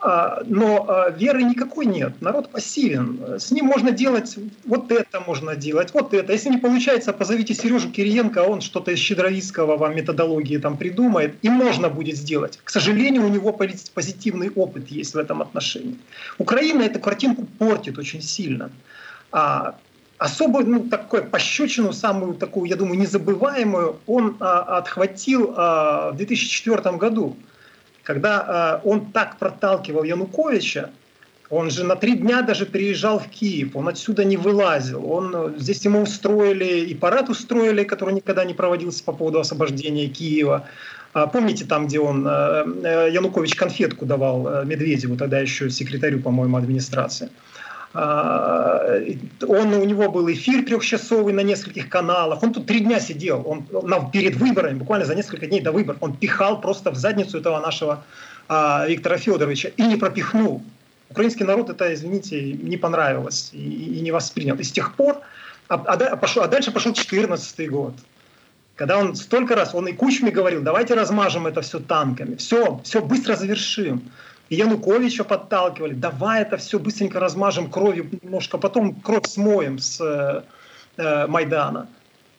А, 0.00 0.42
но 0.46 0.86
а, 0.88 1.10
веры 1.10 1.42
никакой 1.42 1.86
нет, 1.86 2.20
народ 2.22 2.50
пассивен. 2.50 3.20
С 3.38 3.50
ним 3.50 3.66
можно 3.66 3.90
делать 3.90 4.36
вот 4.64 4.92
это, 4.92 5.20
можно 5.20 5.56
делать 5.56 5.92
вот 5.92 6.14
это. 6.14 6.32
Если 6.32 6.50
не 6.50 6.58
получается, 6.58 7.12
позовите 7.12 7.52
Сережу 7.54 7.90
Кириенко, 7.90 8.38
он 8.38 8.60
что-то 8.60 8.92
из 8.92 8.98
Щедровицкого 9.00 9.76
вам 9.76 9.96
методологии 9.96 10.58
там 10.58 10.76
придумает, 10.76 11.34
и 11.42 11.48
можно 11.48 11.88
будет 11.88 12.16
сделать. 12.16 12.60
К 12.62 12.70
сожалению, 12.70 13.26
у 13.26 13.28
него 13.28 13.52
позитивный 13.52 14.50
опыт 14.50 14.88
есть 14.88 15.14
в 15.14 15.18
этом 15.18 15.42
отношении. 15.42 15.96
Украина 16.38 16.82
эту 16.82 17.00
картинку 17.00 17.44
портит 17.58 17.98
очень 17.98 18.22
сильно. 18.22 18.70
А, 19.32 19.76
особо, 20.18 20.62
ну, 20.64 20.88
такую 20.88 21.24
пощечину, 21.24 21.92
самую 21.92 22.34
такую, 22.34 22.68
я 22.68 22.76
думаю, 22.76 22.98
незабываемую, 22.98 23.98
он 24.06 24.36
а, 24.40 24.78
отхватил 24.78 25.54
а, 25.56 26.12
в 26.12 26.16
2004 26.16 26.96
году 26.96 27.36
когда 28.08 28.80
э, 28.82 28.88
он 28.88 29.12
так 29.12 29.36
проталкивал 29.36 30.02
Януковича, 30.02 30.88
он 31.50 31.70
же 31.70 31.84
на 31.84 31.94
три 31.94 32.16
дня 32.16 32.40
даже 32.40 32.64
приезжал 32.64 33.18
в 33.18 33.28
Киев, 33.28 33.76
он 33.76 33.86
отсюда 33.86 34.24
не 34.24 34.38
вылазил. 34.38 35.12
Он, 35.12 35.36
э, 35.36 35.58
здесь 35.58 35.84
ему 35.84 36.00
устроили, 36.00 36.86
и 36.86 36.94
парад 36.94 37.28
устроили, 37.28 37.84
который 37.84 38.14
никогда 38.14 38.46
не 38.46 38.54
проводился 38.54 39.04
по 39.04 39.12
поводу 39.12 39.40
освобождения 39.40 40.08
Киева. 40.08 40.66
А 41.12 41.26
помните 41.26 41.66
там, 41.66 41.86
где 41.86 42.00
он, 42.00 42.26
э, 42.26 42.30
э, 42.30 43.10
Янукович 43.12 43.54
конфетку 43.56 44.06
давал 44.06 44.64
Медведеву, 44.64 45.18
тогда 45.18 45.40
еще 45.40 45.68
секретарю, 45.68 46.20
по-моему, 46.22 46.56
администрации. 46.56 47.28
А, 47.94 49.00
он, 49.46 49.74
у 49.74 49.84
него 49.84 50.10
был 50.10 50.30
эфир 50.30 50.64
трехчасовый 50.64 51.32
на 51.32 51.40
нескольких 51.40 51.88
каналах. 51.88 52.42
Он 52.42 52.52
тут 52.52 52.66
три 52.66 52.80
дня 52.80 53.00
сидел. 53.00 53.42
Он, 53.46 53.66
он 53.72 54.10
перед 54.10 54.36
выборами, 54.36 54.78
буквально 54.78 55.06
за 55.06 55.14
несколько 55.14 55.46
дней 55.46 55.60
до 55.60 55.72
выборов, 55.72 55.98
он 56.02 56.16
пихал 56.16 56.60
просто 56.60 56.90
в 56.90 56.96
задницу 56.96 57.38
этого 57.38 57.60
нашего 57.60 58.04
а, 58.48 58.86
Виктора 58.86 59.16
Федоровича 59.16 59.70
и 59.76 59.82
не 59.82 59.96
пропихнул. 59.96 60.62
Украинский 61.10 61.44
народ 61.44 61.70
это, 61.70 61.92
извините, 61.94 62.52
не 62.52 62.76
понравилось 62.76 63.50
и, 63.52 63.98
и 63.98 64.00
не 64.00 64.10
воспринял. 64.10 64.56
И 64.56 64.62
с 64.62 64.72
тех 64.72 64.94
пор, 64.94 65.20
а, 65.68 65.74
а, 65.74 66.16
пошел, 66.16 66.42
а 66.42 66.48
дальше 66.48 66.70
пошел 66.70 66.92
14 66.92 67.70
год, 67.70 67.94
когда 68.76 68.98
он 68.98 69.16
столько 69.16 69.56
раз, 69.56 69.74
он 69.74 69.88
и 69.88 69.92
Кучме 69.92 70.30
говорил, 70.30 70.62
давайте 70.62 70.94
размажем 70.94 71.46
это 71.46 71.62
все 71.62 71.80
танками, 71.80 72.36
все, 72.36 72.80
все 72.84 73.02
быстро 73.02 73.34
завершим. 73.34 74.02
И 74.48 74.56
Януковича 74.56 75.24
подталкивали, 75.24 75.94
давай 75.94 76.42
это 76.42 76.56
все 76.56 76.78
быстренько 76.78 77.20
размажем 77.20 77.70
кровью 77.70 78.08
немножко, 78.22 78.58
потом 78.58 78.94
кровь 78.94 79.26
смоем 79.26 79.78
с 79.78 80.00
э, 80.00 80.42
э, 80.96 81.26
Майдана. 81.26 81.88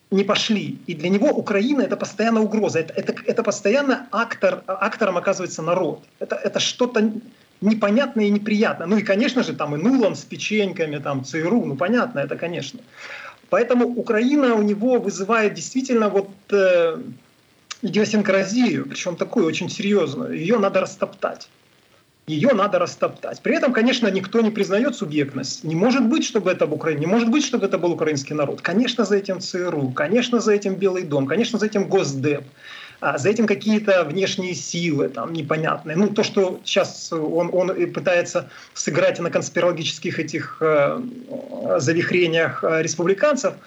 Не 0.09 0.23
пошли. 0.23 0.79
И 0.87 0.95
для 0.95 1.09
него 1.09 1.27
Украина 1.27 1.83
это 1.83 1.95
постоянно 1.95 2.41
угроза. 2.41 2.79
Это, 2.79 2.93
это, 2.93 3.13
это 3.27 3.43
постоянно 3.43 4.07
актор, 4.11 4.63
актором 4.65 5.17
оказывается 5.17 5.61
народ. 5.61 6.03
Это, 6.17 6.35
это 6.35 6.59
что-то 6.59 7.11
непонятное 7.61 8.25
и 8.25 8.31
неприятное. 8.31 8.87
Ну 8.87 8.97
и, 8.97 9.03
конечно 9.03 9.43
же, 9.43 9.53
там 9.53 9.75
и 9.75 9.77
Нулан 9.77 10.15
с 10.15 10.23
печеньками, 10.23 10.97
там 10.97 11.23
ЦРУ, 11.23 11.65
ну 11.65 11.75
понятно, 11.75 12.19
это 12.19 12.37
конечно. 12.37 12.79
Поэтому 13.51 13.85
Украина 13.85 14.55
у 14.55 14.63
него 14.63 14.99
вызывает 14.99 15.53
действительно 15.53 16.09
вот 16.09 16.29
э, 16.51 16.97
идиосинкразию, 17.83 18.87
причем 18.89 19.15
такую 19.15 19.45
очень 19.45 19.69
серьезную. 19.69 20.35
Ее 20.35 20.57
надо 20.57 20.81
растоптать 20.81 21.49
ее 22.29 22.49
надо 22.53 22.77
растоптать. 22.77 23.41
При 23.41 23.55
этом, 23.55 23.73
конечно, 23.73 24.07
никто 24.07 24.41
не 24.41 24.51
признает 24.51 24.95
субъектность. 24.95 25.63
Не 25.63 25.75
может 25.75 26.05
быть, 26.05 26.23
чтобы 26.23 26.51
это 26.51 26.67
был 26.67 26.75
Украина, 26.75 26.99
не 26.99 27.07
может 27.07 27.29
быть, 27.29 27.43
чтобы 27.43 27.65
это 27.65 27.79
был 27.79 27.91
украинский 27.91 28.35
народ. 28.35 28.61
Конечно, 28.61 29.03
за 29.03 29.17
этим 29.17 29.39
ЦРУ, 29.39 29.89
конечно, 29.89 30.39
за 30.39 30.53
этим 30.53 30.75
Белый 30.75 31.03
дом, 31.03 31.25
конечно, 31.25 31.57
за 31.57 31.65
этим 31.65 31.89
Госдеп, 31.89 32.43
а 33.01 33.17
за 33.17 33.29
этим 33.29 33.47
какие-то 33.47 34.03
внешние 34.03 34.53
силы 34.53 35.09
там 35.09 35.33
непонятные. 35.33 35.97
Ну, 35.97 36.09
то, 36.09 36.23
что 36.23 36.59
сейчас 36.63 37.11
он, 37.11 37.49
он 37.51 37.91
пытается 37.91 38.49
сыграть 38.75 39.19
на 39.19 39.31
конспирологических 39.31 40.19
этих 40.19 40.57
э, 40.61 41.01
завихрениях 41.79 42.63
э, 42.63 42.83
республиканцев– 42.83 43.55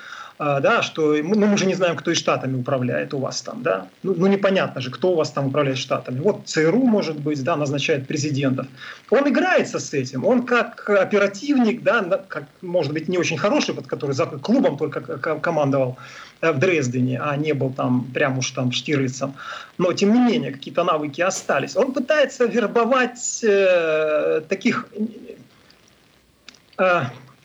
да, 0.60 0.82
что 0.82 1.14
ну, 1.22 1.46
мы 1.46 1.56
же 1.56 1.66
не 1.66 1.74
знаем, 1.74 1.96
кто 1.96 2.10
и 2.10 2.14
штатами 2.14 2.56
управляет 2.56 3.14
у 3.14 3.18
вас 3.18 3.42
там, 3.42 3.62
да, 3.62 3.86
ну, 4.02 4.14
ну 4.16 4.26
непонятно 4.26 4.80
же, 4.80 4.90
кто 4.90 5.12
у 5.12 5.14
вас 5.14 5.30
там 5.30 5.46
управляет 5.46 5.78
штатами. 5.78 6.20
Вот 6.20 6.46
ЦРУ, 6.46 6.84
может 6.84 7.20
быть, 7.20 7.42
да, 7.44 7.56
назначает 7.56 8.08
президентов. 8.08 8.66
Он 9.10 9.28
играется 9.28 9.78
с 9.78 9.92
этим, 9.94 10.24
он 10.24 10.44
как 10.44 10.88
оперативник, 10.90 11.82
да, 11.82 12.24
как, 12.28 12.44
может 12.60 12.92
быть, 12.92 13.08
не 13.08 13.18
очень 13.18 13.38
хороший, 13.38 13.74
под 13.74 13.86
который 13.86 14.12
за 14.12 14.26
клубом 14.26 14.76
только 14.76 15.00
командовал 15.00 15.96
э, 16.40 16.50
в 16.52 16.58
Дрездене, 16.58 17.20
а 17.20 17.36
не 17.36 17.52
был 17.52 17.72
там 17.72 18.04
прям 18.12 18.38
уж 18.38 18.50
там 18.50 18.72
Штирлицем. 18.72 19.34
Но, 19.78 19.92
тем 19.92 20.12
не 20.12 20.20
менее, 20.20 20.50
какие-то 20.50 20.84
навыки 20.84 21.20
остались. 21.20 21.76
Он 21.76 21.92
пытается 21.92 22.46
вербовать 22.46 23.44
э, 23.44 24.42
таких 24.48 24.88
э, 26.78 27.02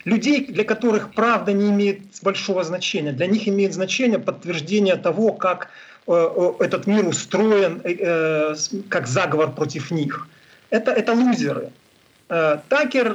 людей, 0.08 0.46
для 0.46 0.64
которых 0.64 1.14
правда 1.14 1.52
не 1.52 1.70
имеет 1.70 2.00
большого 2.24 2.64
значения. 2.64 3.12
Для 3.12 3.28
них 3.28 3.48
имеет 3.48 3.74
значение 3.74 4.20
подтверждение 4.20 4.96
того, 4.96 5.34
как 5.34 5.68
э, 6.08 6.12
э, 6.14 6.64
этот 6.66 6.88
мир 6.88 7.06
устроен, 7.08 7.82
э, 7.84 8.56
как 8.90 9.08
заговор 9.08 9.52
против 9.52 9.92
них. 9.92 10.28
Это, 10.70 10.92
это 10.92 11.14
лузеры. 11.14 11.70
Такер 12.70 13.14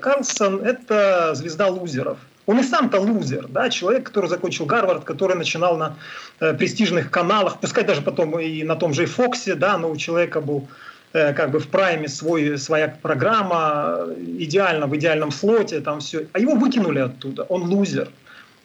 Карлсон– 0.00 0.60
это 0.64 1.34
звезда 1.34 1.68
лузеров. 1.68 2.18
Он 2.46 2.58
и 2.58 2.64
сам-то 2.64 3.00
лузер, 3.00 3.46
да, 3.48 3.70
человек, 3.70 4.06
который 4.06 4.28
закончил 4.28 4.66
Гарвард, 4.66 5.04
который 5.04 5.36
начинал 5.36 5.76
на 5.76 5.94
престижных 6.40 7.08
каналах, 7.08 7.60
пускай 7.60 7.84
даже 7.84 8.02
потом 8.02 8.40
и 8.40 8.64
на 8.64 8.74
том 8.74 8.94
же 8.94 9.06
Фоксе, 9.06 9.54
да, 9.54 9.78
но 9.78 9.90
у 9.90 9.96
человека 9.96 10.40
был 10.40 10.66
Э, 10.66 10.91
как 11.12 11.50
бы 11.50 11.58
в 11.58 11.68
прайме 11.68 12.08
свой, 12.08 12.58
своя 12.58 12.88
программа, 12.88 14.06
идеально, 14.38 14.86
в 14.86 14.96
идеальном 14.96 15.30
слоте, 15.30 15.80
там 15.80 16.00
все. 16.00 16.26
А 16.32 16.38
его 16.38 16.54
выкинули 16.54 17.00
оттуда, 17.00 17.42
он 17.44 17.64
лузер. 17.64 18.08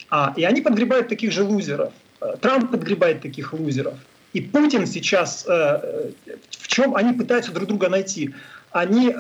А, 0.10 0.34
и 0.38 0.44
они 0.44 0.62
подгребают 0.62 1.10
таких 1.10 1.32
же 1.32 1.44
лузеров. 1.44 1.92
Э, 2.22 2.36
Трамп 2.40 2.72
подгребает 2.72 3.22
таких 3.22 3.54
лузеров. 3.54 3.96
И 4.34 4.42
Путин 4.42 4.88
сейчас, 4.88 5.46
э, 5.48 6.12
в 6.50 6.68
чем 6.68 6.96
они 6.96 7.14
пытаются 7.14 7.52
друг 7.52 7.68
друга 7.68 7.90
найти? 7.90 8.34
Они 8.72 9.14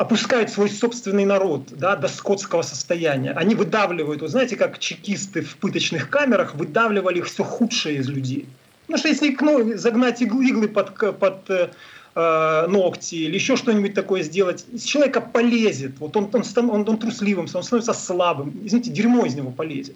опускают 0.00 0.48
свой 0.48 0.70
собственный 0.70 1.26
народ 1.26 1.64
да, 1.72 1.94
до 1.94 2.08
скотского 2.08 2.62
состояния. 2.62 3.32
Они 3.32 3.54
выдавливают, 3.54 4.22
вы 4.22 4.28
знаете, 4.28 4.56
как 4.56 4.78
чекисты 4.78 5.42
в 5.42 5.56
пыточных 5.58 6.08
камерах 6.08 6.54
выдавливали 6.54 7.20
все 7.20 7.44
худшее 7.44 7.98
из 7.98 8.08
людей. 8.08 8.48
Потому 8.90 8.98
что 8.98 9.08
если 9.08 9.36
ну, 9.40 9.78
загнать 9.78 10.20
иглы, 10.20 10.48
иглы 10.48 10.66
под, 10.66 10.96
под 10.96 11.48
э, 11.48 11.70
э, 12.16 12.66
ногти 12.66 13.14
или 13.14 13.34
еще 13.34 13.54
что-нибудь 13.54 13.94
такое 13.94 14.22
сделать, 14.22 14.66
из 14.72 14.82
человека 14.82 15.20
полезет. 15.20 15.92
Вот 16.00 16.16
он, 16.16 16.28
он, 16.32 16.70
он, 16.70 16.88
он 16.88 16.98
трусливым, 16.98 17.46
он 17.54 17.62
становится 17.62 17.92
слабым. 17.92 18.60
Извините, 18.64 18.90
дерьмо 18.90 19.26
из 19.26 19.36
него 19.36 19.52
полезет. 19.52 19.94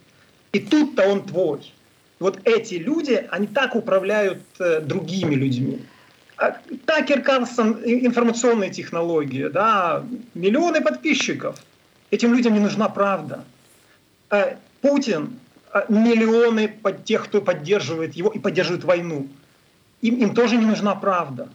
И 0.53 0.61
тут-то 0.61 1.09
он 1.09 1.25
твой. 1.25 1.73
Вот 2.21 2.39
эти 2.45 2.75
люди, 2.75 3.27
они 3.31 3.49
так 3.49 3.75
управляют 3.75 4.43
э, 4.61 4.81
другими 4.81 5.35
людьми. 5.35 5.81
А 6.37 6.57
Такер 6.87 7.21
Карлсон, 7.21 7.81
информационные 7.85 8.71
технологии, 8.71 9.49
да, 9.49 10.05
миллионы 10.35 10.81
подписчиков. 10.83 11.57
Этим 12.13 12.33
людям 12.33 12.55
не 12.55 12.61
нужна 12.61 12.89
правда. 12.89 13.43
А 14.31 14.57
Путин 14.83 15.41
миллионы 15.89 16.69
под 16.69 17.05
тех, 17.05 17.25
кто 17.25 17.41
поддерживает 17.41 18.15
его 18.15 18.31
и 18.31 18.39
поддерживает 18.39 18.85
войну. 18.85 19.29
Им, 20.03 20.17
им 20.17 20.35
тоже 20.35 20.57
не 20.57 20.67
нужна 20.67 20.95
правда. 20.95 21.49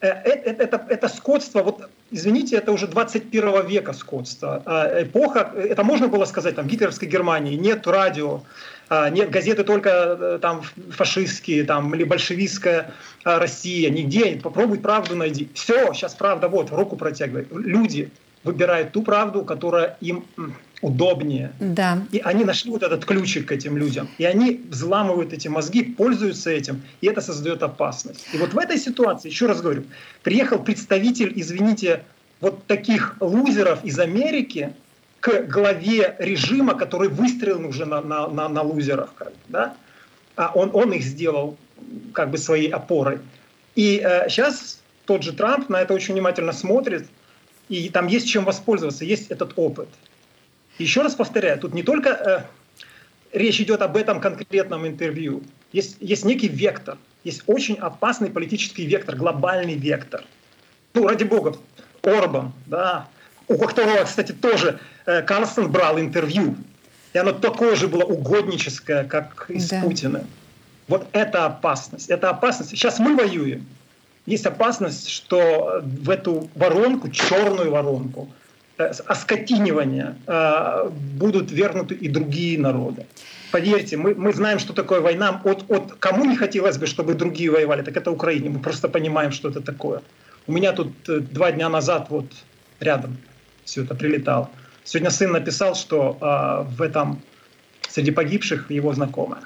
Это, 0.00 0.30
э, 0.30 0.52
это, 0.64 0.86
это 0.88 1.08
скотство, 1.08 1.62
вот, 1.62 1.90
извините, 2.10 2.56
это 2.56 2.72
уже 2.72 2.86
21 2.86 3.66
века 3.66 3.92
скотство. 3.92 4.62
А, 4.64 5.02
эпоха, 5.02 5.52
это 5.54 5.84
можно 5.84 6.08
было 6.08 6.24
сказать, 6.24 6.56
там, 6.56 6.66
гитлеровской 6.66 7.06
Германии 7.06 7.54
нет 7.54 7.86
радио, 7.86 8.42
а, 8.88 9.10
нет 9.10 9.30
газеты 9.30 9.62
только 9.62 9.90
э, 9.90 10.38
там 10.40 10.62
фашистские, 10.90 11.64
там, 11.64 11.94
или 11.94 12.04
большевистская 12.04 12.92
Россия, 13.24 13.90
нигде, 13.90 14.40
попробуй 14.42 14.78
правду 14.78 15.14
найди. 15.14 15.50
Все, 15.52 15.92
сейчас 15.92 16.14
правда, 16.14 16.48
вот, 16.48 16.70
руку 16.70 16.96
протягивает. 16.96 17.48
Люди 17.52 18.10
выбирают 18.42 18.92
ту 18.92 19.02
правду, 19.02 19.44
которая 19.44 19.98
им 20.00 20.24
удобнее. 20.82 21.52
Да. 21.60 21.98
И 22.10 22.18
они 22.18 22.44
нашли 22.44 22.70
вот 22.70 22.82
этот 22.82 23.04
ключик 23.04 23.48
к 23.48 23.52
этим 23.52 23.76
людям. 23.76 24.08
И 24.18 24.24
они 24.24 24.60
взламывают 24.68 25.32
эти 25.32 25.48
мозги, 25.48 25.82
пользуются 25.82 26.50
этим, 26.50 26.82
и 27.00 27.06
это 27.06 27.20
создает 27.20 27.62
опасность. 27.62 28.26
И 28.32 28.38
вот 28.38 28.54
в 28.54 28.58
этой 28.58 28.78
ситуации, 28.78 29.28
еще 29.28 29.46
раз 29.46 29.60
говорю, 29.60 29.84
приехал 30.22 30.58
представитель, 30.58 31.32
извините, 31.36 32.02
вот 32.40 32.66
таких 32.66 33.16
лузеров 33.20 33.84
из 33.84 33.98
Америки 33.98 34.72
к 35.20 35.42
главе 35.42 36.16
режима, 36.18 36.74
который 36.74 37.08
выстрелил 37.08 37.68
уже 37.68 37.84
на, 37.84 38.00
на, 38.00 38.28
на, 38.28 38.48
на 38.48 38.62
лузерах. 38.62 39.12
Да? 39.48 39.76
а 40.40 40.52
он, 40.54 40.70
он 40.72 40.92
их 40.92 41.02
сделал 41.02 41.56
как 42.14 42.30
бы 42.30 42.38
своей 42.38 42.70
опорой. 42.70 43.18
И 43.74 44.00
э, 44.02 44.28
сейчас 44.30 44.80
тот 45.04 45.22
же 45.22 45.32
Трамп 45.32 45.68
на 45.68 45.82
это 45.82 45.92
очень 45.92 46.14
внимательно 46.14 46.52
смотрит, 46.52 47.06
и 47.68 47.90
там 47.90 48.06
есть 48.06 48.26
чем 48.26 48.44
воспользоваться, 48.44 49.04
есть 49.04 49.30
этот 49.30 49.52
опыт. 49.56 49.88
Еще 50.80 51.02
раз 51.02 51.14
повторяю, 51.14 51.58
тут 51.58 51.74
не 51.74 51.82
только 51.82 52.08
э, 53.32 53.38
речь 53.38 53.60
идет 53.60 53.82
об 53.82 53.98
этом 53.98 54.18
конкретном 54.18 54.86
интервью, 54.86 55.42
есть, 55.72 55.98
есть 56.00 56.24
некий 56.24 56.48
вектор, 56.48 56.96
есть 57.22 57.42
очень 57.46 57.74
опасный 57.74 58.30
политический 58.30 58.86
вектор, 58.86 59.14
глобальный 59.14 59.74
вектор. 59.74 60.24
Ну, 60.94 61.06
ради 61.06 61.24
бога, 61.24 61.56
Орбан, 62.02 62.52
да, 62.64 63.08
у 63.46 63.58
которого, 63.58 64.04
кстати, 64.04 64.32
тоже 64.32 64.80
э, 65.04 65.20
Карлсон 65.20 65.70
брал 65.70 66.00
интервью, 66.00 66.56
и 67.12 67.18
оно 67.18 67.32
такое 67.32 67.76
же 67.76 67.86
было 67.86 68.04
угодническое, 68.04 69.04
как 69.04 69.50
из 69.50 69.68
да. 69.68 69.82
Путина. 69.82 70.24
Вот 70.88 71.06
это 71.12 71.44
опасность. 71.44 72.08
Это 72.08 72.30
опасность. 72.30 72.70
Сейчас 72.70 72.98
мы 72.98 73.14
воюем. 73.14 73.66
Есть 74.24 74.46
опасность, 74.46 75.10
что 75.10 75.82
в 75.82 76.08
эту 76.08 76.48
воронку, 76.54 77.10
черную 77.10 77.70
воронку, 77.70 78.30
оскотинивания 78.88 80.16
э, 80.26 80.90
будут 81.18 81.50
вернуты 81.50 81.94
и 81.94 82.08
другие 82.08 82.58
народы. 82.58 83.06
Поверьте, 83.52 83.96
мы, 83.96 84.14
мы 84.14 84.32
знаем, 84.32 84.58
что 84.58 84.72
такое 84.72 85.00
война. 85.00 85.40
От, 85.44 85.70
от 85.70 85.94
кому 85.94 86.24
не 86.24 86.36
хотелось 86.36 86.78
бы, 86.78 86.86
чтобы 86.86 87.14
другие 87.14 87.50
воевали, 87.50 87.82
так 87.82 87.96
это 87.96 88.10
Украине. 88.10 88.50
Мы 88.50 88.60
просто 88.60 88.88
понимаем, 88.88 89.32
что 89.32 89.48
это 89.48 89.60
такое. 89.60 90.02
У 90.46 90.52
меня 90.52 90.72
тут 90.72 90.92
э, 91.08 91.20
два 91.20 91.52
дня 91.52 91.68
назад 91.68 92.06
вот 92.10 92.26
рядом 92.80 93.16
все 93.64 93.84
это 93.84 93.94
прилетало. 93.94 94.50
Сегодня 94.84 95.10
сын 95.10 95.32
написал, 95.32 95.74
что 95.74 96.16
э, 96.20 96.76
в 96.76 96.82
этом 96.82 97.20
среди 97.88 98.10
погибших 98.10 98.70
его 98.70 98.92
знакомая. 98.92 99.42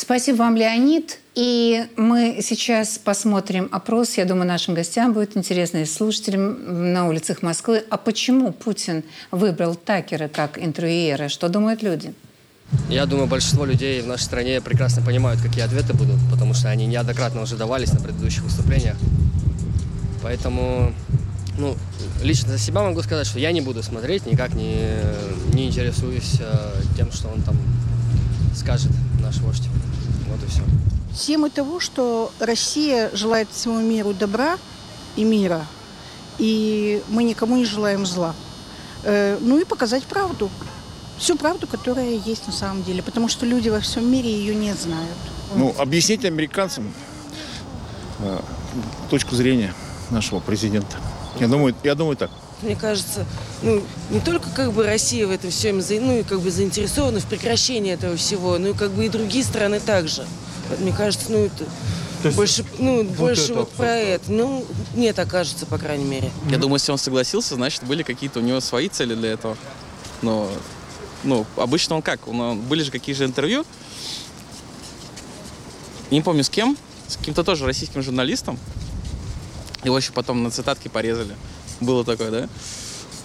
Спасибо 0.00 0.36
вам, 0.36 0.54
Леонид. 0.54 1.18
И 1.34 1.84
мы 1.96 2.38
сейчас 2.40 2.98
посмотрим 2.98 3.68
опрос. 3.72 4.16
Я 4.16 4.26
думаю, 4.26 4.46
нашим 4.46 4.74
гостям 4.74 5.12
будет 5.12 5.36
интересно 5.36 5.78
и 5.78 5.84
слушателям 5.86 6.92
на 6.92 7.08
улицах 7.08 7.42
Москвы. 7.42 7.82
А 7.90 7.96
почему 7.96 8.52
Путин 8.52 9.02
выбрал 9.32 9.74
Такера 9.74 10.28
как 10.28 10.56
интервьюера? 10.56 11.28
Что 11.28 11.48
думают 11.48 11.82
люди? 11.82 12.14
Я 12.88 13.06
думаю, 13.06 13.26
большинство 13.26 13.64
людей 13.64 14.00
в 14.00 14.06
нашей 14.06 14.22
стране 14.22 14.60
прекрасно 14.60 15.02
понимают, 15.02 15.40
какие 15.40 15.64
ответы 15.64 15.94
будут, 15.94 16.20
потому 16.30 16.54
что 16.54 16.70
они 16.70 16.86
неоднократно 16.86 17.42
уже 17.42 17.56
давались 17.56 17.92
на 17.92 17.98
предыдущих 17.98 18.44
выступлениях. 18.44 18.96
Поэтому, 20.22 20.92
ну, 21.58 21.74
лично 22.22 22.52
за 22.52 22.58
себя 22.58 22.82
могу 22.82 23.02
сказать, 23.02 23.26
что 23.26 23.40
я 23.40 23.50
не 23.50 23.62
буду 23.62 23.82
смотреть, 23.82 24.26
никак 24.26 24.54
не, 24.54 24.90
не 25.52 25.66
интересуюсь 25.66 26.36
э, 26.38 26.82
тем, 26.96 27.10
что 27.10 27.26
он 27.26 27.42
там 27.42 27.56
скажет, 28.54 28.92
наш 29.28 29.38
вождь. 29.40 29.68
Вот 30.28 30.42
и 30.42 30.46
все. 30.46 30.62
Тема 31.14 31.50
того, 31.50 31.80
что 31.80 32.32
Россия 32.38 33.10
желает 33.12 33.48
всему 33.50 33.80
миру 33.80 34.14
добра 34.14 34.58
и 35.16 35.24
мира, 35.24 35.66
и 36.38 37.02
мы 37.08 37.24
никому 37.24 37.56
не 37.56 37.64
желаем 37.64 38.06
зла. 38.06 38.34
Э, 39.04 39.38
ну 39.40 39.58
и 39.58 39.64
показать 39.64 40.04
правду. 40.04 40.50
Всю 41.18 41.36
правду, 41.36 41.66
которая 41.66 42.14
есть 42.14 42.46
на 42.46 42.52
самом 42.52 42.84
деле. 42.84 43.02
Потому 43.02 43.28
что 43.28 43.44
люди 43.44 43.68
во 43.68 43.80
всем 43.80 44.10
мире 44.10 44.30
ее 44.30 44.54
не 44.54 44.72
знают. 44.74 45.18
Ну, 45.54 45.74
объяснить 45.76 46.24
американцам 46.24 46.92
э, 48.20 48.40
точку 49.10 49.34
зрения 49.34 49.74
нашего 50.10 50.40
президента. 50.40 50.96
Я 51.40 51.48
думаю, 51.48 51.74
я 51.82 51.94
думаю 51.94 52.16
так. 52.16 52.30
Мне 52.62 52.74
кажется, 52.74 53.24
ну, 53.62 53.82
не 54.10 54.20
только 54.20 54.50
как 54.50 54.72
бы 54.72 54.84
Россия 54.84 55.26
в 55.26 55.30
этом 55.30 55.50
всем 55.50 55.78
ну, 55.78 56.24
как 56.24 56.40
бы 56.40 56.50
заинтересована 56.50 57.20
в 57.20 57.26
прекращении 57.26 57.92
этого 57.92 58.16
всего, 58.16 58.58
но 58.58 58.68
и 58.68 58.72
как 58.74 58.90
бы 58.90 59.06
и 59.06 59.08
другие 59.08 59.44
страны 59.44 59.78
также. 59.78 60.26
Мне 60.80 60.92
кажется, 60.92 61.26
ну, 61.30 61.46
это 61.46 61.64
есть, 62.24 62.36
больше, 62.36 62.64
ну, 62.78 63.04
вот 63.04 63.06
больше 63.16 63.54
вот 63.54 63.70
про 63.70 63.94
это. 63.94 64.30
Ну, 64.30 64.66
мне 64.94 65.12
так 65.12 65.28
кажется, 65.28 65.66
по 65.66 65.78
крайней 65.78 66.04
мере. 66.04 66.32
Я 66.50 66.58
думаю, 66.58 66.76
если 66.76 66.90
он 66.90 66.98
согласился, 66.98 67.54
значит, 67.54 67.84
были 67.84 68.02
какие-то 68.02 68.40
у 68.40 68.42
него 68.42 68.60
свои 68.60 68.88
цели 68.88 69.14
для 69.14 69.32
этого. 69.32 69.56
Но, 70.22 70.50
ну, 71.22 71.46
обычно 71.56 71.96
он 71.96 72.02
как? 72.02 72.26
Он, 72.26 72.60
были 72.60 72.82
же 72.82 72.90
какие 72.90 73.14
же 73.14 73.24
интервью. 73.24 73.64
Не 76.10 76.22
помню 76.22 76.42
с 76.42 76.50
кем, 76.50 76.76
с 77.06 77.16
каким-то 77.16 77.44
тоже 77.44 77.66
российским 77.66 78.02
журналистом. 78.02 78.58
Его 79.84 79.96
еще 79.96 80.12
потом 80.12 80.42
на 80.42 80.50
цитатке 80.50 80.90
порезали. 80.90 81.36
Было 81.80 82.04
такое, 82.04 82.30
да? 82.30 82.48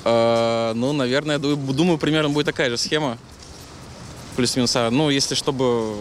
А, 0.03 0.73
ну, 0.73 0.93
наверное, 0.93 1.39
думаю, 1.39 1.97
примерно 1.97 2.29
будет 2.29 2.45
такая 2.45 2.69
же 2.69 2.77
схема. 2.77 3.17
Плюс-минус. 4.35 4.75
А, 4.75 4.89
ну, 4.89 5.09
если 5.09 5.35
чтобы 5.35 5.97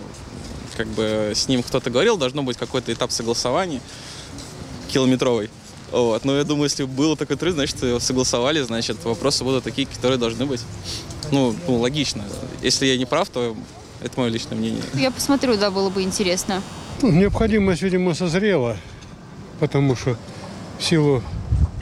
как 0.76 0.86
бы 0.88 1.32
с 1.34 1.48
ним 1.48 1.62
кто-то 1.62 1.90
говорил, 1.90 2.16
должно 2.16 2.42
быть 2.42 2.56
какой-то 2.56 2.92
этап 2.92 3.12
согласования 3.12 3.80
километровый. 4.88 5.50
Вот. 5.90 6.24
Но 6.24 6.36
я 6.36 6.44
думаю, 6.44 6.64
если 6.64 6.84
было 6.84 7.16
такой 7.16 7.36
труд, 7.36 7.52
значит, 7.52 7.82
его 7.82 8.00
согласовали, 8.00 8.62
значит, 8.62 9.04
вопросы 9.04 9.44
будут 9.44 9.64
такие, 9.64 9.86
которые 9.86 10.18
должны 10.18 10.46
быть. 10.46 10.60
Ну, 11.30 11.54
ну, 11.66 11.78
логично. 11.78 12.24
Если 12.62 12.86
я 12.86 12.96
не 12.96 13.04
прав, 13.04 13.28
то 13.28 13.54
это 14.02 14.18
мое 14.18 14.30
личное 14.30 14.56
мнение. 14.56 14.82
Я 14.94 15.10
посмотрю, 15.10 15.56
да, 15.56 15.70
было 15.70 15.90
бы 15.90 16.02
интересно. 16.02 16.62
Ну, 17.02 17.10
необходимость, 17.10 17.82
видимо, 17.82 18.14
созрела, 18.14 18.76
потому 19.60 19.94
что 19.96 20.16
в 20.78 20.84
силу 20.84 21.22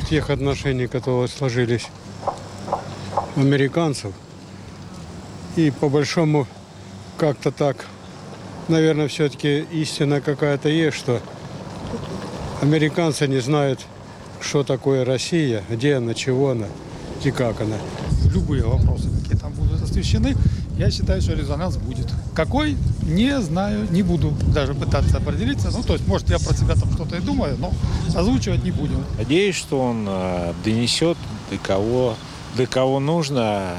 тех 0.08 0.30
отношений, 0.30 0.86
которые 0.86 1.28
сложились 1.28 1.86
американцев, 3.36 4.12
и 5.56 5.70
по 5.70 5.88
большому 5.88 6.46
как-то 7.18 7.50
так 7.50 7.86
наверное, 8.70 9.08
все-таки 9.08 9.60
истина 9.72 10.20
какая-то 10.20 10.68
есть, 10.68 10.96
что 10.96 11.20
американцы 12.62 13.26
не 13.26 13.40
знают, 13.40 13.80
что 14.40 14.62
такое 14.62 15.04
Россия, 15.04 15.62
где 15.68 15.96
она, 15.96 16.14
чего 16.14 16.50
она 16.50 16.66
и 17.22 17.30
как 17.30 17.60
она. 17.60 17.76
Любые 18.32 18.64
вопросы, 18.64 19.08
какие 19.22 19.38
там 19.38 19.52
будут 19.52 19.82
освещены, 19.82 20.34
я 20.78 20.90
считаю, 20.90 21.20
что 21.20 21.34
резонанс 21.34 21.76
будет. 21.76 22.06
Какой, 22.34 22.76
не 23.02 23.40
знаю, 23.40 23.86
не 23.90 24.02
буду 24.02 24.32
даже 24.54 24.74
пытаться 24.74 25.18
определиться. 25.18 25.70
Ну, 25.70 25.82
то 25.82 25.94
есть, 25.94 26.06
может, 26.06 26.28
я 26.30 26.38
про 26.38 26.54
себя 26.54 26.74
там 26.74 26.92
что-то 26.92 27.16
и 27.16 27.20
думаю, 27.20 27.56
но 27.58 27.72
озвучивать 28.14 28.64
не 28.64 28.70
будем. 28.70 29.04
Надеюсь, 29.18 29.56
что 29.56 29.80
он 29.80 30.06
э, 30.08 30.52
донесет 30.64 31.16
до 31.50 31.58
кого, 31.58 32.16
до 32.56 32.66
кого 32.66 33.00
нужно 33.00 33.74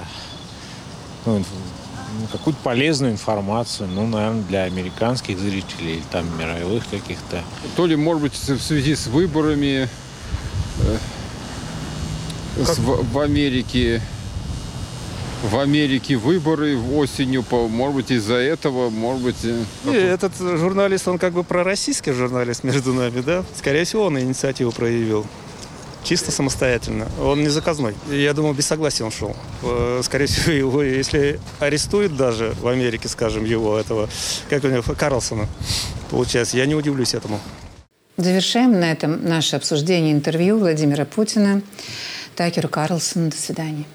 ну, 1.25 1.43
ну, 2.19 2.27
какую-то 2.31 2.59
полезную 2.63 3.13
информацию, 3.13 3.87
ну, 3.93 4.07
наверное, 4.07 4.43
для 4.43 4.63
американских 4.63 5.39
зрителей 5.39 5.95
или 5.95 6.03
там 6.11 6.25
мировых 6.37 6.83
каких-то. 6.89 7.41
То 7.75 7.85
ли, 7.85 7.95
может 7.95 8.23
быть, 8.23 8.33
в 8.33 8.61
связи 8.61 8.95
с 8.95 9.07
выборами 9.07 9.87
э, 10.79 10.97
с, 12.63 12.77
в, 12.77 13.13
в 13.13 13.19
Америке 13.19 14.01
в 15.41 15.57
Америке 15.57 16.17
выборы 16.17 16.77
осенью, 16.77 17.43
может 17.51 17.95
быть, 17.95 18.11
из-за 18.11 18.35
этого, 18.35 18.89
может 18.89 19.23
быть... 19.23 19.43
Э, 19.43 19.63
И 19.85 19.95
этот 19.95 20.33
журналист, 20.37 21.07
он 21.07 21.17
как 21.17 21.33
бы 21.33 21.43
пророссийский 21.43 22.11
журналист 22.13 22.63
между 22.63 22.93
нами, 22.93 23.21
да? 23.21 23.43
Скорее 23.57 23.83
всего, 23.85 24.05
он 24.05 24.19
инициативу 24.19 24.71
проявил 24.71 25.25
чисто 26.03 26.31
самостоятельно. 26.31 27.07
Он 27.19 27.41
не 27.41 27.49
заказной. 27.49 27.95
Я 28.09 28.33
думаю, 28.33 28.53
без 28.53 28.67
согласия 28.67 29.03
он 29.03 29.11
шел. 29.11 29.35
Э, 29.63 30.01
скорее 30.03 30.27
всего, 30.27 30.51
его, 30.51 30.83
если 30.83 31.39
арестуют 31.59 32.15
даже 32.15 32.53
в 32.61 32.67
Америке, 32.67 33.07
скажем, 33.07 33.45
его, 33.45 33.77
этого, 33.77 34.09
как 34.49 34.63
у 34.63 34.67
него, 34.67 34.83
Карлсона, 34.95 35.47
получается, 36.09 36.57
я 36.57 36.65
не 36.65 36.75
удивлюсь 36.75 37.13
этому. 37.13 37.39
Завершаем 38.17 38.79
на 38.79 38.91
этом 38.91 39.23
наше 39.27 39.55
обсуждение 39.55 40.13
интервью 40.13 40.59
Владимира 40.59 41.05
Путина 41.05 41.61
Такеру 42.35 42.69
Карлсону. 42.69 43.29
До 43.31 43.37
свидания. 43.37 43.85